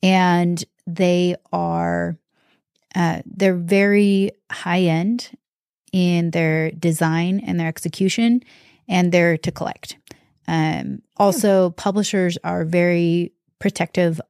And 0.00 0.64
they 0.86 1.34
are, 1.52 2.16
uh, 2.94 3.22
they're 3.26 3.56
very 3.56 4.30
high 4.48 4.82
end 4.82 5.30
in 5.92 6.30
their 6.30 6.70
design 6.70 7.40
and 7.40 7.58
their 7.58 7.66
execution, 7.66 8.44
and 8.86 9.10
they're 9.10 9.36
to 9.38 9.50
collect. 9.50 9.96
Um, 10.46 11.02
also, 11.16 11.70
publishers 11.70 12.38
are 12.44 12.64
very 12.64 13.32
protective, 13.58 14.20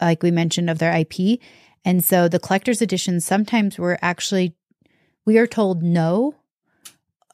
like 0.00 0.22
we 0.22 0.30
mentioned, 0.30 0.70
of 0.70 0.78
their 0.78 0.92
IP. 0.96 1.40
And 1.86 2.02
so 2.02 2.26
the 2.26 2.40
collector's 2.40 2.82
editions, 2.82 3.24
sometimes 3.24 3.78
we're 3.78 3.96
actually, 4.02 4.56
we 5.24 5.38
are 5.38 5.46
told 5.46 5.84
no, 5.84 6.34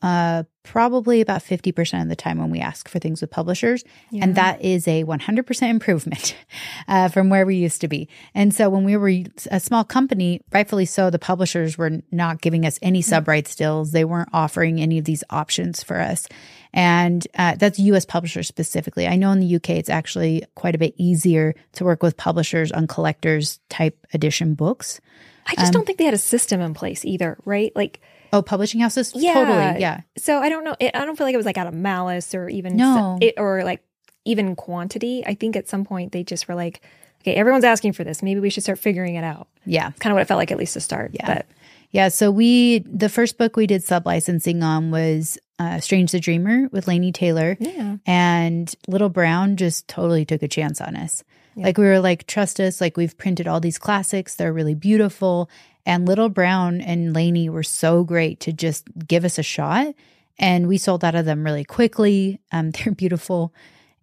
uh, 0.03 0.43
probably 0.65 1.21
about 1.21 1.43
50% 1.43 2.03
of 2.03 2.09
the 2.09 2.17
time 2.17 2.39
when 2.39 2.51
we 2.51 2.61
ask 2.61 2.89
for 2.89 2.99
things 2.99 3.21
with 3.21 3.31
publishers. 3.31 3.85
Yeah. 4.11 4.25
And 4.25 4.35
that 4.35 4.61
is 4.63 4.87
a 4.87 5.05
100% 5.05 5.71
improvement 5.71 6.37
uh, 6.89 7.09
from 7.09 7.31
where 7.31 7.47
we 7.47 7.57
used 7.57 7.81
to 7.81 7.89
be. 7.89 8.09
And 8.35 8.55
so 8.55 8.69
when 8.69 8.85
we 8.85 8.97
were 8.97 9.13
a 9.51 9.61
small 9.61 9.85
company, 9.85 10.41
rightfully 10.53 10.87
so, 10.87 11.11
the 11.11 11.19
publishers 11.19 11.79
were 11.79 12.03
not 12.11 12.41
giving 12.41 12.67
us 12.67 12.79
any 12.83 13.03
sub 13.03 13.29
rights 13.29 13.55
deals. 13.55 13.93
They 13.93 14.05
weren't 14.05 14.31
offering 14.33 14.81
any 14.81 14.99
of 14.99 15.05
these 15.05 15.25
options 15.31 15.83
for 15.83 16.01
us. 16.01 16.27
And 16.73 17.27
uh, 17.37 17.57
that's 17.57 17.79
US 17.79 18.05
publishers 18.05 18.49
specifically. 18.49 19.07
I 19.07 19.17
know 19.17 19.31
in 19.33 19.41
the 19.41 19.57
UK, 19.57 19.71
it's 19.71 19.91
actually 19.91 20.45
quite 20.55 20.75
a 20.75 20.79
bit 20.79 20.95
easier 20.97 21.55
to 21.73 21.85
work 21.85 22.03
with 22.03 22.17
publishers 22.17 22.73
on 22.73 22.87
collectors 22.87 23.61
type 23.69 24.05
edition 24.15 24.55
books. 24.55 25.01
I 25.47 25.55
just 25.57 25.67
um, 25.69 25.73
don't 25.73 25.87
think 25.87 25.99
they 25.99 26.05
had 26.05 26.15
a 26.15 26.19
system 26.19 26.61
in 26.61 26.73
place 26.73 27.05
either, 27.05 27.37
right? 27.45 27.73
Like, 27.75 28.01
Oh, 28.33 28.43
publishing 28.43 28.81
houses? 28.81 29.13
Yeah. 29.15 29.35
Totally. 29.35 29.81
Yeah. 29.81 30.01
so 30.17 30.39
I 30.41 30.49
don't 30.49 30.65
know. 30.65 30.75
It, 30.81 30.93
I 30.95 31.05
don't 31.05 31.17
feel 31.17 31.27
like 31.27 31.35
it 31.35 31.39
was 31.39 31.47
like 31.47 31.59
out 31.59 31.67
of 31.67 31.75
malice 31.75 32.35
or 32.35 32.49
even 32.49 32.77
No. 32.77 33.19
it, 33.21 33.35
or 33.37 33.63
like 33.65 33.83
even 34.25 34.57
quantity. 34.57 35.23
I 35.27 35.35
think 35.35 35.57
at 35.57 35.69
some 35.69 35.85
point 35.85 36.13
they 36.13 36.23
just 36.25 36.49
were 36.49 36.55
like, 36.55 36.81
okay, 37.23 37.35
everyone's 37.35 37.65
asking 37.65 37.93
for 37.93 38.05
this. 38.05 38.23
Maybe 38.23 38.41
we 38.41 38.51
should 38.51 38.63
start 38.63 38.79
figuring 38.79 39.17
it 39.17 39.25
out. 39.25 39.49
Yeah. 39.67 39.89
It's 39.91 39.99
Kind 39.99 40.13
of 40.13 40.17
what 40.17 40.23
it 40.23 40.29
felt 40.29 40.39
like 40.39 40.51
at 40.51 40.59
least 40.59 40.75
to 40.75 40.81
start. 40.81 41.11
Yeah. 41.15 41.27
But 41.27 41.47
Yeah. 41.91 42.09
So 42.09 42.31
we, 42.31 42.79
the 42.81 43.09
first 43.09 43.37
book 43.37 43.57
we 43.57 43.67
did 43.67 43.83
sub 43.85 44.07
licensing 44.07 44.63
on 44.63 44.91
was 44.91 45.39
uh, 45.59 45.79
Strange 45.81 46.13
the 46.13 46.21
Dreamer 46.21 46.69
with 46.73 46.87
Laini 46.87 47.13
Taylor. 47.13 47.57
yeah, 47.61 47.97
And 48.07 48.75
Little 48.89 49.09
Brown 49.11 49.57
just 49.57 49.87
totally 49.89 50.25
took 50.25 50.43
a 50.43 50.49
chance 50.49 50.81
on 50.81 50.97
us. 50.97 51.23
Yeah. 51.55 51.65
Like 51.65 51.79
we 51.79 51.85
were 51.85 52.01
like, 52.01 52.27
trust 52.27 52.61
us. 52.61 52.81
Like 52.81 52.97
we've 52.97 53.17
printed 53.17 53.47
all 53.49 53.61
these 53.61 53.79
classics. 53.79 54.35
They're 54.35 54.53
really 54.53 54.75
beautiful. 54.75 55.51
And 55.85 56.07
Little 56.07 56.29
Brown 56.29 56.81
and 56.81 57.15
Laini 57.15 57.49
were 57.49 57.63
so 57.65 58.05
great 58.05 58.41
to 58.41 58.53
just 58.53 58.87
give 59.07 59.25
us 59.25 59.39
a 59.39 59.43
shot. 59.43 59.95
And 60.39 60.67
we 60.69 60.79
sold 60.79 61.05
out 61.05 61.15
of 61.15 61.25
them 61.25 61.45
really 61.45 61.65
quickly. 61.65 62.41
Um, 62.53 62.71
they're 62.73 62.93
beautiful. 62.95 63.53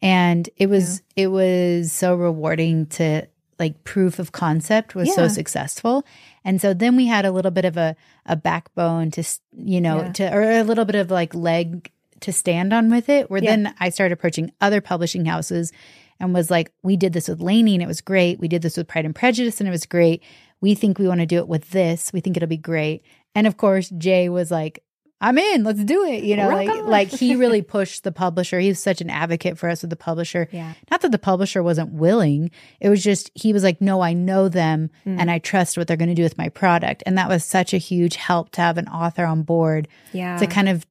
And 0.01 0.49
it 0.57 0.67
was 0.69 1.01
it 1.15 1.27
was 1.27 1.91
so 1.91 2.15
rewarding 2.15 2.85
to 2.87 3.27
like 3.59 3.83
proof 3.83 4.19
of 4.19 4.31
concept 4.31 4.95
was 4.95 5.13
so 5.13 5.27
successful. 5.27 6.05
And 6.45 6.61
so 6.61 6.73
then 6.73 6.95
we 6.95 7.07
had 7.07 7.25
a 7.25 7.31
little 7.31 7.51
bit 7.51 7.65
of 7.65 7.75
a 7.75 7.95
a 8.25 8.35
backbone 8.37 9.11
to 9.11 9.21
s- 9.21 9.41
you 9.57 9.81
know 9.81 9.97
Yeah. 10.03 10.11
to 10.13 10.33
or 10.33 10.41
a 10.51 10.63
little 10.63 10.85
bit 10.85 10.95
of 10.95 11.11
like 11.11 11.35
leg 11.35 11.91
to 12.21 12.31
stand 12.31 12.71
on 12.73 12.89
with 12.89 13.09
it 13.09 13.29
where 13.29 13.43
Yeah. 13.43 13.49
then 13.51 13.75
I 13.79 13.89
started 13.89 14.13
approaching 14.13 14.51
other 14.61 14.79
publishing 14.81 15.25
houses 15.25 15.73
and 16.19 16.33
was 16.33 16.49
like, 16.51 16.71
we 16.83 16.97
did 16.97 17.13
this 17.13 17.27
with 17.27 17.39
Laini 17.39 17.73
and 17.73 17.81
it 17.83 17.87
was 17.87 18.01
great. 18.01 18.39
We 18.39 18.47
did 18.47 18.61
this 18.61 18.77
with 18.77 18.87
Pride 18.87 19.05
and 19.05 19.15
Prejudice 19.15 19.59
and 19.59 19.67
it 19.67 19.71
was 19.71 19.85
great. 19.85 20.21
We 20.61 20.75
think 20.75 20.99
we 20.99 21.07
want 21.07 21.21
to 21.21 21.25
do 21.25 21.37
it 21.37 21.47
with 21.47 21.69
this. 21.71 22.11
We 22.13 22.19
think 22.19 22.35
it'll 22.37 22.47
be 22.49 22.57
great. 22.57 23.03
And 23.35 23.47
of 23.47 23.57
course, 23.57 23.89
Jay 23.97 24.27
was 24.29 24.51
like, 24.51 24.83
I'm 25.21 25.37
in, 25.37 25.65
let's 25.65 25.83
do 25.83 26.05
it. 26.05 26.23
You 26.23 26.37
know, 26.37 26.47
Rock 26.47 26.57
like 26.57 26.69
on. 26.69 26.87
like 26.87 27.07
he 27.09 27.35
really 27.35 27.61
pushed 27.75 28.03
the 28.05 28.11
publisher. 28.11 28.57
He 28.59 28.69
was 28.69 28.81
such 28.81 29.01
an 29.01 29.09
advocate 29.09 29.57
for 29.57 29.67
us 29.69 29.81
with 29.81 29.89
the 29.89 29.97
publisher. 29.97 30.47
yeah, 30.51 30.73
Not 30.89 31.01
that 31.01 31.11
the 31.11 31.19
publisher 31.19 31.61
wasn't 31.61 31.91
willing. 31.91 32.51
It 32.79 32.87
was 32.87 33.03
just 33.03 33.29
he 33.33 33.51
was 33.51 33.61
like, 33.63 33.81
No, 33.81 33.99
I 34.01 34.13
know 34.13 34.47
them 34.47 34.89
Mm. 35.05 35.19
and 35.19 35.29
I 35.31 35.39
trust 35.39 35.77
what 35.77 35.87
they're 35.87 35.97
going 35.97 36.07
to 36.09 36.15
do 36.15 36.23
with 36.23 36.37
my 36.37 36.47
product. 36.49 37.03
And 37.05 37.17
that 37.17 37.27
was 37.27 37.43
such 37.43 37.73
a 37.73 37.77
huge 37.77 38.15
help 38.15 38.51
to 38.51 38.61
have 38.61 38.77
an 38.77 38.87
author 38.87 39.25
on 39.25 39.43
board 39.43 39.87
yeah. 40.13 40.37
to 40.37 40.47
kind 40.47 40.69
of 40.69 40.85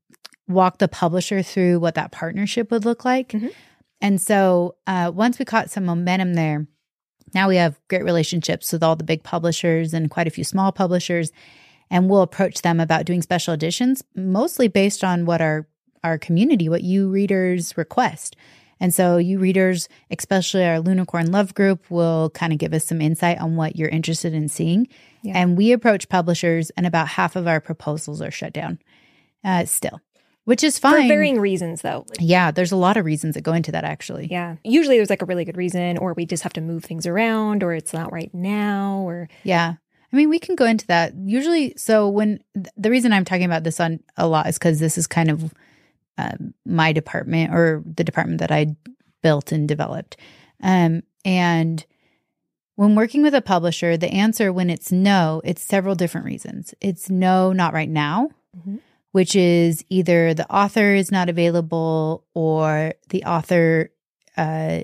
walk 0.47 0.77
the 0.79 0.89
publisher 0.89 1.43
through 1.43 1.79
what 1.81 1.95
that 1.95 2.13
partnership 2.13 2.71
would 2.71 2.85
look 2.85 3.05
like. 3.07 3.31
Mhm. 3.31 3.51
And 4.01 4.21
so 4.21 4.77
uh, 4.87 5.11
once 5.15 5.39
we 5.39 5.45
caught 5.45 5.71
some 5.71 5.85
momentum 5.85 6.35
there, 6.35 6.67
now 7.35 7.49
we 7.49 7.57
have 7.57 7.81
great 7.89 8.05
relationships 8.05 8.73
with 8.73 8.83
all 8.83 8.97
the 8.97 9.05
big 9.05 9.23
publishers 9.23 9.93
and 9.93 10.11
quite 10.11 10.27
a 10.27 10.31
few 10.31 10.45
small 10.45 10.73
publishers. 10.73 11.33
And 11.91 12.09
we'll 12.09 12.23
approach 12.23 12.63
them 12.63 12.81
about 12.81 13.07
doing 13.07 13.23
special 13.23 13.55
editions, 13.55 14.05
mostly 14.15 14.69
based 14.69 15.03
on 15.03 15.25
what 15.25 15.41
our 15.41 15.67
our 16.05 16.19
community, 16.19 16.69
what 16.69 16.83
you 16.83 17.09
readers 17.09 17.77
request. 17.77 18.37
And 18.81 18.95
so 18.95 19.17
you 19.17 19.39
readers, 19.39 19.89
especially 20.11 20.65
our 20.65 20.77
Lunicorn 20.77 21.33
Love 21.33 21.55
group, 21.55 21.91
will 21.91 22.31
kind 22.31 22.53
of 22.53 22.59
give 22.59 22.73
us 22.73 22.85
some 22.85 23.01
insight 23.01 23.41
on 23.41 23.57
what 23.57 23.77
you're 23.77 23.89
interested 23.89 24.33
in 24.33 24.49
seeing. 24.49 24.87
Yeah. 25.23 25.33
And 25.37 25.57
we 25.57 25.73
approach 25.73 26.09
publishers, 26.09 26.71
and 26.71 26.87
about 26.87 27.09
half 27.09 27.35
of 27.35 27.49
our 27.49 27.61
proposals 27.61 28.23
are 28.23 28.31
shut 28.31 28.53
down 28.53 28.79
uh, 29.45 29.65
still, 29.65 30.01
which 30.49 30.65
is 30.65 30.79
fine. 30.79 31.03
for 31.03 31.09
varying 31.09 31.39
reasons 31.41 31.83
though. 31.83 32.05
Like, 32.09 32.19
yeah, 32.21 32.51
there's 32.51 32.73
a 32.73 32.77
lot 32.77 32.97
of 32.97 33.05
reasons 33.05 33.35
that 33.35 33.43
go 33.43 33.53
into 33.53 33.71
that 33.73 33.85
actually. 33.85 34.29
yeah, 34.31 34.57
usually 34.65 34.97
there's 34.97 35.11
like 35.11 35.23
a 35.23 35.27
really 35.27 35.45
good 35.45 35.57
reason, 35.57 35.99
or 35.99 36.15
we 36.15 36.25
just 36.27 36.43
have 36.43 36.53
to 36.55 36.61
move 36.61 36.85
things 36.85 37.07
around, 37.07 37.63
or 37.63 37.75
it's 37.75 37.93
not 37.93 38.13
right 38.13 38.33
now, 38.35 39.01
or 39.07 39.29
Yeah. 39.45 39.75
I 40.11 40.17
mean, 40.17 40.31
we 40.31 40.39
can 40.39 40.55
go 40.57 40.65
into 40.65 40.87
that. 40.87 41.13
Usually, 41.15 41.75
so 41.77 42.09
when 42.09 42.41
th- 42.55 42.69
the 42.79 42.91
reason 42.91 43.13
I'm 43.13 43.27
talking 43.27 43.45
about 43.45 43.63
this 43.65 43.79
on 43.79 44.01
a 44.17 44.27
lot 44.27 44.47
is 44.49 44.57
because 44.57 44.81
this 44.81 44.97
is 44.97 45.07
kind 45.07 45.31
of 45.31 45.53
um, 46.17 46.55
my 46.65 46.93
department 46.95 47.53
or 47.53 47.83
the 47.85 48.05
department 48.05 48.41
that 48.41 48.51
I 48.51 48.75
built 49.23 49.53
and 49.53 49.69
developed. 49.69 50.17
Um, 50.63 51.03
and 51.27 51.85
when 52.77 52.95
working 52.95 53.23
with 53.23 53.35
a 53.35 53.43
publisher, 53.43 53.99
the 53.99 54.09
answer 54.11 54.51
when 54.51 54.71
it's 54.71 54.91
no, 54.91 55.43
it's 55.45 55.61
several 55.63 55.95
different 55.95 56.25
reasons. 56.25 56.73
It's 56.81 57.11
no, 57.11 57.53
not 57.53 57.75
right 57.75 57.91
now, 57.91 58.31
Mhm. 58.57 58.79
Which 59.13 59.35
is 59.35 59.85
either 59.89 60.35
the 60.35 60.51
author 60.53 60.95
is 60.95 61.11
not 61.11 61.29
available 61.29 62.25
or 62.35 62.95
the 63.09 63.25
author 63.25 63.91
uh, 64.37 64.81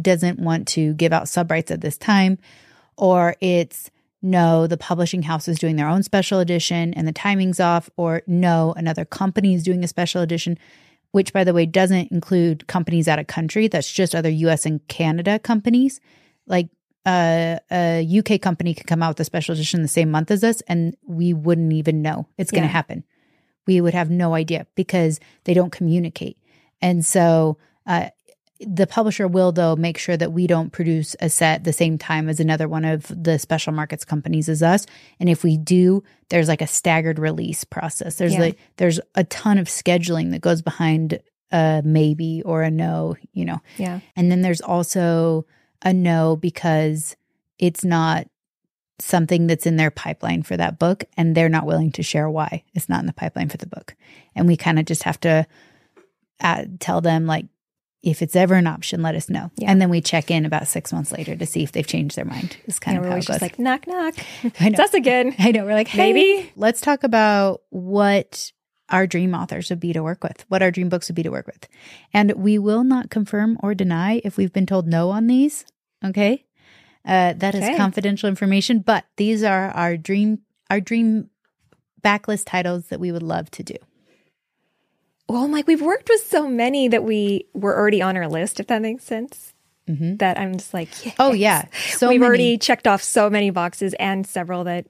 doesn't 0.00 0.38
want 0.38 0.68
to 0.68 0.94
give 0.94 1.12
out 1.12 1.28
sub 1.28 1.50
rights 1.50 1.70
at 1.70 1.80
this 1.80 1.96
time, 1.96 2.38
or 2.96 3.36
it's 3.40 3.90
no, 4.20 4.66
the 4.66 4.76
publishing 4.76 5.22
house 5.22 5.46
is 5.46 5.58
doing 5.58 5.76
their 5.76 5.88
own 5.88 6.02
special 6.02 6.40
edition 6.40 6.92
and 6.94 7.06
the 7.06 7.12
timing's 7.12 7.60
off, 7.60 7.88
or 7.96 8.22
no, 8.26 8.74
another 8.76 9.04
company 9.04 9.54
is 9.54 9.62
doing 9.62 9.84
a 9.84 9.88
special 9.88 10.22
edition, 10.22 10.58
which, 11.12 11.32
by 11.32 11.44
the 11.44 11.54
way, 11.54 11.66
doesn't 11.66 12.10
include 12.10 12.66
companies 12.66 13.06
out 13.06 13.20
of 13.20 13.28
country. 13.28 13.68
That's 13.68 13.90
just 13.90 14.14
other 14.14 14.28
US 14.28 14.66
and 14.66 14.86
Canada 14.88 15.38
companies. 15.38 16.00
Like 16.46 16.68
uh, 17.06 17.58
a 17.70 18.18
UK 18.18 18.40
company 18.40 18.74
could 18.74 18.86
come 18.88 19.02
out 19.02 19.10
with 19.10 19.20
a 19.20 19.24
special 19.24 19.52
edition 19.52 19.82
the 19.82 19.88
same 19.88 20.10
month 20.10 20.30
as 20.30 20.42
us, 20.42 20.62
and 20.62 20.96
we 21.06 21.32
wouldn't 21.32 21.72
even 21.72 22.02
know 22.02 22.26
it's 22.36 22.50
going 22.50 22.64
to 22.64 22.68
happen. 22.68 23.04
We 23.68 23.80
would 23.80 23.94
have 23.94 24.10
no 24.10 24.34
idea 24.34 24.66
because 24.74 25.20
they 25.44 25.54
don't 25.54 25.70
communicate. 25.70 26.36
And 26.82 27.06
so, 27.06 27.58
uh, 27.86 28.08
the 28.60 28.88
publisher 28.88 29.28
will 29.28 29.52
though 29.52 29.76
make 29.76 29.98
sure 29.98 30.16
that 30.16 30.32
we 30.32 30.48
don't 30.48 30.72
produce 30.72 31.14
a 31.20 31.28
set 31.30 31.62
the 31.62 31.72
same 31.72 31.96
time 31.96 32.28
as 32.28 32.40
another 32.40 32.66
one 32.66 32.84
of 32.84 33.06
the 33.06 33.38
special 33.38 33.72
markets 33.72 34.04
companies 34.04 34.48
as 34.48 34.64
us 34.64 34.84
and 35.20 35.28
if 35.28 35.44
we 35.44 35.56
do 35.56 36.02
there's 36.28 36.48
like 36.48 36.60
a 36.60 36.66
staggered 36.66 37.20
release 37.20 37.62
process 37.62 38.16
there's 38.16 38.32
Yeah. 38.34 38.40
like 38.40 38.58
there's 38.76 38.98
a 39.14 39.22
ton 39.22 39.58
of 39.58 39.68
scheduling 39.68 40.32
that 40.32 40.40
goes 40.40 40.60
behind 40.60 41.20
a 41.52 41.82
maybe 41.84 42.42
or 42.44 42.62
a 42.62 42.70
no 42.70 43.14
you 43.32 43.44
know 43.44 43.60
yeah, 43.76 44.00
and 44.16 44.28
then 44.28 44.42
there's 44.42 44.60
also 44.60 45.46
a 45.82 45.92
no 45.92 46.34
because 46.34 47.14
it's 47.60 47.84
not 47.84 48.26
something 48.98 49.46
that's 49.46 49.66
in 49.66 49.76
their 49.76 49.90
pipeline 49.90 50.42
for 50.42 50.56
that 50.56 50.78
book 50.78 51.04
and 51.16 51.34
they're 51.36 51.48
not 51.48 51.66
willing 51.66 51.92
to 51.92 52.02
share 52.02 52.28
why 52.28 52.62
it's 52.74 52.88
not 52.88 53.00
in 53.00 53.06
the 53.06 53.12
pipeline 53.12 53.48
for 53.48 53.56
the 53.56 53.66
book 53.66 53.94
and 54.34 54.46
we 54.46 54.56
kind 54.56 54.78
of 54.78 54.84
just 54.84 55.04
have 55.04 55.20
to 55.20 55.46
uh, 56.40 56.64
tell 56.80 57.00
them 57.00 57.26
like 57.26 57.46
if 58.02 58.22
it's 58.22 58.36
ever 58.36 58.54
an 58.54 58.66
option 58.66 59.02
let 59.02 59.14
us 59.14 59.28
know 59.28 59.50
Yeah. 59.56 59.70
and 59.70 59.80
then 59.80 59.88
we 59.90 60.00
check 60.00 60.30
in 60.30 60.44
about 60.44 60.66
six 60.68 60.92
months 60.92 61.12
later 61.12 61.34
to 61.36 61.46
see 61.46 61.62
if 61.62 61.72
they've 61.72 61.86
changed 61.86 62.16
their 62.16 62.24
mind 62.24 62.56
it's 62.64 62.78
kind 62.78 62.96
yeah. 62.96 63.00
of 63.02 63.06
how 63.08 63.12
it 63.14 63.16
goes 63.18 63.26
just 63.26 63.42
like 63.42 63.58
knock 63.58 63.86
knock. 63.86 64.14
I 64.44 64.68
It's 64.68 64.78
know. 64.78 64.84
us 64.84 64.94
again. 64.94 65.34
I 65.38 65.50
know 65.52 65.64
we're 65.64 65.74
like 65.74 65.88
hey, 65.88 66.12
Maybe. 66.12 66.52
let's 66.56 66.80
talk 66.80 67.04
about 67.04 67.62
what 67.70 68.52
our 68.90 69.06
dream 69.06 69.34
authors 69.34 69.68
would 69.68 69.80
be 69.80 69.92
to 69.92 70.02
work 70.02 70.24
with, 70.24 70.44
what 70.48 70.62
our 70.62 70.70
dream 70.70 70.88
books 70.88 71.08
would 71.08 71.14
be 71.16 71.22
to 71.22 71.28
work 71.30 71.46
with. 71.46 71.68
And 72.14 72.32
we 72.32 72.58
will 72.58 72.84
not 72.84 73.10
confirm 73.10 73.58
or 73.62 73.74
deny 73.74 74.22
if 74.24 74.36
we've 74.38 74.52
been 74.52 74.64
told 74.64 74.86
no 74.88 75.10
on 75.10 75.26
these. 75.26 75.66
Okay. 76.02 76.46
Uh, 77.08 77.32
that 77.38 77.54
is 77.54 77.64
Okay. 77.64 77.76
confidential 77.76 78.28
information, 78.28 78.80
but 78.80 79.06
these 79.16 79.42
are 79.42 79.70
our 79.70 79.96
dream, 79.96 80.40
our 80.68 80.80
dream 80.80 81.30
backlist 82.04 82.44
titles 82.46 82.88
that 82.88 83.00
we 83.00 83.10
would 83.10 83.22
love 83.22 83.50
to 83.52 83.62
do. 83.62 83.74
Well, 85.28 85.42
I'm 85.44 85.52
like, 85.52 85.66
we've 85.66 85.82
worked 85.82 86.08
with 86.08 86.26
so 86.26 86.48
many 86.48 86.88
that 86.88 87.04
we 87.04 87.46
were 87.54 87.76
already 87.76 88.00
on 88.02 88.16
our 88.16 88.28
list, 88.28 88.60
if 88.60 88.66
that 88.68 88.80
makes 88.82 89.04
sense. 89.04 89.52
hmm 89.86 90.16
That 90.16 90.38
I'm 90.38 90.54
just 90.56 90.72
like, 90.74 91.04
yes. 91.04 91.14
Oh 91.18 91.32
yeah. 91.32 91.64
So 91.72 92.08
we've 92.08 92.20
many. 92.20 92.28
already 92.28 92.58
checked 92.58 92.86
off 92.86 93.02
so 93.02 93.28
many 93.30 93.50
boxes 93.50 93.94
and 93.98 94.26
several 94.26 94.64
that 94.64 94.86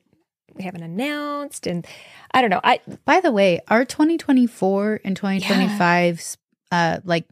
we 0.54 0.64
haven't 0.64 0.82
announced. 0.82 1.66
And 1.66 1.86
I 2.32 2.40
don't 2.40 2.50
know. 2.50 2.60
I 2.64 2.80
By 3.04 3.20
the 3.20 3.32
way, 3.32 3.60
our 3.68 3.84
2024 3.84 5.00
and 5.04 5.16
2025 5.16 6.36
uh, 6.70 6.98
like 7.04 7.24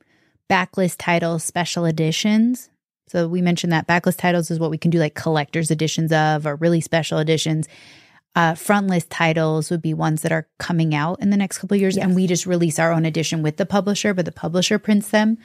backlist 0.49 0.97
titles, 0.99 1.45
special 1.45 1.85
editions. 1.85 2.71
So 3.09 3.29
we 3.29 3.41
mentioned 3.41 3.73
that 3.73 3.87
backlist 3.87 4.19
titles 4.19 4.51
is 4.51 4.59
what 4.59 4.71
we 4.71 4.79
can 4.79 4.91
do 4.91 4.99
like 4.99 5.15
collector's 5.15 5.71
editions 5.71 6.13
of 6.13 6.47
or 6.47 6.57
really 6.57 6.81
special 6.81 7.19
editions. 7.19 7.69
Uh, 8.35 8.55
front 8.55 8.89
list 8.89 9.09
titles 9.09 9.71
would 9.71 9.81
be 9.81 9.95
ones 9.95 10.23
that 10.23 10.33
are 10.33 10.47
coming 10.59 10.95
out 10.95 11.19
in 11.23 11.31
the 11.31 11.37
next 11.39 11.59
couple 11.59 11.75
of 11.75 11.81
years, 11.81 11.97
Yes. 11.97 12.05
and 12.05 12.15
we 12.15 12.27
just 12.27 12.45
release 12.45 12.79
our 12.79 12.93
own 12.93 13.07
edition 13.07 13.43
with 13.43 13.57
the 13.57 13.65
publisher, 13.65 14.13
but 14.13 14.25
the 14.27 14.33
publisher 14.33 14.79
prints 14.79 15.09
them. 15.11 15.39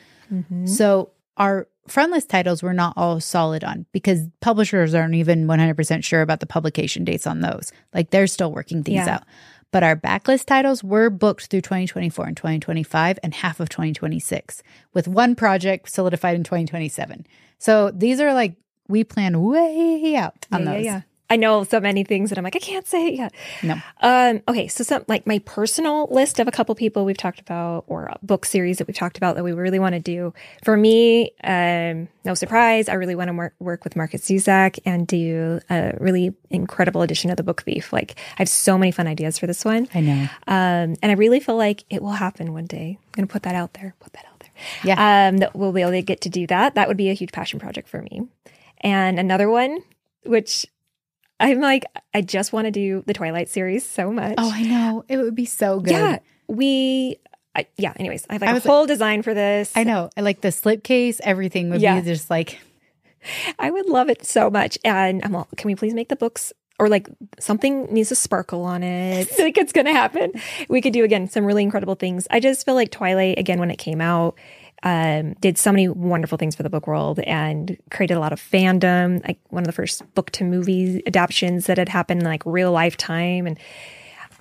So 0.66 1.12
our 1.38 1.68
front 1.88 2.12
list 2.14 2.30
titles 2.30 2.62
we're 2.64 2.72
not 2.74 2.93
all 2.95 3.20
solid 3.20 3.64
on 3.66 3.86
because 3.91 4.28
publishers 4.39 4.93
aren't 4.93 5.16
even 5.16 5.45
100% 5.47 6.03
sure 6.05 6.22
about 6.22 6.39
the 6.39 6.45
publication 6.45 7.03
dates 7.03 7.28
on 7.28 7.41
those. 7.41 7.72
Like 7.93 8.12
they're 8.12 8.28
still 8.28 8.51
working 8.51 8.82
things 8.84 8.95
Yeah. 9.05 9.16
out. 9.16 9.24
But 9.72 9.84
our 9.84 9.95
backlist 9.95 10.45
titles 10.45 10.84
were 10.84 11.09
booked 11.09 11.47
through 11.47 11.61
2024 11.61 12.26
and 12.26 12.38
2025 12.38 13.19
and 13.24 13.34
half 13.34 13.59
of 13.59 13.69
2026, 13.69 14.61
with 14.93 15.07
one 15.07 15.36
project 15.36 15.89
solidified 15.89 16.36
in 16.36 16.43
2027. 16.43 17.26
So 17.57 17.91
these 17.91 18.19
are 18.19 18.34
like, 18.34 18.55
we 18.88 19.03
plan 19.03 19.41
way 19.41 20.15
out 20.17 20.45
on 20.51 20.65
yeah, 20.65 20.74
those. 20.74 20.86
yeah, 20.86 20.91
yeah. 20.91 21.01
I 21.32 21.38
know 21.38 21.64
so 21.64 21.80
many 21.80 22.04
things 22.04 22.30
that 22.30 22.38
I'm 22.38 22.44
like, 22.44 22.58
I 22.58 22.60
can't 22.60 22.86
say 22.86 23.08
it 23.08 23.14
yet. 23.14 23.34
No. 23.64 23.76
Um, 24.02 24.42
okay, 24.50 24.68
so 24.68 24.84
some 24.84 25.06
like 25.08 25.26
my 25.26 25.40
personal 25.40 26.10
list 26.12 26.40
of 26.40 26.48
a 26.50 26.52
couple 26.52 26.76
people 26.76 27.06
we've 27.06 27.16
talked 27.16 27.40
about 27.40 27.86
or 27.88 28.08
a 28.08 28.18
book 28.22 28.46
series 28.46 28.80
that 28.80 28.88
we've 28.88 28.98
talked 28.98 29.16
about 29.16 29.38
that 29.38 29.44
we 29.46 29.54
really 29.54 29.80
want 29.80 29.94
to 29.94 30.02
do. 30.02 30.34
For 30.62 30.76
me, 30.76 31.32
um, 31.46 32.10
no 32.26 32.34
surprise, 32.34 32.90
I 32.90 32.96
really 32.96 33.16
want 33.16 33.30
to 33.30 33.34
work, 33.34 33.54
work 33.60 33.86
with 33.86 33.96
Markus 33.96 34.28
Zusak 34.28 34.80
and 34.86 35.08
do 35.08 35.62
a 35.70 35.96
really 36.02 36.36
incredible 36.50 37.02
edition 37.02 37.32
of 37.32 37.38
the 37.38 37.44
Book 37.44 37.62
Thief. 37.62 37.94
Like 37.94 38.20
I 38.34 38.42
have 38.42 38.50
so 38.50 38.78
many 38.78 38.92
fun 38.92 39.08
ideas 39.08 39.40
for 39.40 39.48
this 39.48 39.64
one. 39.64 39.88
I 39.96 40.02
know. 40.02 40.28
Um, 40.48 40.98
and 41.02 41.06
I 41.06 41.14
really 41.14 41.40
feel 41.40 41.56
like 41.56 41.86
it 41.90 42.02
will 42.02 42.12
happen 42.12 42.52
one 42.52 42.66
day. 42.66 43.00
I'm 43.00 43.12
going 43.14 43.28
to 43.28 43.32
put 43.32 43.44
that 43.44 43.56
out 43.56 43.72
there. 43.76 43.96
Put 44.02 44.12
that 44.12 44.26
out 44.26 44.40
there. 44.42 44.50
Yeah. 44.84 45.30
Um, 45.30 45.38
that 45.38 45.56
we'll 45.56 45.72
be 45.72 45.80
able 45.80 45.92
to 45.92 46.02
get 46.02 46.20
to 46.22 46.30
do 46.30 46.46
that. 46.48 46.76
That 46.76 46.90
would 46.90 46.98
be 46.98 47.10
a 47.10 47.14
huge 47.14 47.32
passion 47.32 47.58
project 47.58 47.88
for 47.88 48.02
me. 48.02 48.24
And 48.82 49.18
another 49.18 49.50
one, 49.50 49.80
which 50.26 50.66
I'm 51.42 51.60
like, 51.60 51.86
I 52.14 52.22
just 52.22 52.54
want 52.54 52.66
to 52.66 52.72
do 52.72 53.04
the 53.06 53.14
Twilight 53.14 53.50
series 53.50 53.86
so 53.86 54.12
much. 54.12 54.36
Oh, 54.38 54.52
I 54.54 54.62
know. 54.64 55.04
It 55.10 55.18
would 55.18 55.36
be 55.36 55.46
so 55.46 55.80
good. 55.80 55.92
yeah. 55.92 56.20
We, 56.48 57.18
I, 57.56 57.66
yeah. 57.78 57.94
Anyways, 57.98 58.26
I 58.30 58.34
have 58.34 58.42
like 58.42 58.50
I 58.52 58.58
a 58.58 58.60
whole 58.62 58.86
design 58.86 59.22
for 59.24 59.34
this. 59.34 59.72
I 59.76 59.84
know. 59.84 60.10
I 60.16 60.22
like 60.22 60.42
the 60.42 60.50
slipcase, 60.50 61.20
everything 61.24 61.70
would 61.72 61.82
Yeah. 61.82 62.00
be 62.00 62.06
just 62.06 62.30
like, 62.30 62.60
I 63.60 63.70
would 63.72 63.88
love 63.89 64.10
it 64.10 64.26
so 64.26 64.50
much. 64.50 64.78
And 64.86 65.22
I'm 65.24 65.36
all, 65.36 65.48
can 65.58 65.68
we 65.68 65.76
please 65.76 65.94
make 65.94 66.10
the 66.10 66.16
books 66.16 66.54
or 66.80 66.89
like 66.89 67.08
something 67.39 67.86
needs 67.94 68.10
to 68.10 68.16
sparkle 68.16 68.64
on 68.64 68.84
it? 68.84 69.20
I 69.20 69.24
think 69.24 69.58
it's 69.58 69.72
going 69.74 69.86
to 69.86 69.94
happen. 69.94 70.34
We 70.70 70.82
could 70.82 70.94
do 70.94 71.04
again 71.04 71.28
some 71.30 71.46
really 71.46 71.64
incredible 71.64 71.96
things. 71.96 72.28
I 72.32 72.39
just 72.39 72.66
feel 72.66 72.76
like 72.76 72.92
Twilight, 72.92 73.38
again, 73.39 73.60
when 73.60 73.72
it 73.72 73.78
came 73.78 74.02
out, 74.02 74.36
um, 74.84 75.34
did 75.34 75.58
so 75.58 75.72
many 75.72 75.88
wonderful 75.88 76.38
things 76.38 76.56
for 76.56 76.64
the 76.64 76.70
book 76.70 76.88
world 76.88 77.20
and 77.20 77.78
created 77.92 78.16
a 78.16 78.20
lot 78.20 78.34
of 78.34 78.40
fandom. 78.40 79.26
Like 79.26 79.40
one 79.50 79.64
of 79.64 79.68
the 79.68 79.74
first 79.74 80.14
book 80.16 80.32
to 80.32 80.44
movie 80.44 81.04
adaptations 81.06 81.68
that 81.68 81.78
had 81.78 81.90
happened 81.90 82.22
in 82.22 82.26
like 82.26 82.44
real 82.46 82.72
lifetime. 82.72 83.48
And, 83.48 83.60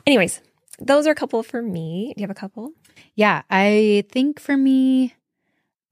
anyways, 0.07 0.41
those 0.79 1.07
are 1.07 1.11
a 1.11 1.15
couple 1.15 1.43
for 1.43 1.61
me. 1.61 2.15
Do 2.17 2.23
you 2.23 2.25
have 2.25 2.37
a 2.37 2.41
couple? 2.41 2.73
Yeah, 3.15 3.43
I 3.51 4.05
think 4.11 4.41
for 4.41 4.57
me, 4.57 5.15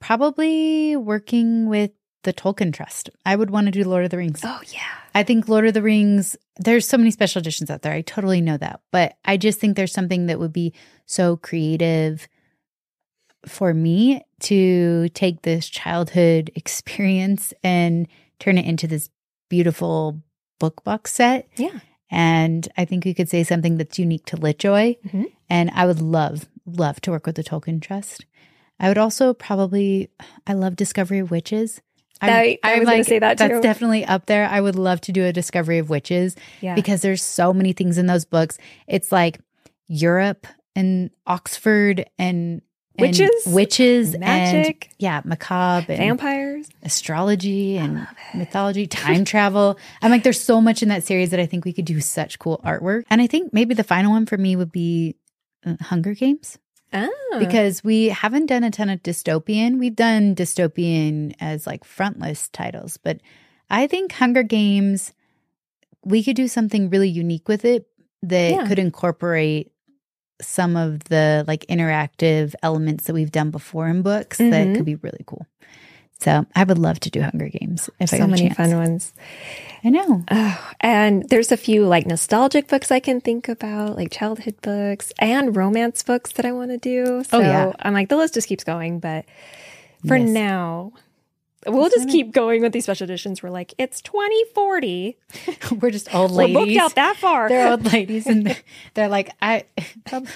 probably 0.00 0.96
working 0.96 1.68
with 1.68 1.90
the 2.22 2.32
Tolkien 2.32 2.72
Trust. 2.72 3.10
I 3.24 3.36
would 3.36 3.50
want 3.50 3.66
to 3.66 3.70
do 3.70 3.84
Lord 3.84 4.04
of 4.04 4.10
the 4.10 4.16
Rings. 4.16 4.40
Oh, 4.44 4.60
yeah. 4.72 4.80
I 5.14 5.22
think 5.22 5.48
Lord 5.48 5.66
of 5.66 5.74
the 5.74 5.82
Rings, 5.82 6.36
there's 6.56 6.86
so 6.86 6.96
many 6.98 7.10
special 7.10 7.40
editions 7.40 7.70
out 7.70 7.82
there. 7.82 7.92
I 7.92 8.02
totally 8.02 8.40
know 8.40 8.56
that. 8.56 8.80
But 8.92 9.16
I 9.24 9.36
just 9.36 9.60
think 9.60 9.76
there's 9.76 9.92
something 9.92 10.26
that 10.26 10.38
would 10.38 10.52
be 10.52 10.74
so 11.06 11.36
creative 11.36 12.28
for 13.46 13.72
me 13.74 14.22
to 14.40 15.08
take 15.10 15.42
this 15.42 15.68
childhood 15.68 16.50
experience 16.54 17.52
and 17.62 18.08
turn 18.38 18.58
it 18.58 18.66
into 18.66 18.86
this 18.86 19.10
beautiful 19.48 20.20
book 20.60 20.82
box 20.84 21.12
set. 21.12 21.48
Yeah. 21.56 21.78
And 22.10 22.66
I 22.76 22.84
think 22.84 23.04
we 23.04 23.14
could 23.14 23.28
say 23.28 23.44
something 23.44 23.76
that's 23.76 23.98
unique 23.98 24.26
to 24.26 24.36
LitJoy. 24.36 24.96
Mhm. 25.02 25.26
And 25.48 25.70
I 25.74 25.86
would 25.86 26.00
love, 26.00 26.48
love 26.66 27.00
to 27.02 27.10
work 27.10 27.26
with 27.26 27.36
the 27.36 27.44
Tolkien 27.44 27.80
Trust. 27.80 28.24
I 28.80 28.88
would 28.88 28.98
also 28.98 29.34
probably, 29.34 30.08
I 30.46 30.52
love 30.54 30.76
Discovery 30.76 31.18
of 31.18 31.30
Witches. 31.30 31.80
That- 32.20 32.58
I 32.64 32.78
was 32.78 32.88
gonna 32.88 33.04
say 33.04 33.18
that 33.20 33.38
too. 33.38 33.48
That's 33.48 33.60
definitely 33.60 34.04
up 34.04 34.26
there. 34.26 34.46
I 34.48 34.60
would 34.60 34.74
love 34.76 35.00
to 35.02 35.12
do 35.12 35.24
a 35.24 35.32
Discovery 35.32 35.78
of 35.78 35.90
Witches 35.90 36.34
Yeah. 36.60 36.74
because 36.74 37.00
there's 37.02 37.22
so 37.22 37.52
many 37.52 37.72
things 37.72 37.98
in 37.98 38.06
those 38.06 38.24
books. 38.24 38.58
It's 38.88 39.12
like 39.12 39.38
Europe 39.86 40.46
and 40.74 41.10
Oxford 41.26 42.06
and 42.18 42.62
Witches, 42.98 43.30
witches, 43.46 44.18
magic, 44.18 44.86
and 44.86 44.94
yeah, 44.98 45.20
macabre 45.24 45.92
and 45.92 45.98
Vampires. 46.18 46.68
astrology 46.82 47.76
and 47.76 48.06
mythology, 48.34 48.86
time 48.86 49.24
travel. 49.24 49.78
I'm 50.02 50.10
like, 50.10 50.22
there's 50.24 50.40
so 50.40 50.60
much 50.60 50.82
in 50.82 50.88
that 50.88 51.04
series 51.04 51.30
that 51.30 51.40
I 51.40 51.46
think 51.46 51.64
we 51.64 51.72
could 51.72 51.84
do 51.84 52.00
such 52.00 52.38
cool 52.38 52.60
artwork. 52.64 53.04
And 53.10 53.20
I 53.22 53.26
think 53.26 53.52
maybe 53.52 53.74
the 53.74 53.84
final 53.84 54.10
one 54.12 54.26
for 54.26 54.36
me 54.36 54.56
would 54.56 54.72
be 54.72 55.16
uh, 55.64 55.76
Hunger 55.80 56.14
Games 56.14 56.58
Oh. 56.92 57.36
because 57.38 57.84
we 57.84 58.08
haven't 58.08 58.46
done 58.46 58.64
a 58.64 58.70
ton 58.70 58.88
of 58.88 59.02
dystopian. 59.02 59.78
We've 59.78 59.94
done 59.96 60.34
dystopian 60.34 61.34
as 61.38 61.66
like 61.66 61.84
front 61.84 62.18
list 62.18 62.52
titles, 62.54 62.96
but 62.96 63.20
I 63.70 63.86
think 63.86 64.12
Hunger 64.12 64.42
Games, 64.42 65.12
we 66.04 66.24
could 66.24 66.36
do 66.36 66.48
something 66.48 66.88
really 66.90 67.10
unique 67.10 67.46
with 67.46 67.64
it 67.66 67.86
that 68.22 68.50
Yeah. 68.52 68.66
could 68.66 68.78
incorporate 68.78 69.70
some 70.40 70.76
of 70.76 71.04
the 71.04 71.44
like 71.48 71.66
interactive 71.68 72.54
elements 72.62 73.04
that 73.06 73.12
we've 73.14 73.32
done 73.32 73.50
before 73.50 73.88
in 73.88 74.02
books 74.02 74.38
that 74.38 74.50
Mhm. 74.68 74.76
could 74.76 74.84
be 74.86 74.94
really 74.96 75.22
cool. 75.26 75.46
So 76.20 76.46
I 76.56 76.64
would 76.64 76.78
love 76.78 76.98
to 77.00 77.10
do 77.10 77.22
Hunger 77.22 77.48
Games 77.48 77.88
if 78.00 78.12
I 78.12 78.16
so 78.18 78.22
got 78.24 78.30
many 78.30 78.50
fun 78.50 78.76
ones. 78.76 79.12
I 79.84 79.90
know. 79.90 80.24
Oh, 80.30 80.70
and 80.80 81.28
there's 81.28 81.52
a 81.52 81.56
few 81.56 81.86
like 81.86 82.06
nostalgic 82.06 82.66
books 82.66 82.90
I 82.90 82.98
can 82.98 83.20
think 83.20 83.48
about, 83.48 83.96
like 83.96 84.10
childhood 84.10 84.56
books 84.60 85.12
and 85.20 85.54
romance 85.54 86.02
books 86.02 86.32
that 86.32 86.44
I 86.44 86.50
want 86.50 86.70
to 86.72 86.78
do. 86.78 87.22
So 87.24 87.38
Oh, 87.38 87.40
yeah. 87.40 87.72
I'm 87.80 87.94
like, 87.94 88.08
the 88.08 88.16
list 88.16 88.34
just 88.34 88.48
keeps 88.48 88.64
going. 88.64 88.98
But 88.98 89.26
for 90.08 90.16
Yes. 90.16 90.28
now, 90.28 90.92
we'll 91.70 91.88
just 91.90 92.08
keep 92.08 92.32
going 92.32 92.62
with 92.62 92.72
these 92.72 92.84
special 92.84 93.04
editions. 93.04 93.42
We're 93.42 93.50
like, 93.50 93.74
it's 93.78 94.00
2040. 94.02 95.16
We're 95.80 95.90
just 95.90 96.14
old 96.14 96.30
ladies. 96.30 96.56
We're 96.56 96.64
booked 96.66 96.76
out 96.78 96.94
that 96.96 97.16
far. 97.16 97.48
they're 97.48 97.70
old 97.70 97.84
ladies, 97.92 98.26
and 98.26 98.46
they're- 98.46 98.56
they're 98.94 99.08
like, 99.08 99.30
I 99.42 99.64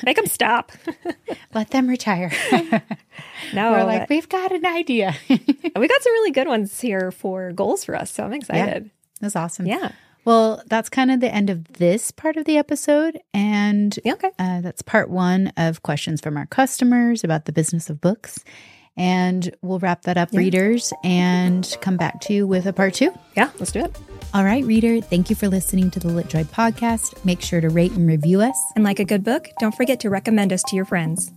Make 0.05 0.17
them 0.17 0.27
stop. 0.27 0.73
let 1.55 1.71
them 1.71 1.89
retire. 1.89 2.31
No, 3.53 3.73
We're 3.73 3.85
like, 3.85 4.09
we've 4.09 4.29
got 4.29 4.53
an 4.53 4.65
idea. 4.67 5.15
we 5.29 5.37
got 5.39 6.03
some 6.03 6.13
really 6.13 6.31
good 6.31 6.49
ones 6.49 6.81
here 6.81 7.11
for 7.11 7.53
goals 7.53 7.85
for 7.85 7.95
us. 7.97 8.11
So 8.11 8.25
I'm 8.25 8.33
excited. 8.33 8.91
That's 9.21 9.37
awesome. 9.37 9.67
Yeah. 9.67 9.93
Well, 10.25 10.63
that's 10.67 10.89
kind 10.89 11.11
of 11.11 11.19
the 11.21 11.35
end 11.35 11.51
of 11.51 11.65
this 11.75 12.13
part 12.13 12.37
of 12.37 12.45
the 12.45 12.57
episode. 12.57 13.19
And 13.35 13.99
Yeah. 14.05 14.13
Okay. 14.15 14.31
uh, 14.39 14.61
that's 14.61 14.81
part 14.83 15.11
one 15.11 15.53
of 15.57 15.83
questions 15.83 16.21
from 16.21 16.37
our 16.37 16.47
customers 16.47 17.25
about 17.25 17.45
the 17.47 17.53
business 17.53 17.91
of 17.91 18.01
books. 18.01 18.39
And 18.97 19.55
we'll 19.63 19.79
wrap 19.79 20.03
that 20.03 20.17
up, 20.17 20.33
readers, 20.33 20.93
and 21.03 21.77
come 21.81 21.97
back 21.97 22.21
to 22.23 22.35
you 22.35 22.47
with 22.47 22.67
a 22.67 22.73
part 22.73 22.95
two. 22.95 23.13
Yeah. 23.37 23.51
Let's 23.59 23.73
do 23.73 23.85
it. 23.85 23.97
All 24.35 24.45
right, 24.45 24.65
reader, 24.65 25.01
thank 25.01 25.29
you 25.29 25.37
for 25.37 25.49
listening 25.49 25.91
to 25.91 26.01
the 26.01 26.09
Lit 26.09 26.29
LitJoy 26.29 26.45
podcast. 26.47 27.23
Make 27.25 27.43
sure 27.43 27.61
to 27.61 27.69
rate 27.69 27.93
and 27.93 28.09
review 28.09 28.41
us. 28.41 28.57
And 28.75 28.85
like 28.85 28.99
a 28.99 29.05
good 29.05 29.25
book, 29.25 29.49
don't 29.61 29.75
forget 29.75 30.01
to 30.01 30.11
recommend 30.11 30.53
us 30.53 30.63
to 30.65 30.77
your 30.77 30.87
friends. 30.87 31.31